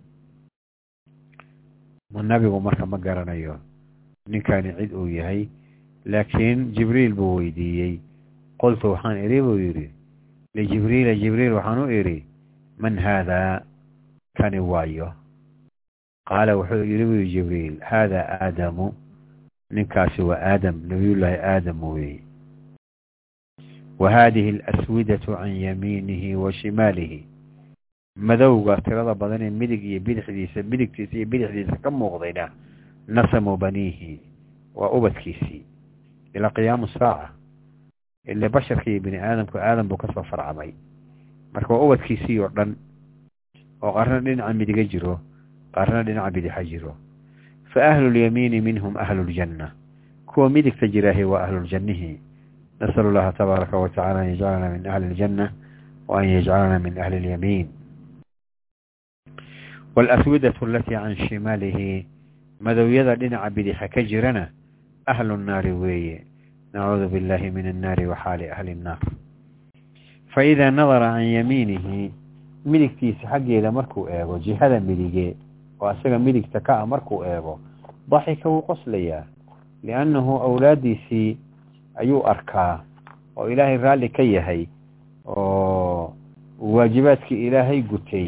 ma 2.12 2.22
nabigu 2.22 2.60
marka 2.66 2.86
ma 2.86 2.98
garanayo 3.06 3.54
ninkani 4.30 4.70
cid 4.78 4.92
uu 4.98 5.08
yahay 5.18 5.40
laakiin 6.12 6.72
jibriil 6.76 7.14
buu 7.18 7.36
weydiiyey 7.38 7.94
qultu 8.62 8.90
waxaan 8.94 9.18
idhi 9.26 9.38
buu 9.46 9.58
yidhi 9.64 9.86
lijibriila 10.56 11.14
jibriil 11.22 11.52
waxaan 11.58 11.78
u 11.84 11.86
idhi 12.00 12.18
man 12.82 12.98
haadaa 13.06 13.62
kani 14.37 14.59
waayo 14.59 15.13
qaala 16.27 16.55
wuxuu 16.57 16.83
yidhi 16.83 17.05
buu 17.05 17.23
jibriil 17.33 17.79
haadaa 17.79 18.25
aadamu 18.41 18.93
ninkaasi 19.69 20.21
waa 20.21 20.39
aadam 20.51 20.75
nabiyullaahi 20.87 21.37
aadam 21.53 21.83
weeye 21.83 22.23
wa 23.99 24.11
haadihi 24.11 24.49
alaswidatu 24.49 25.35
can 25.37 25.55
yamiinihi 25.55 26.35
wa 26.35 26.53
shimaalihi 26.53 27.25
madowga 28.15 28.81
tirada 28.81 29.15
badan 29.15 29.41
ee 29.41 29.49
midig 29.49 29.83
iyo 29.83 29.99
bidixdiisa 29.99 30.63
midigtiisa 30.63 31.15
iyo 31.17 31.25
bidixdiisa 31.25 31.75
ka 31.83 31.91
muuqdayna 31.91 32.51
nasamu 33.07 33.57
baniihi 33.57 34.19
waa 34.75 34.89
ubadkiisii 34.89 35.63
ilaa 36.33 36.49
qiyaamu 36.49 36.87
saaca 36.87 37.29
ile 38.25 38.49
iyo 38.85 38.99
bini 38.99 39.17
aadamku 39.17 39.57
aadam 39.57 39.87
buu 39.87 39.97
ka 39.97 40.13
soo 40.13 40.23
farcamay 40.23 40.73
marka 41.53 41.73
waa 41.73 41.85
ubadkiisii 41.85 42.39
oo 42.39 42.47
dhan 42.47 42.75
oo 43.81 43.91
qaarna 43.91 44.19
dhinaca 44.21 44.53
midiga 44.53 44.83
jiro 44.83 45.19
qaarna 45.73 46.03
dhinaca 46.03 46.31
bidixa 46.31 46.63
jiro. 46.63 46.95
Fa 47.71 47.91
ahlulyamiini 47.91 48.61
minhum 48.61 48.97
ahluuljanna 48.97 49.71
kuwa 50.25 50.49
midigta 50.49 50.87
jiraahi 50.87 51.23
waa 51.23 51.43
ahluljannihii 51.47 52.19
nasal 52.79 53.07
allaha 53.07 53.31
tabaaraka 53.31 53.77
wa 53.77 53.89
an 53.95 54.27
yajcalana 54.27 54.69
min 54.69 54.87
ahli 54.87 55.05
iljanna 55.11 55.51
wa 56.07 56.19
an 56.19 56.27
yajcalana 56.27 56.79
min 56.79 56.97
ahli 56.99 57.17
ilyamiin 57.17 57.67
waalaswidatu 59.95 60.65
alatii 60.65 60.95
can 60.95 61.15
shimaalihi 61.15 62.07
madowyada 62.59 63.15
dhinaca 63.15 63.49
bidixa 63.49 63.87
ka 63.87 64.03
jirana 64.03 64.49
ahlu 65.05 65.37
nnaari 65.37 65.71
weeye. 65.71 66.25
Nacuudu 66.73 67.09
billahi 67.09 67.51
min 67.51 67.67
annaari 67.67 68.07
wa 68.07 68.15
xaali 68.15 68.47
ahli 68.47 68.75
nnaar. 68.75 68.99
Fa 70.31 70.43
idaa 70.43 70.71
nadara 70.71 71.19
can 71.19 71.27
yamiinihi 71.27 72.13
midigtiisa 72.65 73.27
xaggeeda 73.27 73.71
markuu 73.71 74.07
eego 74.09 74.39
jihada 74.39 74.79
midige 74.79 75.35
oo 75.79 75.91
isaga 75.91 76.19
midigta 76.19 76.59
ka 76.59 76.79
a 76.79 76.85
markuu 76.85 77.23
eego 77.25 77.59
daxika 78.09 78.49
wuu 78.49 78.61
qoslayaa 78.61 79.23
liannahu 79.83 80.37
awlaaddiisii 80.41 81.37
ayuu 81.95 82.23
arkaa 82.27 82.83
oo 83.35 83.49
ilaahay 83.49 83.77
raalli 83.77 84.09
ka 84.09 84.23
yahay 84.23 84.67
oo 85.25 86.13
waajibaadkii 86.59 87.47
ilaahay 87.47 87.81
gutay 87.81 88.27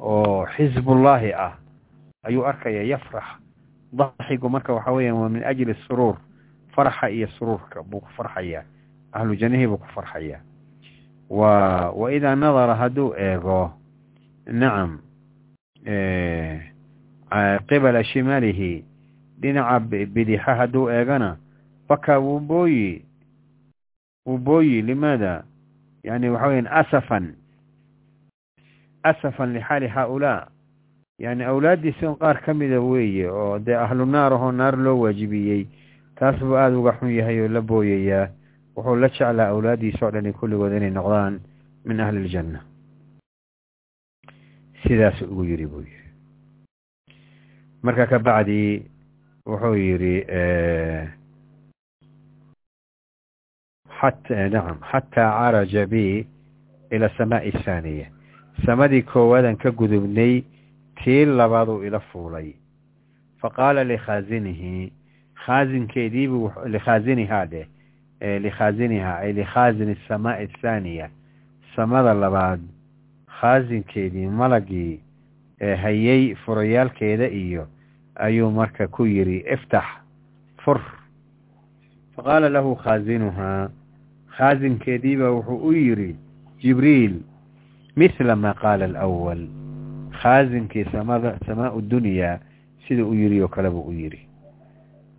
oo 0.00 0.46
xisbullaahi 0.56 1.32
ah 1.32 1.52
ayuu 2.22 2.46
arkaya 2.46 2.82
yafrax. 2.82 3.24
Daxigu 3.92 4.48
marka 4.50 4.72
waxa 4.72 4.92
weeyaan 4.92 5.16
waa 5.20 5.28
min 5.28 5.44
ajli 5.44 5.74
suruur 5.88 6.16
farxa 6.76 7.08
iyo 7.10 7.28
suruurka 7.28 7.82
buu 7.82 8.00
ku 8.00 8.08
farxayaa 8.16 8.62
ahlu 9.12 9.36
jannihii 9.36 9.66
buu 9.66 9.76
ku 9.76 9.86
farxayaa 9.94 10.40
wa 11.30 11.90
wa 11.90 12.12
idaa 12.12 12.34
nadara 12.36 12.74
hadduu 12.74 13.14
eego 13.16 13.72
nacam 14.46 14.98
qibala 17.68 18.04
shimaalihi 18.04 18.84
dhinaca 19.40 19.80
bidixa 20.14 20.54
hadduu 20.54 20.90
eegana 20.90 21.36
baka 21.88 22.18
wuu 22.18 22.40
booyi 22.40 23.04
wuu 24.26 24.38
booyi 24.38 24.82
limaada? 24.82 25.44
Yani 26.04 26.28
waxa 26.30 26.46
weyan 26.48 26.66
asafan 26.66 27.34
asafan 29.02 29.52
lixaali 29.52 29.86
haaulaa 29.88 30.46
yani 31.18 31.44
awlaaddiisi 31.44 32.06
on 32.06 32.16
qaar 32.16 32.40
ka 32.44 32.54
mida 32.54 32.80
weeye 32.80 33.28
oo 33.30 33.58
dee 33.58 33.74
ahlu 33.76 34.06
naar 34.06 34.32
ahoo 34.32 34.52
naar 34.52 34.76
loo 34.78 35.00
waajibiyey 35.00 35.66
taas 36.16 36.36
buu 36.40 36.56
aada 36.56 36.78
uga 36.78 36.92
xun 36.92 37.10
yahay 37.10 37.40
oo 37.40 37.48
la 37.48 37.60
booyayaa 37.60 38.28
wuxuu 38.78 38.96
la 39.02 39.08
jeclaa 39.08 39.48
awlaaddiisa 39.52 40.06
o 40.06 40.10
dhani 40.14 40.32
kulligood 40.32 40.72
inay 40.78 40.90
noqdaan 40.96 41.40
min 41.84 42.00
ahli 42.00 42.20
iljanna 42.24 42.60
sidaasu 44.82 45.24
ugu 45.30 45.44
yidhi 45.50 45.66
buu 45.66 45.80
yidhi 45.80 46.10
marka 47.82 48.06
ka 48.10 48.18
bacdi 48.18 48.60
wuxuu 49.46 49.74
yidhi 49.74 50.14
xat 53.98 54.30
nacam 54.52 54.78
xataa 54.90 55.30
caraja 55.38 55.86
bi 55.92 56.04
ila 56.94 57.06
asamaai 57.10 57.50
athaaniya 57.54 58.06
samadii 58.66 59.02
koowaadan 59.12 59.56
ka 59.56 59.70
gudubnay 59.70 60.42
tii 61.02 61.24
labaaduu 61.24 61.82
ila 61.86 62.00
fuulay. 62.10 62.48
Fa 63.40 63.50
qaala 63.50 63.84
likhaasinihi 63.90 64.92
khaasinkeediibuu 65.44 66.50
likhaasinihaa 66.74 67.44
dheh 67.52 67.66
likhaasinihaa 68.20 69.18
ay 69.18 69.32
likhaasini 69.32 69.96
asamaai 70.04 70.44
athaaniya 70.44 71.08
samada 71.76 72.14
labaad 72.14 72.60
khaasinkeedii 73.40 74.26
malagii 74.26 75.00
hayay 75.82 76.34
furayaalkeeda 76.34 77.28
iyo 77.28 77.66
ayuu 78.14 78.50
marka 78.50 78.88
ku 78.88 79.06
yidhi 79.06 79.44
iftax 79.54 79.84
fur. 80.64 80.80
Faqaala 82.16 82.48
lahu 82.48 82.74
khaasinuhaa 82.76 83.70
khaasinkeediiba 84.36 85.30
wuxuu 85.30 85.68
u 85.68 85.72
yidhi 85.72 86.16
jibriil 86.62 87.14
mithla 87.96 88.36
maa 88.36 88.54
qaala 88.54 88.84
alawal 88.84 89.46
khaasinkii 90.22 90.84
samada 90.92 91.38
samaau 91.46 91.80
dunyaa 91.80 92.38
sida 92.88 93.04
u 93.06 93.14
yidhi 93.14 93.42
oo 93.42 93.48
kale 93.48 93.70
buu 93.70 93.86
u 93.90 93.92
yidhi. 93.92 94.20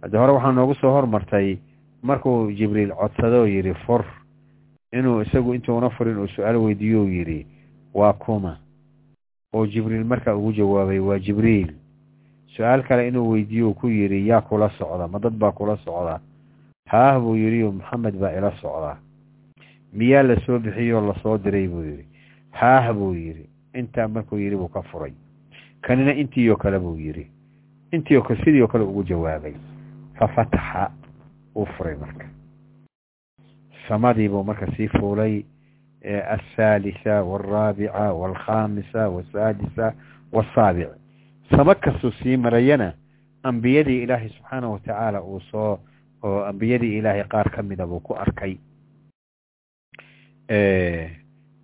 Hadde 0.01 0.17
hore 0.17 0.31
waxaa 0.33 0.51
noogu 0.51 0.75
soo 0.75 0.91
hormartay 0.91 1.57
markuu 2.03 2.51
jibriil 2.51 2.91
codsadoo 2.95 3.45
yidhi 3.47 3.73
fur 3.85 4.03
inuu 4.93 5.21
isagu 5.21 5.53
intuuna 5.53 5.89
furin 5.89 6.17
uu 6.17 6.27
su'aal 6.27 6.55
weydiiyo 6.57 7.03
yidhi 7.07 7.45
waa 7.93 8.13
kuma. 8.13 8.57
Oo 9.53 9.65
jibriil 9.67 10.03
markaa 10.05 10.35
ugu 10.35 10.51
jawaabay 10.53 10.99
waa 10.99 11.19
jibriil 11.19 11.73
su'aal 12.55 12.83
kale 12.83 13.07
inuu 13.07 13.29
weydiiyo 13.31 13.73
ku 13.73 13.87
yidhi 13.89 14.27
yaa 14.27 14.41
kula 14.41 14.69
socda 14.77 15.07
ma 15.07 15.19
dad 15.19 15.33
baa 15.33 15.51
kula 15.51 15.77
socda 15.77 16.19
haah 16.87 17.19
buu 17.21 17.35
yidhi 17.35 17.63
maxamed 17.63 18.15
baa 18.19 18.31
ila 18.37 18.51
socda 18.61 18.97
miyaa 19.93 20.23
la 20.23 20.35
soo 20.45 20.59
bixiyoo 20.59 21.01
la 21.07 21.13
soo 21.21 21.37
diray 21.37 21.67
buu 21.67 21.83
yidhi. 21.83 22.05
Haah 22.51 22.93
buu 22.93 23.13
yidhi 23.13 23.45
intaa 23.73 24.07
markuu 24.07 24.37
yidhi 24.39 24.55
buu 24.55 24.67
ka 24.67 24.81
furay 24.81 25.13
kanina 25.81 26.13
intiioo 26.13 26.55
kale 26.55 26.79
buu 26.79 26.97
yidhi. 26.97 27.27
Intiio 27.91 28.21
kale 28.21 28.43
sidii 28.43 28.61
oo 28.61 28.67
kale 28.67 28.83
ugu 28.83 29.03
jawaabay. 29.03 29.53
Fa 30.13 30.27
fataxa 30.27 30.91
uu 31.55 31.65
furay 31.77 31.95
marka. 31.95 32.25
Samadii 33.87 34.29
buu 34.29 34.43
marka 34.43 34.67
sii 34.77 34.87
fuulay 34.87 35.43
althalitha 36.29 37.23
walraabica 37.23 38.13
walkhamisa 38.13 39.09
wasaadisa 39.09 39.93
wasaabic. 40.31 40.89
Samo 41.49 41.75
kastuu 41.75 42.11
sii 42.11 42.37
marayana 42.37 42.93
ambiyadii 43.43 44.03
ilaahay 44.03 44.29
subxaanahu 44.29 44.73
watacaala 44.73 45.21
uu 45.23 45.39
soo 45.51 45.79
oo 46.23 46.43
ambiyadii 46.45 46.97
ilaahay 46.97 47.23
qaar 47.23 47.49
ka 47.51 47.63
mida 47.63 47.87
buu 47.87 47.99
ku 47.99 48.13
arkay. 48.15 48.57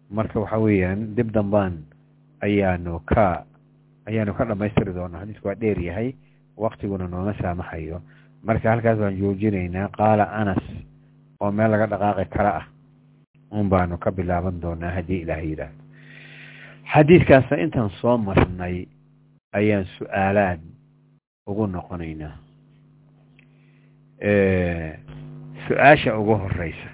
Marka 0.10 0.40
waxa 0.40 0.58
weeyaan 0.58 1.16
dib 1.16 1.32
dambaan 1.34 1.84
ayaanu 2.42 3.00
ka 3.06 3.46
ayaanu 4.06 4.34
ka 4.34 4.46
dhamaystiri 4.46 4.94
doonaa. 4.94 5.20
Xadiisku 5.26 5.48
waa 5.48 5.56
dheer 5.56 5.80
yahay 5.82 6.14
waktiguna 6.58 7.08
nooma 7.08 7.34
saamaxayo 7.42 8.02
marka 8.46 8.70
halkaas 8.72 8.98
baan 9.00 9.18
joojinaynaa 9.20 9.90
qaala 9.98 10.26
anas 10.42 10.64
oo 11.42 11.52
meel 11.52 11.72
laga 11.72 11.88
dhaqaaqi 11.92 12.26
kara 12.36 12.52
ah 12.62 12.66
un 13.52 13.70
baanu 13.70 13.98
ka 13.98 14.12
bilaaban 14.12 14.62
doonaa 14.62 14.92
haddii 14.98 15.22
ilaah 15.26 15.42
yidhaahdo. 15.44 15.84
Xadiidkaasna 16.94 17.58
intaan 17.64 17.90
soo 18.02 18.18
marnay 18.18 18.86
ayaan 19.58 19.86
su'aalaad 19.98 20.60
ugu 21.50 21.66
noqonaynaa. 21.68 22.36
Su'aasha 25.68 26.18
ugu 26.20 26.36
horeysa 26.44 26.90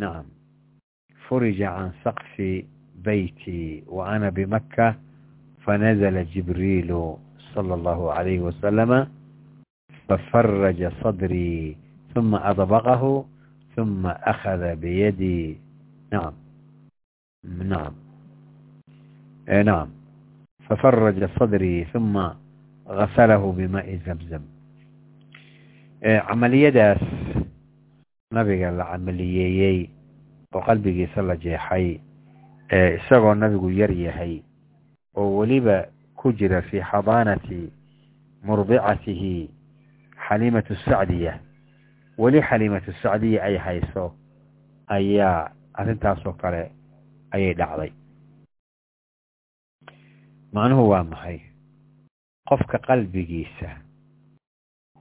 nacam 0.00 0.26
furija 1.26 1.68
can 1.76 1.90
saqfi 2.04 2.64
beyti 3.04 3.82
wa 3.86 4.06
ana 4.14 4.30
bimakka 4.30 4.94
fanazala 5.64 6.24
jibriilu 6.32 7.18
sala 7.54 7.74
allahu 7.74 8.08
calayhi 8.14 8.38
wasalama 8.48 9.06
fafaraja 10.09 10.91
sadrii 11.03 11.77
ثuma 12.13 12.41
adbaqahu 12.45 13.25
ثuma 13.75 14.15
أkhada 14.25 14.75
biyadii 14.75 15.57
nacam 16.11 16.33
nacam 17.43 17.95
nacam 19.47 19.89
fafaraja 20.67 21.27
sadrii 21.37 21.85
ثuma 21.93 22.37
gasalahu 22.87 23.53
bimaءi 23.53 23.97
zamzam 24.05 24.43
camaliyadaas 26.01 27.01
nabiga 28.31 28.71
la 28.71 28.85
camaliyeeyey 28.93 29.89
oo 30.53 30.61
qalbigiisa 30.61 31.21
la 31.21 31.35
jeexay 31.35 31.99
isagoo 32.71 33.33
nabigu 33.35 33.69
yar 33.73 33.91
yahay 33.91 34.41
oo 35.17 35.37
weliba 35.41 35.87
ku 36.15 36.31
jira 36.33 36.61
fii 36.61 36.81
xadaanati 36.81 37.69
murdicatihi 38.45 39.49
xaliimatu 40.30 40.74
sacdiya. 40.86 41.34
Weli 42.18 42.40
xaliimatu 42.42 42.92
sacdiya 43.02 43.42
ay 43.44 43.56
hayso 43.58 44.14
ayaa 44.86 45.50
arrintaasoo 45.74 46.32
kale 46.38 46.70
ayay 47.34 47.54
dhacday. 47.54 47.90
Macnuhu 50.52 50.88
waa 50.90 51.04
maxay? 51.04 51.38
Qofka 52.48 52.78
qalbigiisa 52.78 53.70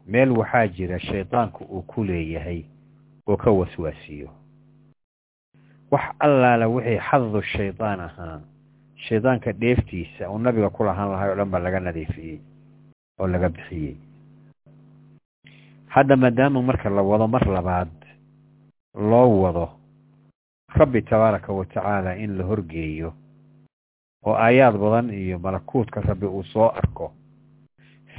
meel 0.05 0.31
waxaa 0.31 0.67
jira 0.67 0.99
shaydaanku 0.99 1.63
uu 1.65 1.81
ku 1.81 2.03
leeyahay 2.03 2.65
oo 3.29 3.37
ka 3.37 3.51
waswaasiyo. 3.51 4.29
Wax 5.91 6.05
allaala 6.19 6.67
wixii 6.67 6.99
xadu 7.09 7.41
shaydaan 7.41 7.99
ahaa 7.99 8.41
shaydaanka 9.05 9.53
dheeftiisa 9.53 10.29
uu 10.29 10.37
nabiga 10.39 10.69
ku 10.69 10.83
lahaan 10.83 11.11
lahay 11.11 11.29
oo 11.29 11.35
dhan 11.35 11.49
baa 11.51 11.59
laga 11.65 11.79
nadiifiyey 11.79 12.37
oo 13.19 13.27
laga 13.27 13.49
bixiyey 13.49 13.95
hadda 15.93 16.15
maadaama 16.21 16.61
marka 16.61 16.89
la 16.89 17.01
wado 17.09 17.27
mar 17.27 17.43
labaad 17.55 17.91
loo 19.09 19.41
wado 19.43 19.65
rabbi 20.79 21.01
tabaaraka 21.01 21.53
wa 21.53 21.65
tacaala 21.65 22.11
in 22.23 22.37
la 22.37 22.43
horgeeyo 22.49 23.09
oo 24.25 24.35
aayaad 24.35 24.75
badan 24.77 25.09
iyo 25.13 25.39
malakuutka 25.39 26.01
rabbi 26.01 26.25
uu 26.25 26.43
soo 26.43 26.69
arko 26.69 27.13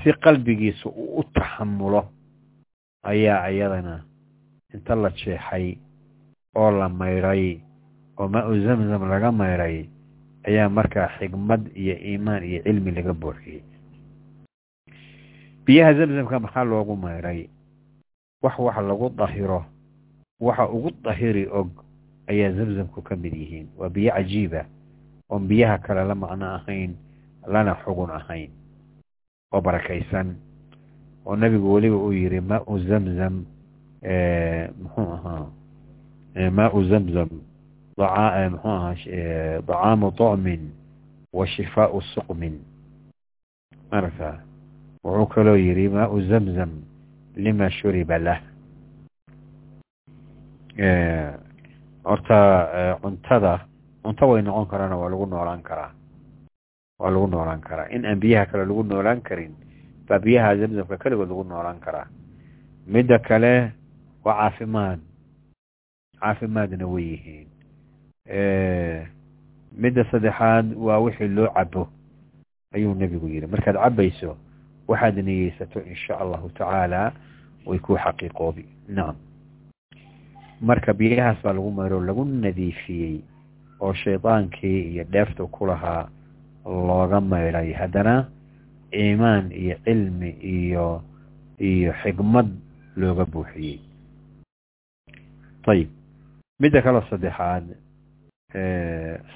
si 0.02 0.12
qalbigiisa 0.12 0.88
uu 0.88 1.18
u 1.20 1.22
taxamulo 1.34 2.02
ayaa 3.02 3.48
iyadana 3.51 4.05
inta 4.74 4.94
la 4.94 5.10
jeexay 5.10 5.76
oo 6.56 6.70
la 6.70 6.88
maydhay 6.88 7.60
oo 8.18 8.28
maa-u 8.28 8.55
zamzam 8.66 9.02
laga 9.10 9.30
maydhay 9.32 9.76
ayaa 10.48 10.68
markaa 10.68 11.09
xigmad 11.18 11.62
iyo 11.82 11.94
iimaan 12.09 12.42
iyo 12.44 12.62
cilmi 12.64 12.90
laga 12.97 13.12
buuxiyey 13.14 13.62
biyaha 15.66 15.92
zamzamka 15.98 16.36
maxaa 16.44 16.64
loogu 16.70 16.97
maydhay 16.97 17.40
wax 18.42 18.58
wax 18.58 18.76
lagu 18.80 19.08
dahiro 19.16 19.64
waxa 20.40 20.68
ugu 20.68 20.90
dahiri 21.04 21.46
og 21.46 21.68
ayaa 22.28 22.52
zamzamku 22.52 23.02
ka 23.02 23.16
mid 23.16 23.34
yihiin. 23.34 23.68
Waa 23.78 23.88
biyo 23.88 24.12
cajiiba 24.12 24.64
oon 25.30 25.46
biyaha 25.48 25.78
kale 25.78 26.04
la 26.04 26.14
macno 26.14 26.46
ahayn 26.46 26.94
lana 27.46 27.74
xugun 27.84 28.10
ahayn 28.10 28.50
oo 29.52 29.60
barakaysan. 29.60 30.34
Oo 31.26 31.36
nebigu 31.36 31.72
weliba 31.74 31.96
uu 31.96 32.12
yidhi 32.12 32.40
maa-u 32.40 32.78
zamzam 32.88 33.44
muxuu 34.80 35.12
ahaa 35.12 35.46
maa-u 36.50 36.84
zamzam 36.88 37.28
muxuu 37.28 38.04
ahaa 38.04 38.94
dacaamu 39.66 40.10
طucmin 40.16 40.72
wa 41.32 41.46
shifaau 41.46 42.00
suqmin. 42.16 42.58
Marka 43.92 44.40
wuxuu 45.04 45.26
kaloo 45.26 45.56
yidhi 45.60 45.88
maa-u 45.88 46.20
zamzam 46.24 46.70
lima 47.44 47.70
shuriba 47.70 48.18
lah 48.18 48.38
horta 52.04 52.38
cuntada 53.02 53.66
cunto 54.02 54.24
way 54.30 54.42
noqon 54.42 54.66
karaana 54.70 54.96
waa 54.96 55.10
lagu 55.12 55.26
noolaan 55.26 55.62
karaa 55.62 55.92
waa 57.00 57.10
lagu 57.10 57.26
noolaan 57.26 57.60
karaa 57.60 57.88
in 57.94 58.04
aan 58.06 58.20
biyaha 58.20 58.46
kale 58.50 58.64
lagu 58.64 58.82
noolaan 58.82 59.20
karin 59.22 59.52
baa 60.08 60.18
biyaha 60.18 60.56
zamzamka 60.56 60.96
keligood 61.02 61.28
lagu 61.28 61.44
noolaan 61.44 61.80
karaa 61.80 62.06
midda 62.86 63.18
kale 63.18 63.72
waa 64.24 64.34
caafimaad 64.40 65.00
caafimaadna 66.20 66.86
way 66.86 67.04
yihiin 67.12 67.48
midda 69.82 70.04
saddexaad 70.10 70.66
waa 70.76 70.98
wixii 71.04 71.28
loo 71.28 71.48
cabo 71.54 71.88
ayuu 72.74 72.94
nebigu 72.94 73.28
yidhi 73.28 73.46
markaad 73.46 73.76
cabayso 73.76 74.36
waxaad 74.90 75.16
niyeysato 75.28 75.78
insha 75.92 76.14
allahu 76.22 76.48
tacaala 76.58 77.02
way 77.66 77.78
ku 77.78 77.92
xaqiiqoobi 78.04 78.64
nacam 78.96 79.16
marka 80.68 80.92
biyahaas 80.98 81.38
baa 81.44 81.52
lagu 81.56 81.70
mayro 81.78 81.98
lagu 82.08 82.24
nadiifiyey 82.24 83.16
oo 83.80 83.92
shaydaankii 84.02 84.80
iyo 84.92 85.04
dheefta 85.12 85.46
ku 85.54 85.66
lahaa 85.70 86.08
looga 86.88 87.20
maydhay 87.20 87.72
haddana 87.80 88.14
iimaan 89.02 89.52
iyo 89.62 89.76
cilmi 89.84 90.30
iyo 90.56 90.86
iyo 91.70 91.92
xigmad 92.02 92.48
looga 93.00 93.24
buuxiyey 93.32 93.78
ayib 95.70 95.88
midda 96.60 96.82
kaloo 96.82 97.04
saddexaad 97.10 97.66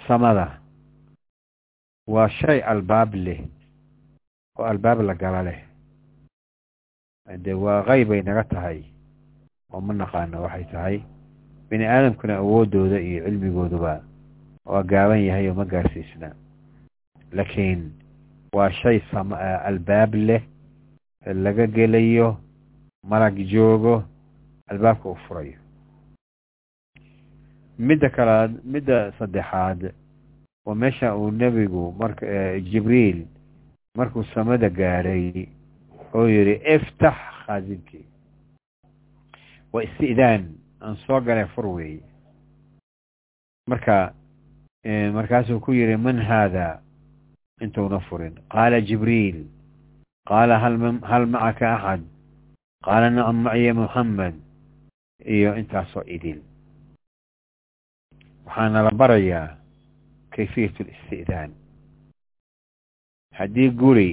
samada 0.06 0.47
waa 2.06 2.28
shay 2.28 2.59
albaab 2.72 3.14
leh 3.14 3.40
oo 4.59 4.64
albaab 4.64 5.01
la 5.01 5.14
gala 5.14 5.43
leh. 5.43 5.60
De 7.44 7.52
waa 7.55 7.82
qeybay 7.89 8.22
naga 8.22 8.44
tahay 8.44 8.85
oo 9.72 9.81
ma 9.81 9.93
naqaano 9.94 10.43
waxay 10.43 10.64
tahay 10.72 10.97
bini 11.68 11.85
aadamkuna 11.86 12.36
awoodooda 12.36 13.01
iyo 13.01 13.24
cilmigooduba 13.24 14.02
waa 14.64 14.82
gaaban 14.82 15.20
yahay 15.24 15.48
oo 15.48 15.55
ma 15.55 15.64
gaarsiisna. 15.64 16.35
Laakiin 17.32 17.93
waa 18.55 18.70
shay 18.70 19.01
sama 19.10 19.36
albaab 19.64 20.14
leh 20.14 20.43
laga 21.26 21.66
gelayo 21.66 22.36
marag 23.02 23.36
joogo 23.48 24.05
albaabka 24.70 25.09
u 25.09 25.16
furayo. 25.26 25.59
Midda 27.78 28.09
kalaad 28.10 28.60
midda 28.64 29.12
saddexaad 29.18 29.93
waa 30.66 30.74
meesha 30.74 31.16
uu 31.16 31.31
nebigu 31.31 31.93
marka 31.98 32.26
jibriil 32.60 33.26
markuu 33.97 34.25
samada 34.35 34.69
gaadhay 34.71 35.47
oo 36.15 36.27
yidhi 36.29 36.55
iftax 36.75 37.15
khaazinkii 37.47 38.07
waa 39.73 39.83
isti'daan 39.87 40.43
aan 40.83 40.97
soo 41.07 41.21
galay 41.21 41.47
fur 41.55 41.66
weeye 41.66 42.03
marka 43.71 44.15
markaasuu 45.15 45.61
ku 45.61 45.73
yidhi 45.73 45.97
man 45.97 46.19
haada? 46.19 46.81
Intuuna 47.62 48.01
furin. 48.11 48.35
Qaala 48.51 48.81
jibriil 48.83 49.47
qaala 50.29 50.59
hal 50.59 51.27
macaka 51.31 51.69
axad? 51.77 52.03
Qaala 52.85 53.11
nacam 53.11 53.37
maciya 53.47 53.75
muxamed 53.75 54.35
iyo 55.23 55.55
intaasoo 55.57 56.03
idil 56.07 56.43
waxaana 58.47 58.83
la 58.83 58.91
barayaa 58.91 59.55
kayfiyat 60.35 60.75
listi'daan 60.83 61.55
haddii 63.39 63.70
guri 63.70 64.11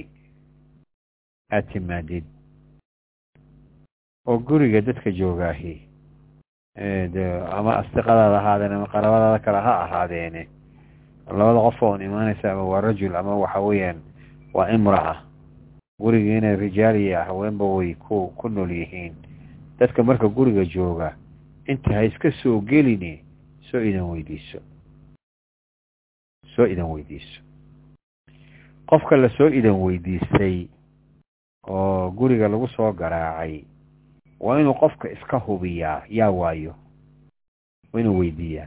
aad 1.52 1.66
timaadid 1.72 2.24
oo 4.26 4.38
guriga 4.38 4.80
dadka 4.80 5.10
joogaahi 5.10 5.74
ama 7.56 7.76
asdiqadaada 7.80 8.38
ahaadeen 8.40 8.72
ama 8.72 8.86
qarabadaada 8.94 9.38
kale 9.44 9.58
ha 9.66 9.74
ahaadeene 9.84 10.42
labada 11.26 11.60
qof 11.66 11.82
oon 11.82 12.02
imaanaysa 12.02 12.52
ama 12.52 12.64
waa 12.64 12.80
rajul 12.80 13.16
ama 13.16 13.36
waxa 13.36 13.60
weeyaan 13.60 13.98
waa 14.54 14.68
imra'a. 14.76 15.14
Guriga 16.02 16.36
inay 16.38 16.56
rijaal 16.56 16.96
iyo 16.96 17.18
haweenba 17.24 17.64
way 17.64 17.94
ku 17.94 18.28
ku 18.36 18.48
nool 18.48 18.70
yihiin. 18.70 19.14
Dadka 19.78 20.02
marka 20.02 20.28
guriga 20.28 20.64
jooga 20.64 21.16
inta 21.66 21.94
ha 21.94 22.02
iska 22.04 22.30
soo 22.42 22.60
geline 22.60 23.22
soo 23.70 23.80
idan 23.80 24.10
weydiiso. 24.10 24.58
Soo 26.56 26.66
idan 26.66 26.90
weydiiso 26.90 27.40
qofka 28.86 29.16
la 29.16 29.28
soo 29.28 29.48
idan 29.48 29.80
weydiistay 29.82 30.68
oo 31.68 32.10
guriga 32.10 32.48
lagu 32.48 32.68
soo 32.68 32.92
garaacay 32.92 33.64
waa 34.40 34.60
inuu 34.60 34.74
qofka 34.74 35.10
iska 35.10 35.38
hubiyaa 35.38 36.02
yaa 36.08 36.30
waayo 36.30 36.74
waa 37.92 38.00
inuu 38.00 38.18
weydiiyaa. 38.18 38.66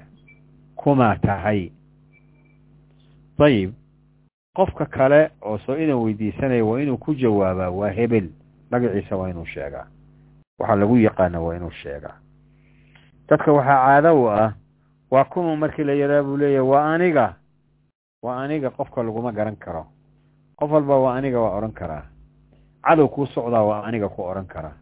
Kumaa 0.75 1.15
tahay. 1.15 1.71
Dayib 3.37 3.73
qofka 4.55 4.85
kale 4.85 5.31
oo 5.41 5.57
soo 5.57 5.75
idan 5.77 5.95
weydiisanaya 6.03 6.65
waa 6.65 6.81
inuu 6.81 6.97
ku 6.97 7.13
jawaabaa 7.15 7.69
waa 7.69 7.89
hebel. 7.89 8.29
Magaciisa 8.71 9.15
waa 9.17 9.29
inuu 9.29 9.45
sheegaa. 9.45 9.87
Waxaa 10.59 10.75
lagu 10.75 10.97
yaqaana 10.97 11.39
waa 11.39 11.55
inuu 11.55 11.71
sheegaa. 11.71 12.15
Dadka 13.29 13.51
waxaa 13.51 13.85
caado 13.85 14.21
u 14.23 14.29
ah 14.29 14.53
waa 15.11 15.23
kuma 15.25 15.55
markii 15.55 15.83
la 15.83 15.93
yaraa 15.93 16.23
buu 16.23 16.37
leeyahay 16.37 16.69
waa 16.69 16.93
aniga 16.93 17.35
waa 18.23 18.43
aniga 18.43 18.69
qofka 18.69 19.03
laguma 19.03 19.31
garan 19.31 19.55
karo 19.55 19.85
qof 20.57 20.71
walba 20.71 20.95
waa 20.97 21.15
aniga 21.17 21.39
waa 21.39 21.57
odhan 21.57 21.71
karaa. 21.73 22.05
Cadow 22.83 23.07
kuu 23.07 23.25
socdaa 23.25 23.63
waa 23.63 23.83
aniga 23.87 24.09
ku 24.09 24.21
odhan 24.23 24.45
karaa. 24.47 24.77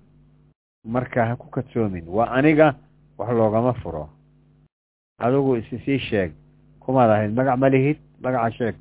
Marka 0.85 1.25
ha 1.25 1.35
ku 1.35 1.47
kadsoomin 1.49 2.05
waa 2.07 2.31
aniga 2.31 2.75
wax 3.17 3.29
loogama 3.31 3.73
furo. 3.73 4.09
Adigu 5.19 5.55
isi 5.57 5.79
sii 5.85 5.99
sheeg. 5.99 6.31
Kumaad 6.79 7.09
ahayd 7.09 7.31
magac 7.33 7.57
ma 7.59 7.69
lihid 7.69 7.97
magaca 8.21 8.51
sheeg. 8.57 8.75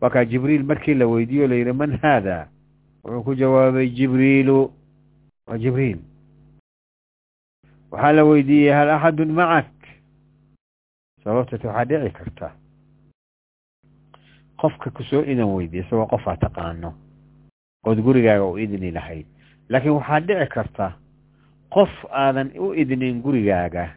Waa 0.00 0.10
kaa 0.10 0.24
jibriil 0.24 0.62
markii 0.64 0.94
la 0.94 1.06
weydiiyo 1.06 1.48
la 1.48 1.54
yidhi 1.54 1.72
man 1.72 1.98
haada? 2.02 2.48
Wuxuu 3.04 3.22
ku 3.24 3.34
jawaabay 3.34 3.88
jibriilu 3.90 4.70
waa 5.46 5.58
jibriil. 5.58 5.98
Waxaa 7.90 8.12
la 8.12 8.24
weydiiyey 8.24 8.72
hal 8.72 8.90
axadun 8.90 9.32
macak 9.32 9.66
sababtat 11.24 11.64
waxaa 11.64 11.84
dhici 11.84 12.10
karta 12.14 12.52
qofka 14.60 14.90
ku 14.90 15.02
soo 15.02 15.22
idan 15.22 15.54
weydiiya 15.54 15.84
isagoo 15.86 16.06
qofaa 16.06 16.36
taqaano 16.36 16.94
ood 17.86 17.98
gurigaaga 18.02 18.44
u 18.44 18.58
idni 18.58 18.90
lahayd. 18.90 19.26
Laakiin 19.68 19.94
waxaa 19.98 20.20
dhici 20.20 20.46
karta 20.54 20.92
qof 21.70 21.90
aadan 22.10 22.50
u 22.58 22.74
idnin 22.74 23.22
gurigaaga 23.22 23.88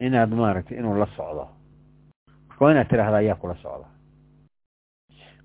inaad 0.00 0.30
maaragtay 0.34 0.78
inuu 0.78 0.98
la 0.98 1.06
socdo. 1.16 1.48
Marka 2.48 2.64
waa 2.64 2.72
inaad 2.72 2.88
tidhaahda 2.88 3.16
ayaa 3.16 3.34
kula 3.40 3.54
socda. 3.62 3.86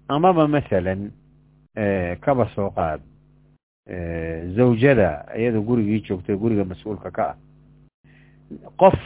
Amaba 0.07 0.47
masalan 0.47 1.11
kaba 2.21 2.49
soo 2.55 2.69
qaad 2.69 3.01
zawjada 4.55 5.25
iyada 5.37 5.59
gurigii 5.59 6.01
joogtay 6.07 6.35
guriga 6.35 6.65
mas'uulka 6.65 7.11
ka 7.11 7.23
ah. 7.29 7.35
Qof 8.77 8.99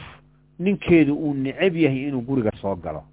ninkeedu 0.59 1.13
uu 1.15 1.33
necab 1.33 1.75
yahay 1.75 2.07
inuu 2.07 2.21
guriga 2.21 2.51
soo 2.61 2.75
galo 2.75 3.03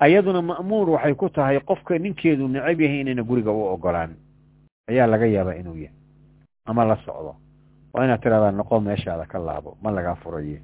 ayaduna 0.00 0.42
ma'muur 0.42 0.90
waxay 0.94 1.14
ku 1.14 1.28
tahay 1.30 1.60
qofka 1.60 1.98
ninkeedu 1.98 2.48
necab 2.48 2.80
yahay 2.80 3.00
inayna 3.02 3.22
guriga 3.22 3.50
u 3.50 3.62
ogolaan 3.74 4.14
ayaa 4.90 5.06
laga 5.06 5.26
yaabaa 5.26 5.58
inuu 5.60 5.76
yahay. 5.76 5.96
Ama 6.66 6.84
la 6.84 6.96
socdo. 7.04 7.36
Waa 7.92 8.04
inaad 8.04 8.20
tiradaa 8.22 8.52
noqo 8.52 8.80
meeshaada 8.80 9.26
ka 9.26 9.38
laabo. 9.38 9.76
Ma 9.82 9.90
lagaa 9.90 10.14
furaye. 10.22 10.60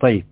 Ayib 0.00 0.26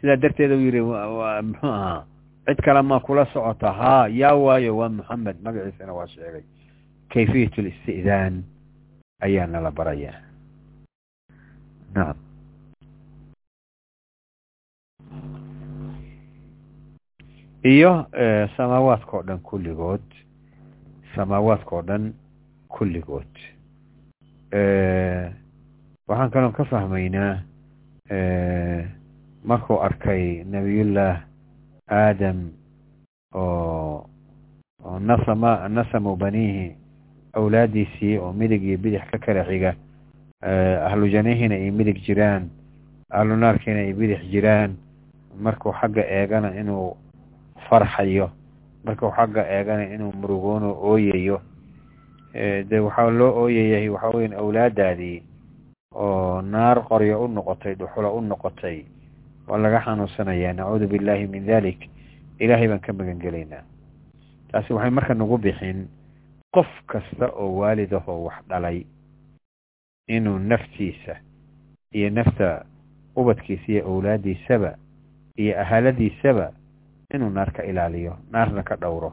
sidaa 0.00 0.16
darteeda 0.16 0.54
u 0.56 0.60
yidhi 0.60 0.80
muxuu 0.80 1.68
ahaa? 1.68 2.04
Cid 2.46 2.58
kale 2.64 2.82
ma 2.82 3.00
kula 3.00 3.24
socota. 3.32 3.72
Haa 3.72 4.08
yaa 4.08 4.34
waayo 4.34 4.76
waa 4.76 4.88
moxamed 4.88 5.36
magaciisana 5.44 5.92
waa 5.92 6.06
sheegay. 6.06 6.42
Kayfiyat 7.08 7.56
listi'daan 7.58 8.42
ayaa 9.22 9.46
nala 9.46 9.70
barayaa 9.70 10.20
nacam 11.94 12.16
iyo 17.64 18.06
samaawaadka 18.56 19.16
oo 19.16 19.22
dhan 19.22 19.38
kulligood 19.38 20.04
samaawaadka 21.14 21.76
oo 21.76 21.82
dhan 21.82 22.12
kulligood 22.68 23.32
waxaan 26.08 26.30
kaloon 26.30 26.52
ka 26.52 26.64
fahmaynaa 26.64 27.42
markuu 29.44 29.80
arkay 29.82 30.44
nebiyullah 30.44 31.22
aadam 31.90 32.50
oo 33.34 34.06
nasama 35.00 35.68
nasamu 35.68 36.16
baniihi 36.16 36.76
awlaadiisii 37.32 38.18
oo 38.18 38.32
midig 38.32 38.62
iyo 38.64 38.78
bidix 38.78 39.02
ka 39.10 39.18
kala 39.18 39.44
xiga 39.44 39.74
ahlu 40.88 41.08
janihina 41.10 41.54
ay 41.54 41.70
midig 41.70 41.98
jiraan 42.06 42.48
ahlu 43.10 43.36
naarkiina 43.36 43.80
ay 43.80 43.92
bidix 43.92 44.22
jiraan 44.32 44.76
markuu 45.36 45.72
xagga 45.72 46.02
eegana 46.06 46.54
inuu 46.60 46.96
farxayo 47.68 48.30
markuu 48.84 49.10
xagga 49.10 49.42
eegana 49.48 49.84
inuu 49.94 50.12
murugoono 50.12 50.72
ooyayo 50.82 51.40
de 52.68 52.78
waxaa 52.80 53.10
loo 53.10 53.32
ooyayahay 53.42 53.88
waxaa 53.88 54.10
weyan 54.16 54.32
awlaadaadii 54.34 55.22
oo 55.94 56.42
naar 56.42 56.78
qoryo 56.88 57.24
u 57.24 57.28
noqotay 57.28 57.74
dhuxulo 57.74 58.14
u 58.16 58.20
noqotay 58.20 58.84
waa 59.48 59.58
laga 59.58 59.80
xanuunsanayaa 59.80 60.52
nacuudu 60.52 60.86
billahi 60.88 61.26
min 61.26 61.46
dalik 61.46 61.88
ilaahay 62.38 62.68
baan 62.68 62.80
ka 62.80 62.92
magan 62.92 63.18
gelaynaa. 63.18 63.62
Taasi 64.52 64.72
waxay 64.72 64.90
marka 64.90 65.14
nagu 65.14 65.38
bixin 65.38 65.88
qof 66.54 66.66
kasta 66.86 67.26
oo 67.32 67.56
waalid 67.58 67.92
ah 67.94 68.04
oo 68.08 68.24
wax 68.28 68.44
dhalay 68.48 68.84
inuu 70.08 70.38
naftiisa 70.38 71.16
iyo 71.92 72.10
nafta 72.10 72.64
ubadkiisa 73.16 73.64
iyo 73.72 73.86
awlaadiisaba 73.88 74.76
iyo 75.38 75.54
ahaladiisaba 75.60 76.50
inuu 77.14 77.30
naar 77.30 77.50
ka 77.52 77.62
ilaaliyo 77.64 78.16
naarna 78.32 78.62
ka 78.62 78.76
dhowro 78.76 79.12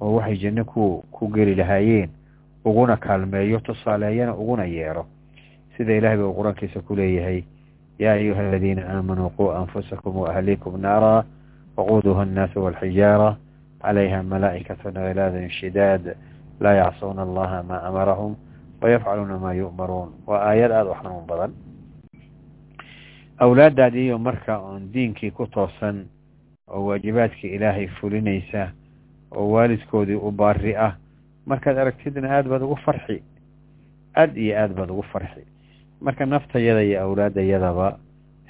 oo 0.00 0.14
waxay 0.16 0.36
janno 0.38 0.64
ku 0.64 1.04
ku 1.10 1.28
geli 1.28 1.54
lahaayeen 1.54 2.10
uguna 2.64 2.96
kaalmeeyo 2.96 3.60
tusaaleeyana 3.60 4.34
uguna 4.34 4.64
yeero. 4.64 5.06
Sida 5.76 5.92
ilahay 5.94 6.16
ba 6.18 6.26
uu 6.26 6.34
qur'aankiisa 6.34 6.80
ku 6.82 6.94
leeyahay 6.96 7.44
yaa 7.98 8.12
ayuha 8.18 8.40
aladiina 8.40 8.82
aamanuu 8.88 9.30
quu 9.36 9.50
anfusakum 9.52 10.16
waahliikum 10.16 10.80
naara 10.80 11.24
waquuduha 11.76 12.22
annaasu 12.22 12.64
walxijaara 12.64 13.36
calayha 13.82 14.22
malaa'ikatun 14.22 14.94
khilaadun 14.94 15.50
shidaad 15.50 16.14
laa 16.60 16.74
yacsuuna 16.74 17.22
allaha 17.22 17.62
maa 17.62 17.82
amarahum 17.88 18.34
wayafcaluuna 18.82 19.38
maa 19.38 19.52
yu'maruun. 19.54 20.08
Waa 20.26 20.42
aayad 20.50 20.70
aada 20.72 20.90
u 20.90 20.94
xanuun 20.94 21.26
badan 21.26 21.52
awlaadaadiiyo 23.38 24.18
marka 24.18 24.58
oon 24.58 24.92
diinkii 24.92 25.30
ku 25.30 25.46
toosan 25.46 26.06
oo 26.68 26.84
waajibaadkii 26.86 27.54
ilaahay 27.56 27.86
fulinaysa 28.00 28.68
oo 29.30 29.46
waalidkoodii 29.52 30.14
u 30.26 30.30
baari 30.30 30.76
ah 30.76 30.92
markaad 31.46 31.78
aragtidna 31.78 32.28
aada 32.30 32.48
baad 32.48 32.62
ugu 32.62 32.76
farxi 32.86 33.22
aad 34.16 34.36
iyo 34.36 34.58
aad 34.58 34.72
baad 34.74 34.90
ugu 34.90 35.02
farxi. 35.12 35.42
Marka 36.00 36.26
naftayada 36.26 36.82
iyo 36.82 37.02
awlaadayadaba 37.02 37.98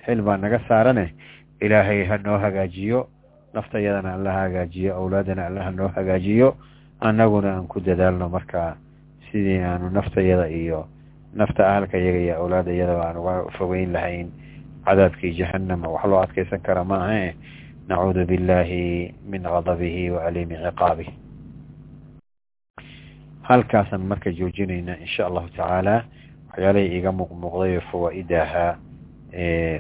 xil 0.05 0.23
baa 0.23 0.37
naga 0.37 0.61
saarane. 0.69 1.15
Ilaahay 1.61 2.05
ha 2.05 2.19
noo 2.19 2.39
hagaajiyo 2.39 3.09
naftayadana 3.55 4.15
alla 4.15 4.33
ha 4.33 4.41
hagaajiyo 4.41 4.95
awlaadana 4.97 5.47
alla 5.47 5.63
ha 5.65 5.71
noo 5.71 5.89
hagaajiyo 5.89 6.57
annaguna 7.01 7.53
aan 7.57 7.67
ku 7.67 7.81
dadaalno 7.81 8.29
markaa 8.29 8.77
sidii 9.31 9.59
aanu 9.59 9.91
naftayada 9.91 10.49
iyo 10.49 10.89
nafta 11.35 11.69
ahalka 11.71 11.99
yaga 11.99 12.19
iyo 12.19 12.35
awlaadayadaba 12.41 13.09
aan 13.09 13.17
uga 13.17 13.35
fogeyn 13.59 13.93
lahayn 13.93 14.29
cadaabkii 14.89 15.33
jahannama 15.39 15.89
wax 15.95 16.05
loo 16.11 16.21
adkeysan 16.25 16.61
kara 16.67 16.85
ma 16.85 16.97
ahe. 17.09 17.35
Nacuudu 17.89 18.27
billahi 18.27 19.15
min 19.31 19.43
gadabihi 19.43 20.11
wa 20.11 20.25
aliimi 20.29 20.57
ciqaabih 20.65 21.09
halkaasaan 23.49 24.03
marka 24.11 24.31
joojinaynaa 24.39 24.97
insha 25.05 25.27
allahu 25.27 25.49
tacaala 25.57 26.05
waxyaalahii 26.51 26.93
iiga 26.97 27.13
muuqmuuqday 27.13 27.77
oo 27.77 27.85
fawaa-idaha 27.93 28.67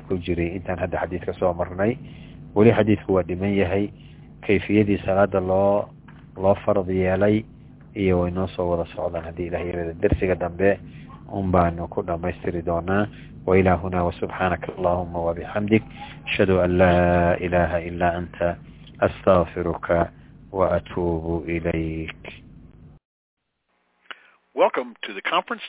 ku 0.09 0.15
jiray. 0.25 0.57
Intaan 0.57 0.79
hadda 0.79 0.99
xadiidka 1.05 1.33
soo 1.41 1.53
marnay 1.55 1.97
weli 2.57 2.73
xadiidku 2.73 3.13
waa 3.15 3.23
dhiman 3.29 3.53
yahay. 3.61 3.89
Kayfiyadii 4.47 4.99
salaada 5.05 5.41
loo 5.41 5.89
loo 6.37 6.55
farad 6.65 6.89
yeelay 6.89 7.45
iyo 7.97 8.21
way 8.21 8.31
noo 8.31 8.47
soo 8.57 8.71
wada 8.71 8.85
socdaan 8.95 9.25
haddii 9.25 9.47
ilah 9.53 9.63
yarada 9.67 9.93
dersiga 10.01 10.35
dambe 10.35 10.79
un 11.33 11.51
baanu 11.53 11.89
ku 11.93 12.03
dhamaystiri 12.03 12.63
doonaa 12.63 13.07
وإلى 13.47 13.71
هنا 13.71 14.03
وسبحانك 14.03 14.69
اللهم 14.69 15.17
وبحمدك 15.17 15.83
أشهد 16.27 16.51
أن 16.51 16.79
لا 16.79 17.35
إله 17.35 17.89
إلا 17.89 18.19
أنت 18.19 18.57
أستغفرك 19.01 20.11
وأتوب 20.53 21.45
إليك 21.49 22.45
Welcome 24.55 24.95
to 25.03 25.15
the 25.15 25.23
conference. 25.23 25.63